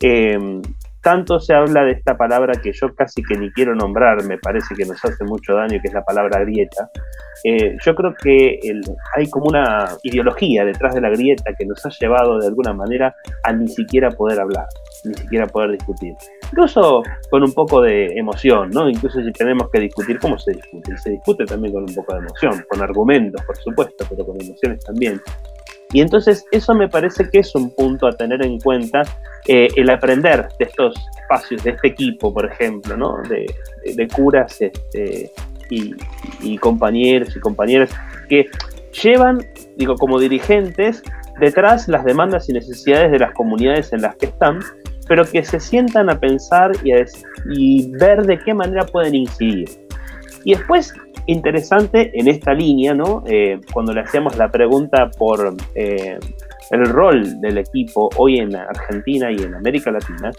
Eh, 0.00 0.60
tanto 1.02 1.40
se 1.40 1.52
habla 1.52 1.84
de 1.84 1.92
esta 1.92 2.16
palabra 2.16 2.54
que 2.54 2.72
yo 2.72 2.94
casi 2.94 3.22
que 3.22 3.36
ni 3.36 3.50
quiero 3.52 3.74
nombrar, 3.74 4.24
me 4.24 4.38
parece 4.38 4.74
que 4.74 4.84
nos 4.84 5.04
hace 5.04 5.24
mucho 5.24 5.54
daño, 5.54 5.80
que 5.82 5.88
es 5.88 5.94
la 5.94 6.04
palabra 6.04 6.40
grieta. 6.40 6.88
Eh, 7.44 7.76
yo 7.84 7.94
creo 7.94 8.14
que 8.14 8.60
hay 9.16 9.28
como 9.28 9.46
una 9.46 9.88
ideología 10.04 10.64
detrás 10.64 10.94
de 10.94 11.00
la 11.00 11.10
grieta 11.10 11.52
que 11.58 11.66
nos 11.66 11.84
ha 11.84 11.90
llevado 11.90 12.38
de 12.38 12.46
alguna 12.46 12.72
manera 12.72 13.14
a 13.42 13.52
ni 13.52 13.66
siquiera 13.68 14.10
poder 14.10 14.40
hablar, 14.40 14.66
ni 15.04 15.14
siquiera 15.14 15.46
poder 15.46 15.72
discutir. 15.72 16.14
Incluso 16.52 17.02
con 17.30 17.42
un 17.42 17.52
poco 17.52 17.80
de 17.80 18.06
emoción, 18.16 18.70
¿no? 18.70 18.88
Incluso 18.88 19.20
si 19.20 19.32
tenemos 19.32 19.70
que 19.70 19.80
discutir, 19.80 20.20
¿cómo 20.20 20.38
se 20.38 20.52
discute? 20.52 20.96
Se 20.98 21.10
discute 21.10 21.44
también 21.46 21.74
con 21.74 21.82
un 21.82 21.94
poco 21.94 22.12
de 22.12 22.20
emoción, 22.20 22.64
con 22.68 22.80
argumentos, 22.80 23.42
por 23.44 23.56
supuesto, 23.56 24.04
pero 24.08 24.24
con 24.24 24.40
emociones 24.40 24.84
también. 24.84 25.20
Y 25.92 26.00
entonces 26.00 26.46
eso 26.50 26.74
me 26.74 26.88
parece 26.88 27.28
que 27.28 27.40
es 27.40 27.54
un 27.54 27.74
punto 27.74 28.06
a 28.06 28.12
tener 28.12 28.44
en 28.44 28.58
cuenta, 28.58 29.02
eh, 29.46 29.68
el 29.76 29.90
aprender 29.90 30.48
de 30.58 30.64
estos 30.64 30.94
espacios, 31.20 31.62
de 31.64 31.70
este 31.70 31.88
equipo, 31.88 32.32
por 32.32 32.50
ejemplo, 32.50 32.96
¿no? 32.96 33.16
de, 33.28 34.08
curas 34.08 34.60
este, 34.60 35.30
y, 35.70 36.58
compañeros 36.58 37.36
y 37.36 37.40
compañeras 37.40 37.90
que 38.28 38.48
llevan, 39.02 39.44
digo, 39.76 39.96
como 39.96 40.18
dirigentes, 40.18 41.02
detrás 41.40 41.88
las 41.88 42.04
demandas 42.04 42.48
y 42.48 42.52
necesidades 42.52 43.10
de 43.10 43.18
las 43.18 43.32
comunidades 43.32 43.92
en 43.92 44.02
las 44.02 44.16
que 44.16 44.26
están, 44.26 44.60
pero 45.08 45.24
que 45.24 45.44
se 45.44 45.60
sientan 45.60 46.08
a 46.08 46.18
pensar 46.18 46.72
y, 46.84 46.92
y 47.50 47.90
ver 47.98 48.24
de 48.24 48.38
qué 48.38 48.54
manera 48.54 48.86
pueden 48.86 49.14
incidir. 49.14 49.68
Y 50.44 50.54
después 50.54 50.94
interesante 51.26 52.10
en 52.14 52.28
esta 52.28 52.52
línea, 52.52 52.94
¿no? 52.94 53.22
Eh, 53.26 53.60
cuando 53.72 53.92
le 53.92 54.00
hacíamos 54.00 54.36
la 54.36 54.50
pregunta 54.50 55.10
por 55.16 55.54
eh, 55.74 56.18
el 56.70 56.86
rol 56.86 57.40
del 57.40 57.58
equipo 57.58 58.08
hoy 58.16 58.38
en 58.38 58.56
Argentina 58.56 59.30
y 59.30 59.36
en 59.36 59.54
América 59.54 59.90
Latina, 59.90 60.30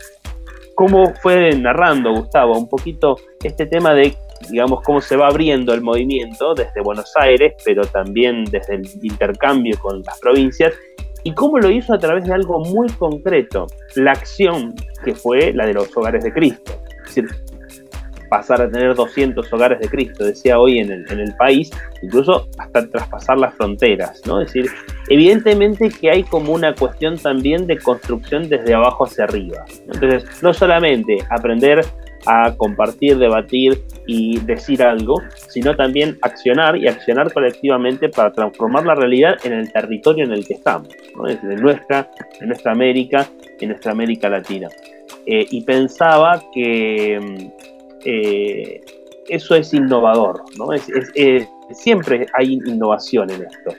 cómo 0.75 1.13
fue 1.21 1.55
narrando 1.55 2.13
Gustavo 2.13 2.57
un 2.57 2.67
poquito 2.67 3.17
este 3.43 3.65
tema 3.65 3.93
de, 3.93 4.15
digamos, 4.49 4.81
cómo 4.81 4.99
se 5.01 5.15
va 5.15 5.27
abriendo 5.27 5.73
el 5.73 5.81
movimiento 5.81 6.53
desde 6.53 6.81
Buenos 6.81 7.11
Aires, 7.15 7.53
pero 7.63 7.83
también 7.85 8.43
desde 8.45 8.75
el 8.75 8.89
intercambio 9.01 9.77
con 9.79 10.01
las 10.01 10.19
provincias, 10.19 10.73
y 11.23 11.33
cómo 11.33 11.57
lo 11.59 11.69
hizo 11.71 11.93
a 11.93 11.97
través 11.97 12.25
de 12.25 12.33
algo 12.33 12.59
muy 12.59 12.89
concreto, 12.89 13.67
la 13.95 14.11
acción 14.11 14.73
que 15.05 15.15
fue 15.15 15.53
la 15.53 15.65
de 15.65 15.73
los 15.73 15.95
hogares 15.95 16.23
de 16.23 16.33
Cristo. 16.33 16.73
Es 17.05 17.15
decir, 17.15 17.29
pasar 18.33 18.63
a 18.63 18.67
tener 18.67 18.95
200 18.95 19.53
hogares 19.53 19.79
de 19.79 19.87
Cristo, 19.87 20.25
decía 20.25 20.57
hoy 20.57 20.79
en 20.79 20.91
el, 20.91 21.05
en 21.11 21.19
el 21.19 21.35
país, 21.35 21.69
incluso 22.01 22.47
hasta 22.57 22.89
traspasar 22.89 23.37
las 23.37 23.53
fronteras, 23.53 24.23
¿no? 24.25 24.41
Es 24.41 24.51
decir, 24.51 24.71
evidentemente 25.07 25.89
que 25.89 26.09
hay 26.09 26.23
como 26.23 26.51
una 26.51 26.73
cuestión 26.73 27.15
también 27.19 27.67
de 27.67 27.77
construcción 27.77 28.49
desde 28.49 28.73
abajo 28.73 29.05
hacia 29.05 29.25
arriba. 29.25 29.65
Entonces, 29.85 30.25
no 30.41 30.51
solamente 30.51 31.19
aprender 31.29 31.85
a 32.25 32.55
compartir, 32.57 33.19
debatir 33.19 33.83
y 34.07 34.39
decir 34.39 34.81
algo, 34.81 35.21
sino 35.49 35.75
también 35.75 36.17
accionar 36.23 36.75
y 36.75 36.87
accionar 36.87 37.31
colectivamente 37.31 38.09
para 38.09 38.31
transformar 38.31 38.83
la 38.83 38.95
realidad 38.95 39.35
en 39.43 39.53
el 39.53 39.71
territorio 39.71 40.25
en 40.25 40.31
el 40.31 40.43
que 40.47 40.55
estamos, 40.55 40.89
¿no? 41.15 41.29
en, 41.29 41.61
nuestra, 41.61 42.09
en 42.41 42.47
nuestra 42.47 42.71
América, 42.71 43.27
en 43.59 43.69
nuestra 43.69 43.91
América 43.91 44.27
Latina. 44.27 44.69
Eh, 45.27 45.45
y 45.51 45.63
pensaba 45.63 46.41
que 46.51 47.19
mm, 47.21 47.72
eh, 48.05 48.81
eso 49.29 49.55
es 49.55 49.73
innovador, 49.73 50.43
¿no? 50.57 50.67
siempre 51.71 52.25
hay 52.33 52.59
innovación 52.65 53.29
en 53.29 53.43
esto. 53.43 53.71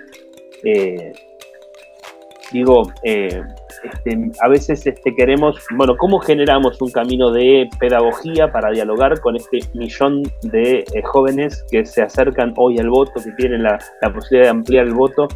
Eh, 0.65 1.13
digo, 2.53 2.91
eh, 3.03 3.43
este, 3.83 4.31
a 4.41 4.49
veces 4.49 4.87
este, 4.87 5.15
queremos, 5.15 5.59
bueno, 5.77 5.97
¿cómo 5.97 6.19
generamos 6.19 6.81
un 6.81 6.91
camino 6.91 7.31
de 7.31 7.69
pedagogía 7.79 8.51
para 8.51 8.71
dialogar 8.71 9.21
con 9.21 9.37
este 9.37 9.61
millón 9.75 10.23
de 10.43 10.85
jóvenes 11.05 11.65
que 11.71 11.85
se 11.85 12.03
acercan 12.03 12.55
hoy 12.57 12.79
al 12.79 12.89
voto, 12.89 13.13
que 13.23 13.33
tienen 13.33 13.63
la 13.63 13.79
posibilidad 14.13 14.45
de 14.45 14.51
ampliar 14.51 14.87
el 14.87 14.95
voto? 14.95 15.29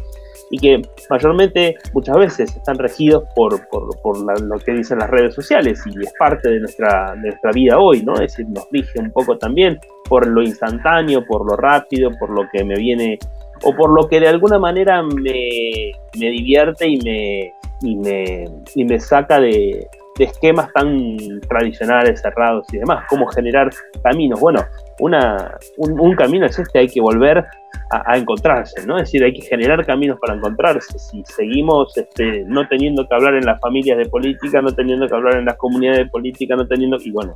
Y 0.51 0.57
que 0.57 0.81
mayormente 1.09 1.75
muchas 1.93 2.17
veces 2.17 2.55
están 2.55 2.77
regidos 2.77 3.23
por, 3.35 3.53
lo 3.53 4.59
que 4.59 4.73
dicen 4.73 4.99
las 4.99 5.09
redes 5.09 5.35
sociales 5.35 5.81
y 5.85 6.03
es 6.03 6.13
parte 6.17 6.49
de 6.49 6.59
nuestra, 6.59 7.15
nuestra 7.15 7.51
vida 7.51 7.77
hoy, 7.77 8.03
¿no? 8.03 8.13
Es 8.15 8.31
decir, 8.31 8.47
nos 8.49 8.67
rige 8.71 8.99
un 8.99 9.11
poco 9.11 9.37
también 9.37 9.79
por 10.07 10.25
lo 10.27 10.41
instantáneo, 10.41 11.25
por 11.25 11.45
lo 11.45 11.55
rápido, 11.55 12.11
por 12.19 12.31
lo 12.31 12.47
que 12.51 12.63
me 12.63 12.75
viene 12.75 13.19
o 13.63 13.75
por 13.75 13.91
lo 13.91 14.07
que 14.07 14.19
de 14.19 14.27
alguna 14.27 14.57
manera 14.57 15.03
me, 15.03 15.91
divierte 16.13 16.87
y 16.87 16.97
me, 16.97 17.53
y 17.81 17.95
me, 17.95 18.45
y 18.75 18.85
me 18.85 18.99
saca 18.99 19.39
de, 19.39 19.87
esquemas 20.25 20.71
tan 20.73 21.17
tradicionales, 21.47 22.21
cerrados 22.21 22.65
y 22.73 22.77
demás, 22.77 23.05
cómo 23.09 23.27
generar 23.27 23.69
caminos. 24.03 24.39
Bueno, 24.39 24.63
una, 24.99 25.57
un, 25.77 25.99
un 25.99 26.15
camino 26.15 26.45
es 26.45 26.57
este, 26.59 26.79
hay 26.79 26.87
que 26.87 27.01
volver 27.01 27.45
a, 27.91 28.17
encontrarse, 28.17 28.85
¿no? 28.85 28.97
Es 28.97 29.03
decir, 29.05 29.23
hay 29.23 29.33
que 29.33 29.41
generar 29.41 29.85
caminos 29.85 30.19
para 30.19 30.35
encontrarse. 30.35 30.99
Si 30.99 31.23
seguimos 31.25 31.95
este, 31.97 32.43
no 32.45 32.67
teniendo 32.67 33.07
que 33.07 33.15
hablar 33.15 33.35
en 33.35 33.45
las 33.45 33.59
familias 33.59 33.97
de 33.97 34.05
política, 34.05 34.61
no 34.61 34.73
teniendo 34.73 35.07
que 35.07 35.15
hablar 35.15 35.37
en 35.37 35.45
las 35.45 35.57
comunidades 35.57 36.05
de 36.05 36.09
política, 36.09 36.55
no 36.55 36.67
teniendo, 36.67 36.97
y 37.03 37.11
bueno, 37.11 37.35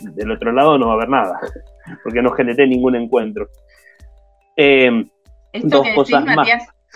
del 0.00 0.32
otro 0.32 0.52
lado 0.52 0.78
no 0.78 0.86
va 0.86 0.92
a 0.92 0.96
haber 0.96 1.08
nada, 1.08 1.40
porque 2.02 2.22
no 2.22 2.32
generé 2.32 2.66
ningún 2.66 2.96
encuentro. 2.96 3.48
Eh, 4.56 5.04
dos 5.62 5.86
cosas 5.94 6.24
más. 6.24 6.48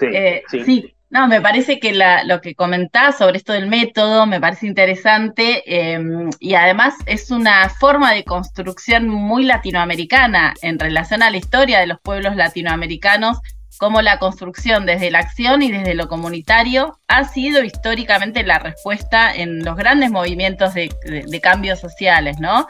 Eh, 0.02 0.42
sí, 0.48 0.94
no, 1.08 1.28
me 1.28 1.40
parece 1.40 1.78
que 1.78 1.96
lo 2.24 2.40
que 2.40 2.56
comentás 2.56 3.18
sobre 3.18 3.38
esto 3.38 3.52
del 3.52 3.68
método 3.68 4.26
me 4.26 4.40
parece 4.40 4.66
interesante 4.66 5.62
em, 5.66 6.30
y 6.40 6.54
además 6.54 6.94
es 7.06 7.30
una 7.30 7.68
forma 7.68 8.12
de 8.12 8.24
construcción 8.24 9.08
muy 9.08 9.44
latinoamericana 9.44 10.54
en 10.62 10.80
relación 10.80 11.22
a 11.22 11.30
la 11.30 11.36
historia 11.36 11.78
de 11.78 11.86
los 11.86 12.00
pueblos 12.00 12.34
latinoamericanos, 12.34 13.38
como 13.78 14.02
la 14.02 14.18
construcción 14.18 14.84
desde 14.84 15.10
la 15.10 15.20
acción 15.20 15.62
y 15.62 15.70
desde 15.70 15.94
lo 15.94 16.08
comunitario 16.08 16.98
ha 17.08 17.24
sido 17.24 17.62
históricamente 17.62 18.42
la 18.42 18.58
respuesta 18.58 19.32
en 19.32 19.64
los 19.64 19.76
grandes 19.76 20.10
movimientos 20.10 20.74
de, 20.74 20.88
cambios 21.42 21.78
sociales, 21.78 22.40
¿no? 22.40 22.66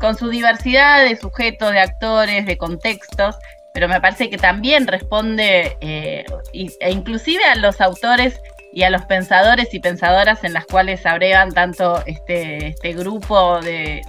con 0.00 0.16
su 0.16 0.30
diversidad 0.30 1.04
de 1.04 1.16
sujetos, 1.16 1.72
de 1.72 1.80
actores, 1.80 2.46
de 2.46 2.56
contextos, 2.56 3.36
pero 3.72 3.88
me 3.88 4.00
parece 4.00 4.30
que 4.30 4.36
también 4.36 4.86
responde, 4.86 5.76
eh, 5.80 6.24
e 6.52 6.90
inclusive 6.90 7.44
a 7.44 7.54
los 7.56 7.80
autores 7.80 8.40
y 8.72 8.82
a 8.82 8.90
los 8.90 9.04
pensadores 9.06 9.74
y 9.74 9.80
pensadoras 9.80 10.44
en 10.44 10.52
las 10.52 10.64
cuales 10.64 11.04
abrevan 11.04 11.52
tanto 11.52 12.04
este, 12.06 12.68
este 12.68 12.92
grupo 12.92 13.60
de, 13.60 14.02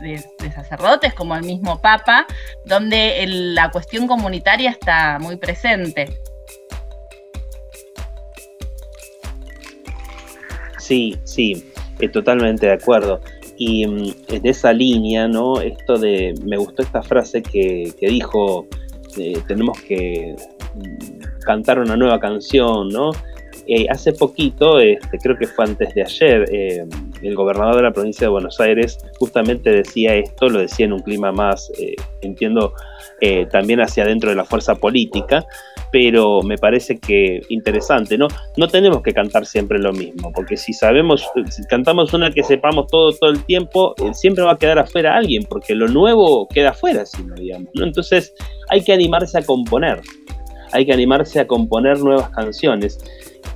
sacerdotes 0.54 1.14
como 1.14 1.36
el 1.36 1.44
mismo 1.44 1.82
Papa, 1.82 2.28
donde 2.66 3.24
la 3.28 3.72
cuestión 3.72 4.08
comunitaria 4.08 4.70
está 4.70 5.18
muy 5.20 5.38
presente. 5.38 6.10
Sí, 10.78 11.18
sí, 11.24 11.72
eh, 12.00 12.10
totalmente 12.10 12.66
de 12.66 12.74
acuerdo. 12.74 13.22
Y 13.58 13.88
mm, 13.88 14.16
en 14.30 14.46
esa 14.48 14.74
línea, 14.74 15.28
¿no? 15.28 15.62
Esto 15.62 15.98
de, 15.98 16.34
me 16.44 16.58
gustó 16.58 16.82
esta 16.82 17.02
frase 17.02 17.42
que, 17.42 17.94
dijo, 18.02 18.68
eh, 19.18 19.42
tenemos 19.48 19.80
que 19.82 20.36
mm, 20.76 21.42
cantar 21.46 21.80
una 21.80 21.96
nueva 21.96 22.20
canción, 22.20 22.90
¿no? 22.90 23.12
Eh, 23.68 23.86
hace 23.90 24.14
poquito, 24.14 24.80
este, 24.80 25.18
creo 25.20 25.38
que 25.38 25.48
fue 25.48 25.66
antes 25.66 25.94
de 25.94 26.02
ayer, 26.02 26.46
eh, 26.52 26.86
el 27.22 27.36
gobernador 27.36 27.76
de 27.76 27.84
la 27.84 27.92
provincia 27.92 28.26
de 28.26 28.32
Buenos 28.32 28.60
Aires 28.60 28.98
justamente 29.20 29.70
decía 29.70 30.16
esto, 30.16 30.50
lo 30.50 30.60
decía 30.60 30.88
en 30.88 30.94
un 30.94 31.00
clima 31.00 31.32
más, 31.32 31.72
eh, 31.80 31.96
entiendo, 32.22 32.74
también 33.52 33.80
hacia 33.80 34.04
adentro 34.04 34.32
de 34.32 34.36
la 34.36 34.46
fuerza 34.46 34.74
política, 34.74 35.46
pero 35.92 36.42
me 36.42 36.58
parece 36.58 36.98
que 36.98 37.42
interesante, 37.50 38.18
¿no? 38.18 38.28
No 38.58 38.68
tenemos 38.68 39.02
que 39.02 39.14
cantar 39.14 39.46
siempre 39.46 39.78
lo 39.78 39.92
mismo, 39.92 40.32
porque 40.34 40.58
si 40.58 40.74
sabemos, 40.74 41.28
si 41.50 41.64
cantamos 41.64 42.14
una 42.14 42.32
que 42.32 42.44
sepamos 42.44 42.88
todo 42.88 43.12
todo 43.12 43.30
el 43.30 43.44
tiempo, 43.44 43.94
siempre 44.14 44.44
va 44.44 44.54
a 44.54 44.58
quedar 44.58 44.80
afuera 44.80 45.16
alguien, 45.16 45.44
porque 45.44 45.76
lo 45.76 45.88
nuevo 45.88 46.48
queda 46.48 46.70
afuera, 46.70 47.06
si 47.06 47.24
no 47.24 47.36
digamos, 47.36 47.70
¿no? 47.74 47.84
Entonces 47.86 48.34
hay 48.70 48.84
que 48.84 48.94
animarse 48.94 49.38
a 49.38 49.44
componer, 49.44 50.02
hay 50.72 50.86
que 50.86 50.94
animarse 50.94 51.40
a 51.40 51.48
componer 51.48 52.00
nuevas 52.00 52.30
canciones 52.30 52.98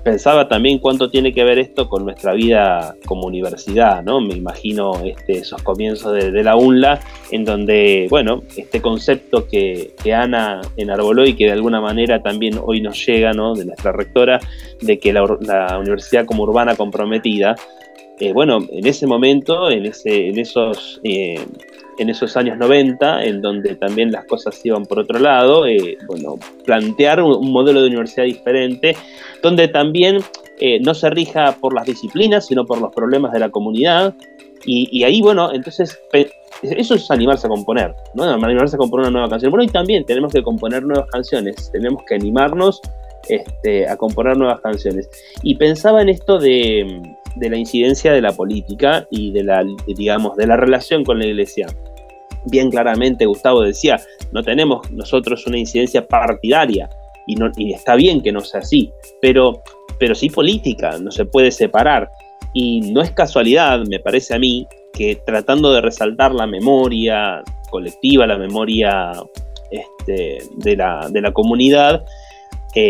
pensaba 0.05 0.47
también 0.47 0.77
cuánto 0.77 1.09
tiene 1.09 1.33
que 1.33 1.43
ver 1.43 1.57
esto 1.57 1.89
con 1.89 2.05
nuestra 2.05 2.33
vida 2.33 2.95
como 3.07 3.25
universidad, 3.25 4.03
¿no? 4.03 4.21
Me 4.21 4.35
imagino 4.35 5.03
este, 5.03 5.39
esos 5.39 5.63
comienzos 5.63 6.13
de, 6.13 6.43
la 6.43 6.55
UNLA, 6.55 6.99
en 7.31 7.43
donde, 7.43 8.05
bueno, 8.11 8.43
este 8.55 8.83
concepto 8.83 9.47
que, 9.47 9.95
Ana 10.13 10.61
enarboló 10.77 11.25
y 11.25 11.33
que 11.33 11.45
de 11.45 11.53
alguna 11.53 11.81
manera 11.81 12.21
también 12.21 12.59
hoy 12.63 12.81
nos 12.81 13.03
llega, 13.03 13.33
¿no? 13.33 13.55
De 13.55 13.65
nuestra 13.65 13.91
rectora, 13.91 14.39
de 14.79 14.99
que 14.99 15.11
la, 15.11 15.23
universidad 15.79 16.25
como 16.25 16.43
urbana 16.43 16.75
comprometida, 16.75 17.55
eh, 18.19 18.31
bueno, 18.31 18.59
en 18.71 18.85
ese 18.85 19.07
momento, 19.07 19.71
en, 19.71 19.87
ese, 19.87 20.29
en 20.29 20.37
esos... 20.37 21.01
Eh, 21.03 21.43
en 21.97 22.09
esos 22.09 22.35
años 22.37 22.57
90, 22.57 23.23
en 23.23 23.41
donde 23.41 23.75
también 23.75 24.11
las 24.11 24.25
cosas 24.25 24.59
iban 24.65 24.85
por 24.85 24.99
otro 24.99 25.19
lado, 25.19 25.65
eh, 25.65 25.97
bueno, 26.07 26.35
plantear 26.65 27.21
un, 27.21 27.51
modelo 27.51 27.81
de 27.81 27.87
universidad 27.87 28.25
diferente, 28.25 28.95
donde 29.41 29.67
también 29.67 30.19
eh, 30.59 30.79
no 30.79 30.93
se 30.93 31.09
rija 31.09 31.57
por 31.59 31.73
las 31.73 31.85
disciplinas, 31.85 32.47
sino 32.47 32.65
por 32.65 32.79
los 32.79 32.93
problemas 32.93 33.31
de 33.31 33.39
la 33.39 33.49
comunidad. 33.49 34.13
Y, 34.67 35.03
ahí, 35.03 35.21
bueno, 35.21 35.53
entonces 35.53 35.99
eso 36.63 36.95
es 36.95 37.11
animarse 37.11 37.45
a 37.45 37.51
componer, 37.51 37.93
¿no? 38.15 38.23
Animarse 38.23 38.75
a 38.75 38.79
componer 38.79 39.03
una 39.03 39.11
nueva 39.11 39.29
canción. 39.29 39.51
Bueno, 39.51 39.63
y 39.63 39.67
también 39.67 40.03
tenemos 40.05 40.33
que 40.33 40.41
componer 40.41 40.81
nuevas 40.81 41.07
canciones, 41.11 41.69
tenemos 41.71 42.01
que 42.07 42.15
animarnos 42.15 42.81
este, 43.29 43.87
a 43.87 43.95
componer 43.95 44.37
nuevas 44.37 44.61
canciones. 44.61 45.07
Y 45.43 45.53
pensaba 45.53 46.01
en 46.01 46.09
esto 46.09 46.39
de, 46.39 47.15
de 47.36 47.49
la 47.49 47.57
incidencia 47.57 48.13
de 48.13 48.21
la 48.21 48.31
política 48.31 49.07
y 49.11 49.31
de 49.31 49.43
la, 49.43 49.65
digamos, 49.88 50.36
de 50.38 50.47
la 50.47 50.57
relación 50.57 51.03
con 51.03 51.19
la 51.19 51.25
iglesia. 51.25 51.67
Bien 52.45 52.69
claramente 52.69 53.25
Gustavo 53.25 53.61
decía, 53.61 53.99
no 54.31 54.43
tenemos 54.43 54.89
nosotros 54.91 55.45
una 55.47 55.57
incidencia 55.57 56.07
partidaria 56.07 56.89
y, 57.27 57.36
no, 57.36 57.51
y 57.57 57.73
está 57.73 57.95
bien 57.95 58.21
que 58.21 58.31
no 58.31 58.39
sea 58.41 58.61
así, 58.61 58.91
pero, 59.21 59.63
pero 59.99 60.15
sí 60.15 60.29
política, 60.29 60.97
no 60.99 61.11
se 61.11 61.25
puede 61.25 61.51
separar. 61.51 62.09
Y 62.53 62.81
no 62.91 63.01
es 63.01 63.11
casualidad, 63.11 63.83
me 63.89 63.99
parece 63.99 64.36
a 64.36 64.39
mí, 64.39 64.65
que 64.93 65.17
tratando 65.25 65.73
de 65.73 65.81
resaltar 65.81 66.33
la 66.33 66.47
memoria 66.47 67.43
colectiva, 67.69 68.25
la 68.25 68.38
memoria 68.38 69.11
este, 69.71 70.38
de, 70.57 70.75
la, 70.77 71.09
de 71.11 71.21
la 71.21 71.33
comunidad, 71.33 72.05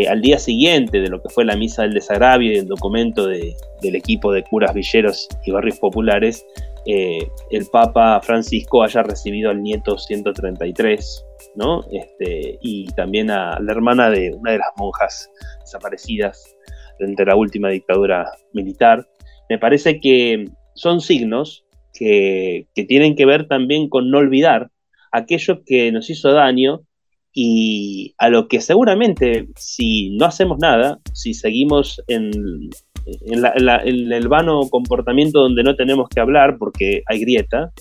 al 0.10 0.22
día 0.22 0.40
siguiente 0.40 1.00
de 1.00 1.10
lo 1.10 1.22
que 1.22 1.30
fue 1.30 1.46
la 1.46 1.56
misa 1.56 1.84
del 1.84 1.94
desagravio 1.94 2.52
y 2.52 2.58
el 2.58 2.68
documento 2.68 3.28
del 3.28 3.96
equipo 3.96 4.32
de 4.32 4.44
curas 4.44 4.74
villeros 4.74 5.28
y 5.46 5.52
barrios 5.52 5.78
populares, 5.78 6.44
eh, 6.88 7.30
el 7.50 7.66
Papa 7.72 8.22
Francisco 8.22 8.84
haya 8.84 9.02
recibido 9.02 9.50
al 9.50 9.62
nieto 9.64 9.98
133, 9.98 11.26
¿no? 11.56 11.84
Este, 11.92 12.60
y 12.62 12.86
también 12.94 13.32
a 13.32 13.60
la 13.60 13.72
hermana 13.72 14.12
de 14.12 14.32
una 14.32 14.52
de 14.52 14.60
las 14.60 14.70
monjas 14.78 15.32
desaparecidas 15.62 16.56
durante 17.00 17.26
la 17.26 17.36
última 17.36 17.70
dictadura 17.70 18.32
militar. 18.54 19.08
Me 19.50 19.58
parece 19.58 20.00
que 20.00 20.46
son 20.76 21.02
signos 21.02 21.66
que, 21.92 22.68
que 22.76 22.84
tienen 22.84 23.16
que 23.16 23.26
ver 23.26 23.48
también 23.48 23.90
con 23.90 24.12
no 24.12 24.20
olvidar 24.20 24.70
aquello 25.12 25.64
que 25.66 25.92
nos 25.92 26.10
hizo 26.12 26.34
daño 26.34 26.82
y 27.38 28.16
a 28.18 28.30
lo 28.30 28.48
que 28.48 28.62
seguramente 28.62 29.50
si 29.58 30.16
no 30.16 30.26
hacemos 30.26 30.58
nada, 30.58 31.00
si 31.14 31.34
seguimos 31.34 32.02
en, 32.08 32.32
el 33.06 34.28
vano 34.30 34.62
comportamiento 34.70 35.42
donde 35.42 35.62
no 35.62 35.76
tenemos 35.76 36.08
que 36.10 36.22
hablar 36.22 36.58
porque 36.58 37.04
hay 37.06 37.20
grieta, 37.20 37.72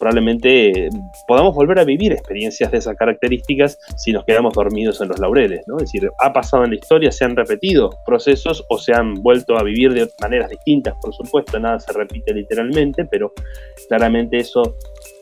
probablemente 0.00 0.90
podamos 1.28 1.54
volver 1.54 1.78
a 1.78 1.84
vivir 1.84 2.12
experiencias 2.12 2.72
de 2.72 2.78
esas 2.78 2.96
características 2.96 3.78
si 3.96 4.12
nos 4.12 4.24
quedamos 4.24 4.52
dormidos 4.52 5.00
en 5.00 5.08
los 5.08 5.20
laureles, 5.20 5.62
¿no? 5.68 5.76
Es 5.76 5.84
decir, 5.84 6.10
ha 6.20 6.32
pasado 6.32 6.64
en 6.64 6.70
la 6.70 6.76
historia, 6.76 7.12
se 7.12 7.24
han 7.24 7.36
repetido 7.36 7.90
procesos 8.04 8.64
o 8.68 8.78
se 8.78 8.92
han 8.92 9.14
vuelto 9.14 9.56
a 9.56 9.62
vivir 9.62 9.94
de 9.94 10.08
maneras 10.20 10.50
distintas, 10.50 10.96
por 11.00 11.14
supuesto, 11.14 11.60
nada 11.60 11.78
se 11.78 11.92
repite 11.92 12.34
literalmente, 12.34 13.04
pero 13.04 13.32
claramente 13.88 14.38
eso 14.38 14.74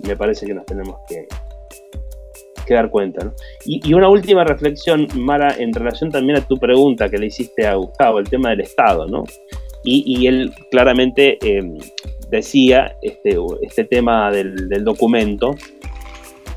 me 0.06 0.16
parece 0.16 0.46
que 0.46 0.54
nos 0.54 0.64
tenemos 0.64 0.96
que, 1.06 1.28
dar 2.74 2.90
cuenta. 2.90 3.32
Y, 3.64 3.92
una 3.94 4.08
última 4.08 4.44
reflexión, 4.44 5.06
Mara, 5.16 5.54
en 5.58 5.72
relación 5.72 6.10
también 6.10 6.38
a 6.38 6.46
tu 6.46 6.56
pregunta 6.56 7.08
que 7.08 7.18
le 7.18 7.26
hiciste 7.26 7.66
a 7.66 7.74
Gustavo, 7.74 8.18
el 8.18 8.28
tema 8.28 8.50
del 8.50 8.60
Estado, 8.60 9.06
¿no? 9.06 9.24
Y, 9.82 10.26
él 10.26 10.52
claramente 10.70 11.38
em, 11.40 11.78
decía 12.28 12.96
este, 13.00 13.38
este 13.62 13.84
tema 13.84 14.30
del, 14.30 14.84
documento, 14.84 15.54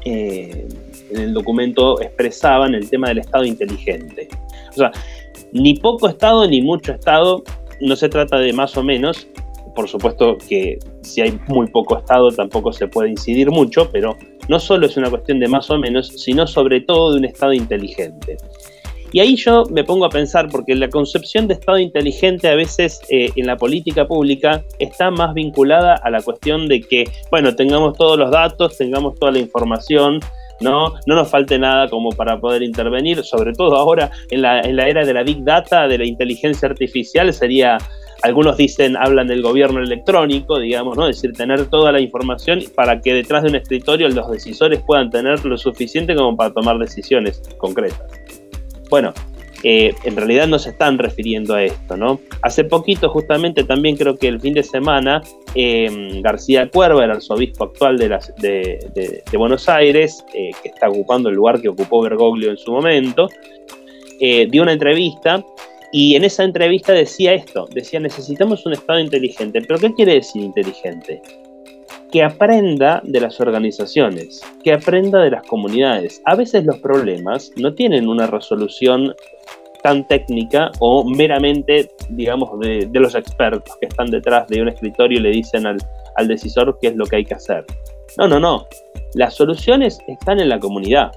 eh, 0.04 0.68
en 1.12 1.22
el 1.22 1.34
documento 1.34 2.02
expresaban 2.02 2.76
el 2.76 2.90
tema 2.90 3.08
del 3.08 3.20
Estado 3.20 3.46
inteligente. 3.46 4.28
O 4.72 4.74
sea, 4.74 4.92
ni 5.54 5.76
poco 5.76 6.10
Estado 6.10 6.48
ni 6.48 6.62
mucho 6.62 6.92
Estado, 6.92 7.44
no 7.80 7.96
se 7.96 8.10
trata 8.10 8.38
de 8.40 8.52
más 8.52 8.76
o 8.76 8.84
menos, 8.84 9.28
por 9.76 9.88
supuesto 9.90 10.38
que 10.38 10.80
si 11.02 11.22
hay 11.22 11.40
muy 11.48 11.68
poco 11.68 11.98
Estado 11.98 12.32
tampoco 12.32 12.72
se 12.74 12.88
puede 12.88 13.10
incidir 13.10 13.50
mucho, 13.50 13.90
pero 13.92 14.18
no 14.48 14.60
solo 14.60 14.86
es 14.86 14.98
una 14.98 15.10
cuestión 15.10 15.40
de 15.40 15.48
más 15.48 15.70
o 15.70 15.78
menos, 15.78 16.08
sino 16.08 16.48
sobre 16.48 16.82
todo 16.82 17.14
de 17.14 17.20
un 17.20 17.26
Estado 17.26 17.54
inteligente. 17.54 18.38
Y 19.14 19.20
ahí 19.20 19.36
yo 19.36 19.66
me 19.70 19.84
pongo 19.84 20.06
a 20.06 20.10
pensar, 20.10 20.50
porque 20.50 20.74
la 20.74 20.90
concepción 20.90 21.48
de 21.48 21.54
Estado 21.54 21.78
inteligente 21.78 22.48
a 22.48 22.56
veces 22.56 23.00
eh, 23.10 23.30
en 23.36 23.46
la 23.46 23.58
política 23.58 24.08
pública 24.08 24.64
está 24.80 25.12
más 25.12 25.36
vinculada 25.36 25.94
a 26.04 26.10
la 26.10 26.20
cuestión 26.22 26.68
de 26.68 26.82
que, 26.82 27.04
bueno, 27.30 27.56
tengamos 27.56 27.96
todos 27.96 28.18
los 28.18 28.32
datos, 28.32 28.76
tengamos 28.76 29.14
toda 29.20 29.34
la 29.34 29.38
información, 29.38 30.20
¿no? 30.62 30.96
No 31.06 31.16
nos 31.16 31.30
falte 31.30 31.60
nada 31.60 31.90
como 31.90 32.10
para 32.10 32.40
poder 32.40 32.64
intervenir, 32.64 33.24
sobre 33.24 33.54
todo 33.54 33.76
ahora 33.76 34.10
en 34.32 34.42
la, 34.42 34.62
en 34.62 34.76
la 34.76 34.88
era 34.88 35.06
de 35.06 35.14
la 35.14 35.22
Big 35.22 35.44
Data, 35.44 35.88
de 35.88 36.00
la 36.00 36.06
inteligencia 36.06 36.68
artificial, 36.68 37.32
sería 37.34 37.78
algunos 38.24 38.56
dicen, 38.56 38.96
hablan 38.96 39.28
del 39.28 39.42
gobierno 39.42 39.82
electrónico, 39.82 40.58
digamos, 40.58 40.98
¿no? 40.98 41.10
Es 41.10 41.18
decir, 41.18 41.34
tener 41.36 41.66
toda 41.66 41.92
la 41.92 42.00
información 42.00 42.64
para 42.74 43.02
que 43.02 43.14
detrás 43.14 43.44
de 43.44 43.50
un 43.50 43.56
escritorio 43.56 44.08
los 44.08 44.32
decisores 44.32 44.82
puedan 44.88 45.10
tener 45.10 45.44
lo 45.44 45.58
suficiente 45.58 46.16
como 46.16 46.36
para 46.38 46.54
tomar 46.54 46.78
decisiones 46.80 47.42
concretas. 47.58 48.02
Bueno, 48.90 49.14
eh, 49.64 49.94
en 50.06 50.16
realidad 50.16 50.48
no 50.48 50.58
se 50.58 50.70
están 50.70 50.98
refiriendo 50.98 51.54
a 51.54 51.64
esto, 51.64 51.98
¿no? 51.98 52.22
Hace 52.42 52.64
poquito, 52.64 53.10
justamente 53.10 53.66
también 53.66 53.98
creo 53.98 54.18
que 54.18 54.30
el 54.30 54.40
fin 54.40 54.54
de 54.54 54.64
semana, 54.64 55.22
em, 55.54 56.22
García 56.22 56.70
Cuerva, 56.70 57.04
el 57.04 57.12
arzobispo 57.12 57.66
actual 57.66 57.98
de, 57.98 59.24
Buenos 59.38 59.68
Aires, 59.68 60.24
eh, 60.34 60.52
que 60.62 60.70
está 60.70 60.88
ocupando 60.88 61.28
el 61.28 61.36
lugar 61.36 61.62
que 61.62 61.68
ocupó 61.68 62.02
Bergoglio 62.02 62.52
en 62.52 62.58
su 62.58 62.72
momento, 62.72 63.28
eh, 64.22 64.48
dio 64.50 64.64
una 64.64 64.72
entrevista 64.72 65.44
y 65.94 66.16
en 66.16 66.24
esa 66.24 66.44
entrevista 66.44 66.92
decía 66.92 67.36
esto, 67.36 67.70
decía 67.72 68.00
necesitamos 68.00 68.66
un 68.66 68.74
Estado 68.74 69.00
inteligente. 69.00 69.62
¿Pero 69.62 69.80
qué 69.80 69.94
quiere 69.94 70.16
decir 70.16 70.42
inteligente? 70.42 71.22
Que 72.12 72.24
aprenda 72.24 73.00
de 73.06 73.22
las 73.22 73.40
organizaciones, 73.40 74.42
que 74.64 74.74
aprenda 74.74 75.22
de 75.22 75.30
las 75.30 75.46
comunidades. 75.46 76.20
A 76.26 76.34
veces 76.36 76.66
los 76.66 76.80
problemas 76.80 77.52
no 77.58 77.76
tienen 77.76 78.08
una 78.08 78.26
resolución 78.26 79.14
tan 79.84 80.08
técnica 80.08 80.72
o 80.80 81.08
meramente, 81.08 81.90
digamos, 82.10 82.60
de, 82.60 82.90
los 82.94 83.14
expertos 83.14 83.76
que 83.80 83.86
están 83.86 84.10
detrás 84.10 84.48
de 84.48 84.64
un 84.64 84.70
escritorio 84.70 85.20
y 85.20 85.22
le 85.22 85.30
dicen 85.30 85.68
al, 85.68 85.78
al 86.16 86.28
decisor 86.28 86.76
qué 86.82 86.88
es 86.88 86.96
lo 86.96 87.06
que 87.06 87.18
hay 87.18 87.26
que 87.26 87.36
hacer. 87.36 87.64
No, 88.18 88.28
no, 88.28 88.40
no. 88.40 88.66
Las 89.14 89.36
soluciones 89.36 90.00
están 90.08 90.40
en 90.40 90.50
la 90.50 90.60
comunidad. 90.60 91.12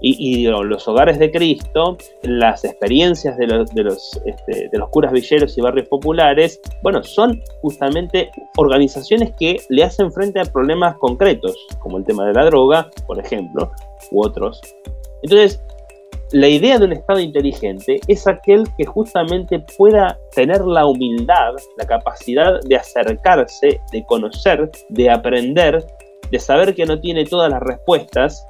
Y, 0.00 0.46
los 0.46 0.86
hogares 0.86 1.18
de 1.18 1.30
Cristo, 1.30 1.96
las 2.22 2.64
experiencias 2.64 3.36
de 3.38 3.46
los, 3.46 4.20
este, 4.24 4.68
de 4.70 4.78
los 4.78 4.88
curas 4.90 5.12
villeros 5.12 5.56
y 5.56 5.60
barrios 5.60 5.88
populares, 5.88 6.60
bueno, 6.82 7.02
son 7.02 7.42
justamente 7.62 8.30
organizaciones 8.56 9.32
que 9.38 9.56
le 9.68 9.82
hacen 9.82 10.12
frente 10.12 10.40
a 10.40 10.44
problemas 10.44 10.96
concretos, 10.98 11.56
como 11.80 11.98
el 11.98 12.04
tema 12.04 12.26
de 12.26 12.34
la 12.34 12.44
droga, 12.44 12.90
por 13.06 13.18
ejemplo, 13.18 13.72
u 14.10 14.24
otros. 14.24 14.60
Entonces, 15.22 15.60
la 16.32 16.48
idea 16.48 16.78
de 16.78 16.86
un 16.86 16.92
Estado 16.92 17.20
inteligente 17.20 18.00
es 18.08 18.26
aquel 18.26 18.64
que 18.76 18.84
justamente 18.84 19.60
pueda 19.78 20.18
tener 20.34 20.62
la 20.62 20.84
humildad, 20.84 21.54
la 21.78 21.86
capacidad 21.86 22.60
de 22.62 22.76
acercarse, 22.76 23.80
de 23.92 24.04
conocer, 24.06 24.70
de 24.88 25.08
aprender, 25.08 25.86
de 26.30 26.38
saber 26.40 26.74
que 26.74 26.84
no 26.84 26.98
tiene 27.00 27.24
todas 27.24 27.50
las 27.50 27.60
respuestas 27.62 28.44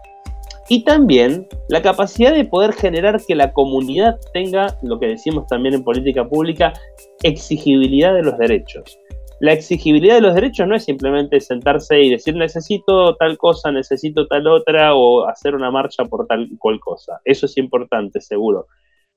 y 0.69 0.85
también 0.85 1.47
la 1.69 1.83
capacidad 1.83 2.35
de 2.35 2.45
poder 2.45 2.73
generar 2.73 3.21
que 3.27 3.35
la 3.35 3.53
comunidad 3.53 4.19
tenga, 4.33 4.77
lo 4.83 4.99
que 4.99 5.07
decimos 5.07 5.47
también 5.47 5.75
en 5.75 5.85
política 5.85 6.29
pública, 6.29 6.73
exigibilidad 7.23 8.15
de 8.15 8.23
los 8.23 8.37
derechos. 8.39 8.99
La 9.39 9.53
exigibilidad 9.53 10.15
de 10.15 10.23
los 10.23 10.35
derechos 10.35 10.67
no 10.67 10.75
es 10.75 10.85
simplemente 10.85 11.41
sentarse 11.41 12.01
y 12.01 12.11
decir 12.11 12.35
necesito 12.35 13.17
tal 13.17 13.37
cosa, 13.37 13.71
necesito 13.71 14.27
tal 14.27 14.47
otra 14.47 14.95
o 14.95 15.29
hacer 15.29 15.55
una 15.55 15.71
marcha 15.71 16.05
por 16.05 16.27
tal 16.27 16.49
cual 16.59 16.81
cosa. 16.81 17.21
Eso 17.25 17.47
es 17.47 17.57
importante, 17.59 18.21
seguro. 18.21 18.67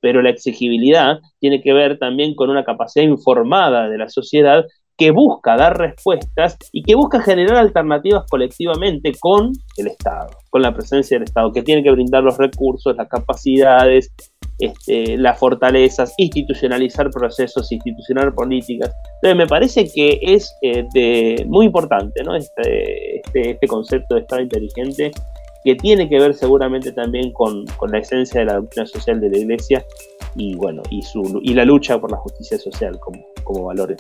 Pero 0.02 0.22
la 0.22 0.30
exigibilidad 0.30 1.20
tiene 1.40 1.62
que 1.62 1.74
ver 1.74 1.98
también 1.98 2.36
con 2.36 2.50
una 2.50 2.66
capacidad 2.66 3.06
informada 3.06 3.90
de 3.90 3.98
la 3.98 4.10
sociedad 4.10 4.66
que 5.00 5.12
busca 5.12 5.56
dar 5.56 5.78
respuestas 5.78 6.58
y 6.74 6.84
que 6.84 6.94
busca 6.94 7.22
generar 7.22 7.56
alternativas 7.56 8.26
colectivamente 8.30 9.14
con 9.18 9.54
el 9.78 9.88
Estado, 9.88 10.28
con 10.50 10.62
la 10.62 10.74
presencia 10.74 11.16
del 11.16 11.24
Estado, 11.24 11.54
que 11.54 11.64
tiene 11.64 11.82
que 11.82 11.92
brindar 11.92 12.22
los 12.22 12.38
recursos, 12.38 12.98
las 12.98 13.08
capacidades, 13.08 14.12
este, 14.60 15.18
las 15.18 15.40
fortalezas, 15.40 16.14
institucionalizar 16.18 17.10
procesos, 17.12 17.72
institucionar 17.72 18.36
políticas. 18.36 18.94
Entonces 19.16 19.38
me 19.38 19.48
parece 19.48 19.90
que 19.90 20.20
es 20.22 20.54
eh, 20.62 21.46
muy 21.48 21.68
importante 21.68 22.22
este, 22.38 23.20
este, 23.20 23.52
este, 23.52 23.68
concepto 23.68 24.16
de 24.16 24.22
Estado 24.22 24.42
inteligente 24.42 25.12
que 25.64 25.76
tiene 25.76 26.10
que 26.10 26.20
ver 26.20 26.34
seguramente 26.34 26.92
también 26.92 27.32
con, 27.32 27.64
la 27.90 28.00
esencia 28.00 28.42
de 28.42 28.48
la 28.48 28.56
doctrina 28.56 28.86
social 28.86 29.22
de 29.22 29.30
la 29.30 29.38
Iglesia 29.38 29.86
y 30.36 30.56
bueno 30.56 30.84
y 30.90 31.54
la 31.54 31.64
lucha 31.64 31.98
por 32.00 32.12
la 32.12 32.18
justicia 32.18 32.58
social 32.58 33.00
como 33.00 33.64
valores. 33.64 33.98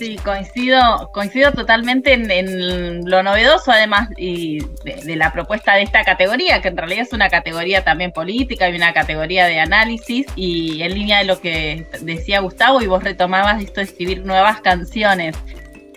Sí, 0.00 0.16
coincido, 0.16 1.10
coincido 1.12 1.52
totalmente 1.52 2.14
en, 2.14 3.04
lo 3.04 3.22
novedoso, 3.22 3.70
además, 3.70 4.08
y 4.16 4.60
de, 4.82 5.14
la 5.14 5.30
propuesta 5.30 5.74
de 5.74 5.82
esta 5.82 6.04
categoría, 6.04 6.62
que 6.62 6.68
en 6.68 6.78
realidad 6.78 7.02
es 7.02 7.12
una 7.12 7.28
categoría 7.28 7.84
también 7.84 8.10
política 8.10 8.70
y 8.70 8.76
una 8.76 8.94
categoría 8.94 9.44
de 9.44 9.60
análisis, 9.60 10.26
y 10.36 10.80
en 10.80 10.94
línea 10.94 11.18
de 11.18 11.24
lo 11.26 11.38
que 11.42 11.86
decía 12.00 12.40
Gustavo, 12.40 12.80
y 12.80 12.86
vos 12.86 13.04
retomabas 13.04 13.62
esto 13.62 13.80
de 13.80 13.82
escribir 13.82 14.24
nuevas 14.24 14.62
canciones. 14.62 15.36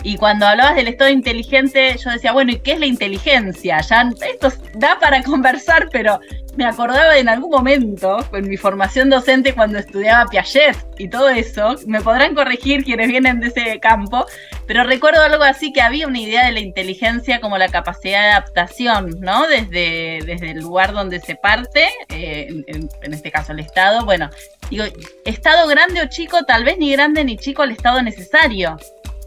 Y 0.03 0.17
cuando 0.17 0.45
hablabas 0.45 0.75
del 0.75 0.89
estado 0.89 1.09
inteligente, 1.09 1.95
yo 1.97 2.11
decía, 2.11 2.33
bueno, 2.33 2.51
¿y 2.51 2.59
qué 2.59 2.73
es 2.73 2.79
la 2.79 2.85
inteligencia? 2.85 3.79
Ya 3.79 4.09
esto 4.29 4.51
da 4.75 4.99
para 4.99 5.23
conversar, 5.23 5.87
pero 5.91 6.19
me 6.57 6.65
acordaba 6.65 7.13
de 7.13 7.19
en 7.21 7.29
algún 7.29 7.49
momento, 7.49 8.17
en 8.33 8.47
mi 8.47 8.57
formación 8.57 9.09
docente, 9.09 9.53
cuando 9.53 9.79
estudiaba 9.79 10.29
Piaget 10.29 10.77
y 10.97 11.07
todo 11.07 11.29
eso, 11.29 11.75
me 11.87 12.01
podrán 12.01 12.35
corregir 12.35 12.83
quienes 12.83 13.07
vienen 13.07 13.39
de 13.39 13.47
ese 13.47 13.79
campo, 13.79 14.25
pero 14.67 14.83
recuerdo 14.83 15.21
algo 15.21 15.43
así 15.43 15.71
que 15.71 15.81
había 15.81 16.05
una 16.05 16.19
idea 16.19 16.45
de 16.45 16.51
la 16.51 16.59
inteligencia 16.59 17.39
como 17.39 17.57
la 17.57 17.69
capacidad 17.69 18.21
de 18.21 18.29
adaptación, 18.29 19.19
¿no? 19.19 19.47
Desde, 19.47 20.19
desde 20.25 20.51
el 20.51 20.59
lugar 20.59 20.91
donde 20.91 21.21
se 21.21 21.35
parte, 21.35 21.87
eh, 22.09 22.47
en, 22.67 22.89
en 23.01 23.13
este 23.13 23.31
caso 23.31 23.53
el 23.53 23.61
Estado, 23.61 24.05
bueno, 24.05 24.29
digo, 24.69 24.83
Estado 25.25 25.67
grande 25.67 26.01
o 26.01 26.09
chico, 26.09 26.43
tal 26.43 26.65
vez 26.65 26.77
ni 26.77 26.91
grande 26.91 27.23
ni 27.23 27.37
chico 27.37 27.63
el 27.63 27.71
Estado 27.71 28.01
necesario 28.01 28.77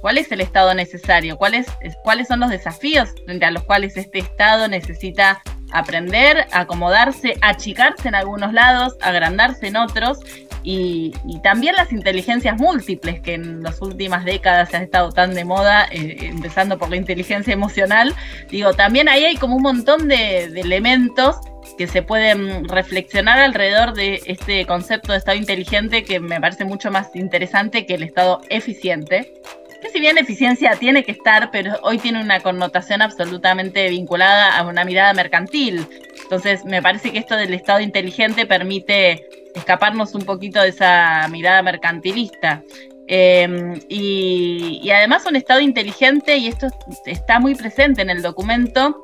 ¿Cuál 0.01 0.19
es 0.19 0.31
el 0.33 0.41
Estado 0.41 0.75
necesario? 0.75 1.37
¿Cuáles, 1.37 1.67
¿Cuáles 2.03 2.29
son 2.29 2.41
los 2.41 2.51
desafíos 2.51 3.11
frente 3.25 3.45
a 3.47 3.51
los 3.51 3.65
cuales 3.65 3.97
este 3.97 4.19
Estado 4.19 4.69
necesita 4.69 5.43
aprender, 5.73 6.47
acomodarse, 6.53 7.35
achicarse 7.43 8.09
en 8.09 8.15
algunos 8.15 8.53
lados, 8.53 8.97
agrandarse 9.01 9.69
en 9.69 9.77
otros? 9.77 10.21
Y, 10.69 11.13
también 11.45 11.77
las 11.77 11.93
inteligencias 11.93 12.59
múltiples 12.59 13.21
que 13.21 13.35
en 13.35 13.63
las 13.63 13.81
últimas 13.81 14.25
décadas 14.25 14.69
se 14.71 14.77
han 14.77 14.83
estado 14.83 15.13
tan 15.13 15.33
de 15.33 15.45
moda, 15.45 15.87
eh, 15.93 16.17
empezando 16.23 16.77
por 16.77 16.91
la 16.91 16.97
inteligencia 16.97 17.53
emocional. 17.53 18.13
Digo, 18.51 18.75
también 18.75 19.09
ahí 19.09 19.25
hay 19.25 19.37
como 19.37 19.55
un 19.55 19.63
montón 19.63 20.09
de 20.09 20.47
elementos 20.47 21.37
que 21.79 21.87
se 21.87 22.03
pueden 22.03 22.69
reflexionar 22.69 23.39
alrededor 23.39 23.95
de 23.95 24.21
este 24.27 24.67
concepto 24.67 25.13
de 25.13 25.19
Estado 25.19 25.37
inteligente 25.37 26.03
que 26.03 26.19
me 26.19 26.41
parece 26.41 26.65
mucho 26.65 26.91
más 26.91 27.15
interesante 27.15 27.87
que 27.87 27.95
el 27.95 28.03
Estado 28.03 28.41
eficiente 28.49 29.35
si 29.93 30.01
bien 30.01 30.19
eficiencia 30.19 30.77
tiene 30.77 31.05
que 31.05 31.13
estar, 31.13 31.51
pero 31.51 31.75
hoy 31.83 31.99
tiene 31.99 32.21
una 32.21 32.41
connotación 32.41 33.03
absolutamente 33.03 33.89
vinculada 33.89 34.57
a 34.57 34.67
una 34.67 34.85
mirada 34.85 35.13
mercantil. 35.13 35.87
Entonces, 36.23 36.65
me 36.65 36.83
parece 36.83 37.13
que 37.13 37.19
esto 37.19 37.37
del 37.37 37.55
Estado 37.55 37.81
inteligente 37.81 38.47
permite 38.47 39.29
escaparnos 39.55 40.15
un 40.15 40.23
poquito 40.23 40.61
de 40.61 40.69
esa 40.69 41.27
mirada 41.29 41.63
mercantilista. 41.63 42.63
Em, 43.09 43.81
y, 43.89 44.91
además 44.91 45.25
un 45.27 45.37
Estado 45.37 45.61
inteligente, 45.61 46.37
y 46.37 46.49
esto 46.49 46.69
está 47.05 47.39
muy 47.39 47.55
presente 47.55 48.03
en 48.03 48.11
el 48.11 48.23
documento, 48.23 49.01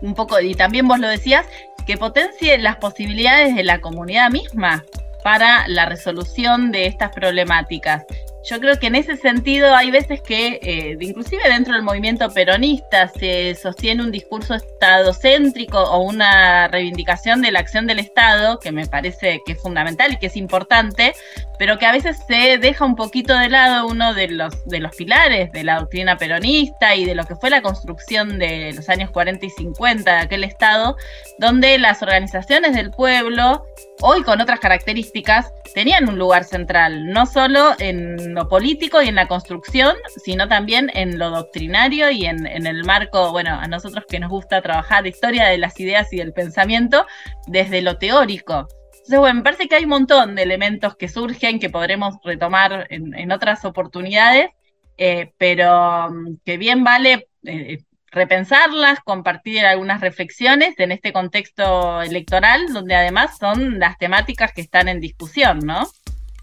un 0.00 0.14
poco, 0.14 0.40
y 0.40 0.54
también 0.54 0.88
vos 0.88 0.98
lo 0.98 1.08
decías, 1.08 1.46
que 1.86 1.96
potencie 1.96 2.58
las 2.58 2.76
posibilidades 2.76 3.54
de 3.54 3.64
la 3.64 3.80
comunidad 3.80 4.30
misma 4.30 4.84
para 5.22 5.66
la 5.68 5.86
resolución 5.86 6.70
de 6.70 6.86
estas 6.86 7.10
problemáticas 7.10 8.04
yo 8.44 8.60
creo 8.60 8.78
que 8.78 8.86
en 8.86 8.94
ese 8.94 9.16
sentido 9.16 9.74
hay 9.74 9.90
veces 9.90 10.22
que, 10.22 10.58
eh, 10.62 10.96
inclusive 11.00 11.42
dentro 11.48 11.74
del 11.74 11.82
movimiento 11.82 12.30
peronista, 12.30 13.08
se 13.08 13.54
sostiene 13.54 14.02
un 14.02 14.12
discurso 14.12 14.54
estadocéntrico 14.54 15.78
o 15.78 16.02
una 16.02 16.68
reivindicación 16.68 17.42
de 17.42 17.50
la 17.50 17.60
acción 17.60 17.86
del 17.86 17.98
Estado, 17.98 18.58
que 18.58 18.72
me 18.72 18.86
parece 18.86 19.40
que 19.44 19.52
es 19.52 19.60
fundamental 19.60 20.12
y 20.12 20.18
que 20.18 20.26
es 20.26 20.36
importante, 20.36 21.14
pero 21.58 21.78
que 21.78 21.86
a 21.86 21.92
veces 21.92 22.18
se 22.26 22.58
deja 22.58 22.84
un 22.84 22.94
poquito 22.94 23.36
de 23.36 23.48
lado 23.48 23.86
uno 23.88 24.14
de 24.14 24.28
los, 24.28 24.64
de 24.66 24.78
los 24.78 24.94
pilares 24.94 25.50
de 25.52 25.64
la 25.64 25.80
doctrina 25.80 26.16
peronista 26.16 26.94
y 26.94 27.04
de 27.04 27.14
lo 27.14 27.24
que 27.24 27.34
fue 27.34 27.50
la 27.50 27.62
construcción 27.62 28.38
de 28.38 28.72
los 28.74 28.88
años 28.88 29.10
40 29.10 29.44
y 29.44 29.50
50 29.50 30.10
de 30.10 30.18
aquel 30.20 30.44
Estado, 30.44 30.96
donde 31.38 31.76
las 31.78 32.02
organizaciones 32.02 32.74
del 32.74 32.92
pueblo, 32.92 33.66
hoy 34.00 34.22
con 34.22 34.40
otras 34.40 34.60
características, 34.60 35.52
tenían 35.74 36.08
un 36.08 36.18
lugar 36.18 36.44
central, 36.44 37.06
no 37.06 37.26
solo 37.26 37.74
en 37.78 38.27
lo 38.34 38.48
político 38.48 39.02
y 39.02 39.08
en 39.08 39.14
la 39.14 39.28
construcción, 39.28 39.96
sino 40.24 40.48
también 40.48 40.90
en 40.94 41.18
lo 41.18 41.30
doctrinario 41.30 42.10
y 42.10 42.26
en, 42.26 42.46
en 42.46 42.66
el 42.66 42.84
marco, 42.84 43.32
bueno, 43.32 43.54
a 43.54 43.66
nosotros 43.66 44.04
que 44.08 44.20
nos 44.20 44.30
gusta 44.30 44.62
trabajar 44.62 45.06
historia 45.06 45.46
de 45.46 45.58
las 45.58 45.78
ideas 45.80 46.12
y 46.12 46.18
del 46.18 46.32
pensamiento 46.32 47.06
desde 47.46 47.82
lo 47.82 47.98
teórico. 47.98 48.68
Entonces, 49.08 49.20
bueno, 49.20 49.34
me 49.36 49.42
parece 49.42 49.68
que 49.68 49.76
hay 49.76 49.84
un 49.84 49.90
montón 49.90 50.34
de 50.34 50.42
elementos 50.42 50.94
que 50.94 51.08
surgen 51.08 51.58
que 51.58 51.70
podremos 51.70 52.16
retomar 52.22 52.86
en, 52.90 53.32
otras 53.32 53.64
oportunidades, 53.64 54.50
eh, 54.98 55.32
pero 55.38 56.10
mm, 56.10 56.40
que 56.44 56.58
bien 56.58 56.84
vale 56.84 57.28
eh, 57.44 57.78
repensarlas, 58.10 59.00
compartir 59.00 59.64
algunas 59.64 60.02
reflexiones 60.02 60.78
en 60.78 60.92
este 60.92 61.14
contexto 61.14 62.02
electoral, 62.02 62.72
donde 62.72 62.94
además 62.94 63.38
son 63.38 63.78
las 63.78 63.96
temáticas 63.96 64.52
que 64.52 64.60
están 64.60 64.88
en 64.88 65.00
discusión, 65.00 65.60
¿no? 65.60 65.88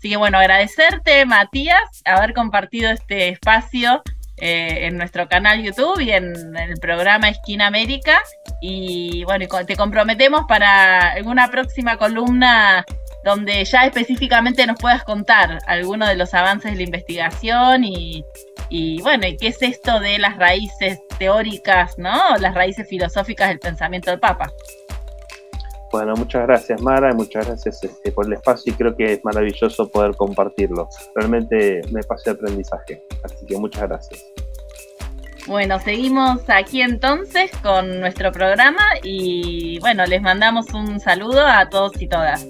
Así 0.06 0.12
que 0.12 0.18
bueno, 0.18 0.38
agradecerte, 0.38 1.26
Matías, 1.26 2.04
haber 2.06 2.36
compartido 2.36 2.92
este 2.92 3.30
espacio 3.30 4.04
eh, 4.38 4.86
en 4.86 4.98
nuestro 4.98 5.28
canal 5.28 5.64
YouTube 5.64 6.00
y 6.00 6.12
en, 6.12 6.56
el 6.56 6.76
programa 6.80 7.30
Esquina 7.30 7.66
América. 7.66 8.22
Y 8.62 9.24
bueno, 9.24 9.48
te 9.66 9.76
comprometemos 9.76 10.46
para 10.48 11.14
alguna 11.14 11.50
próxima 11.50 11.98
columna 11.98 12.86
donde 13.24 13.66
ya 13.66 13.88
específicamente 13.88 14.68
nos 14.68 14.78
puedas 14.78 15.04
contar 15.04 15.58
algunos 15.66 16.08
de 16.08 16.18
los 16.18 16.36
avances 16.36 16.74
de 16.74 16.78
la 16.78 16.84
investigación 16.84 17.84
y, 17.84 18.24
bueno, 19.02 19.26
¿y 19.26 19.38
qué 19.38 19.48
es 19.48 19.62
esto 19.64 20.00
de 20.00 20.20
las 20.20 20.38
raíces 20.38 21.00
teóricas, 21.18 21.98
¿no? 21.98 22.38
Las 22.38 22.54
raíces 22.54 22.88
filosóficas 22.88 23.48
del 23.48 23.58
pensamiento 23.58 24.12
del 24.12 24.20
Papa. 24.20 24.52
Bueno, 25.92 26.14
muchas 26.16 26.48
gracias 26.48 26.82
Mara, 26.82 27.14
muchas 27.14 27.48
gracias 27.48 27.84
este, 27.84 28.12
por 28.12 28.26
el 28.26 28.34
espacio 28.34 28.74
y 28.74 28.76
creo 28.76 28.96
que 28.96 29.14
es 29.14 29.24
maravilloso 29.24 29.90
poder 29.90 30.16
compartirlo. 30.16 30.90
Realmente 31.16 31.82
me 31.92 32.02
pasé 32.04 32.32
aprendizaje, 32.32 33.04
así 33.24 33.46
que 33.46 33.58
muchas 33.58 33.84
gracias. 33.84 34.26
Bueno, 35.48 35.80
seguimos 35.80 36.42
aquí 36.48 36.82
entonces 36.82 37.52
con 37.62 38.00
nuestro 38.00 38.32
programa 38.32 38.82
y 39.04 39.78
bueno, 39.80 40.06
les 40.08 40.22
mandamos 40.22 40.74
un 40.74 41.00
saludo 41.00 41.46
a 41.46 41.70
todos 41.70 42.02
y 42.02 42.08
todas. 42.08 42.48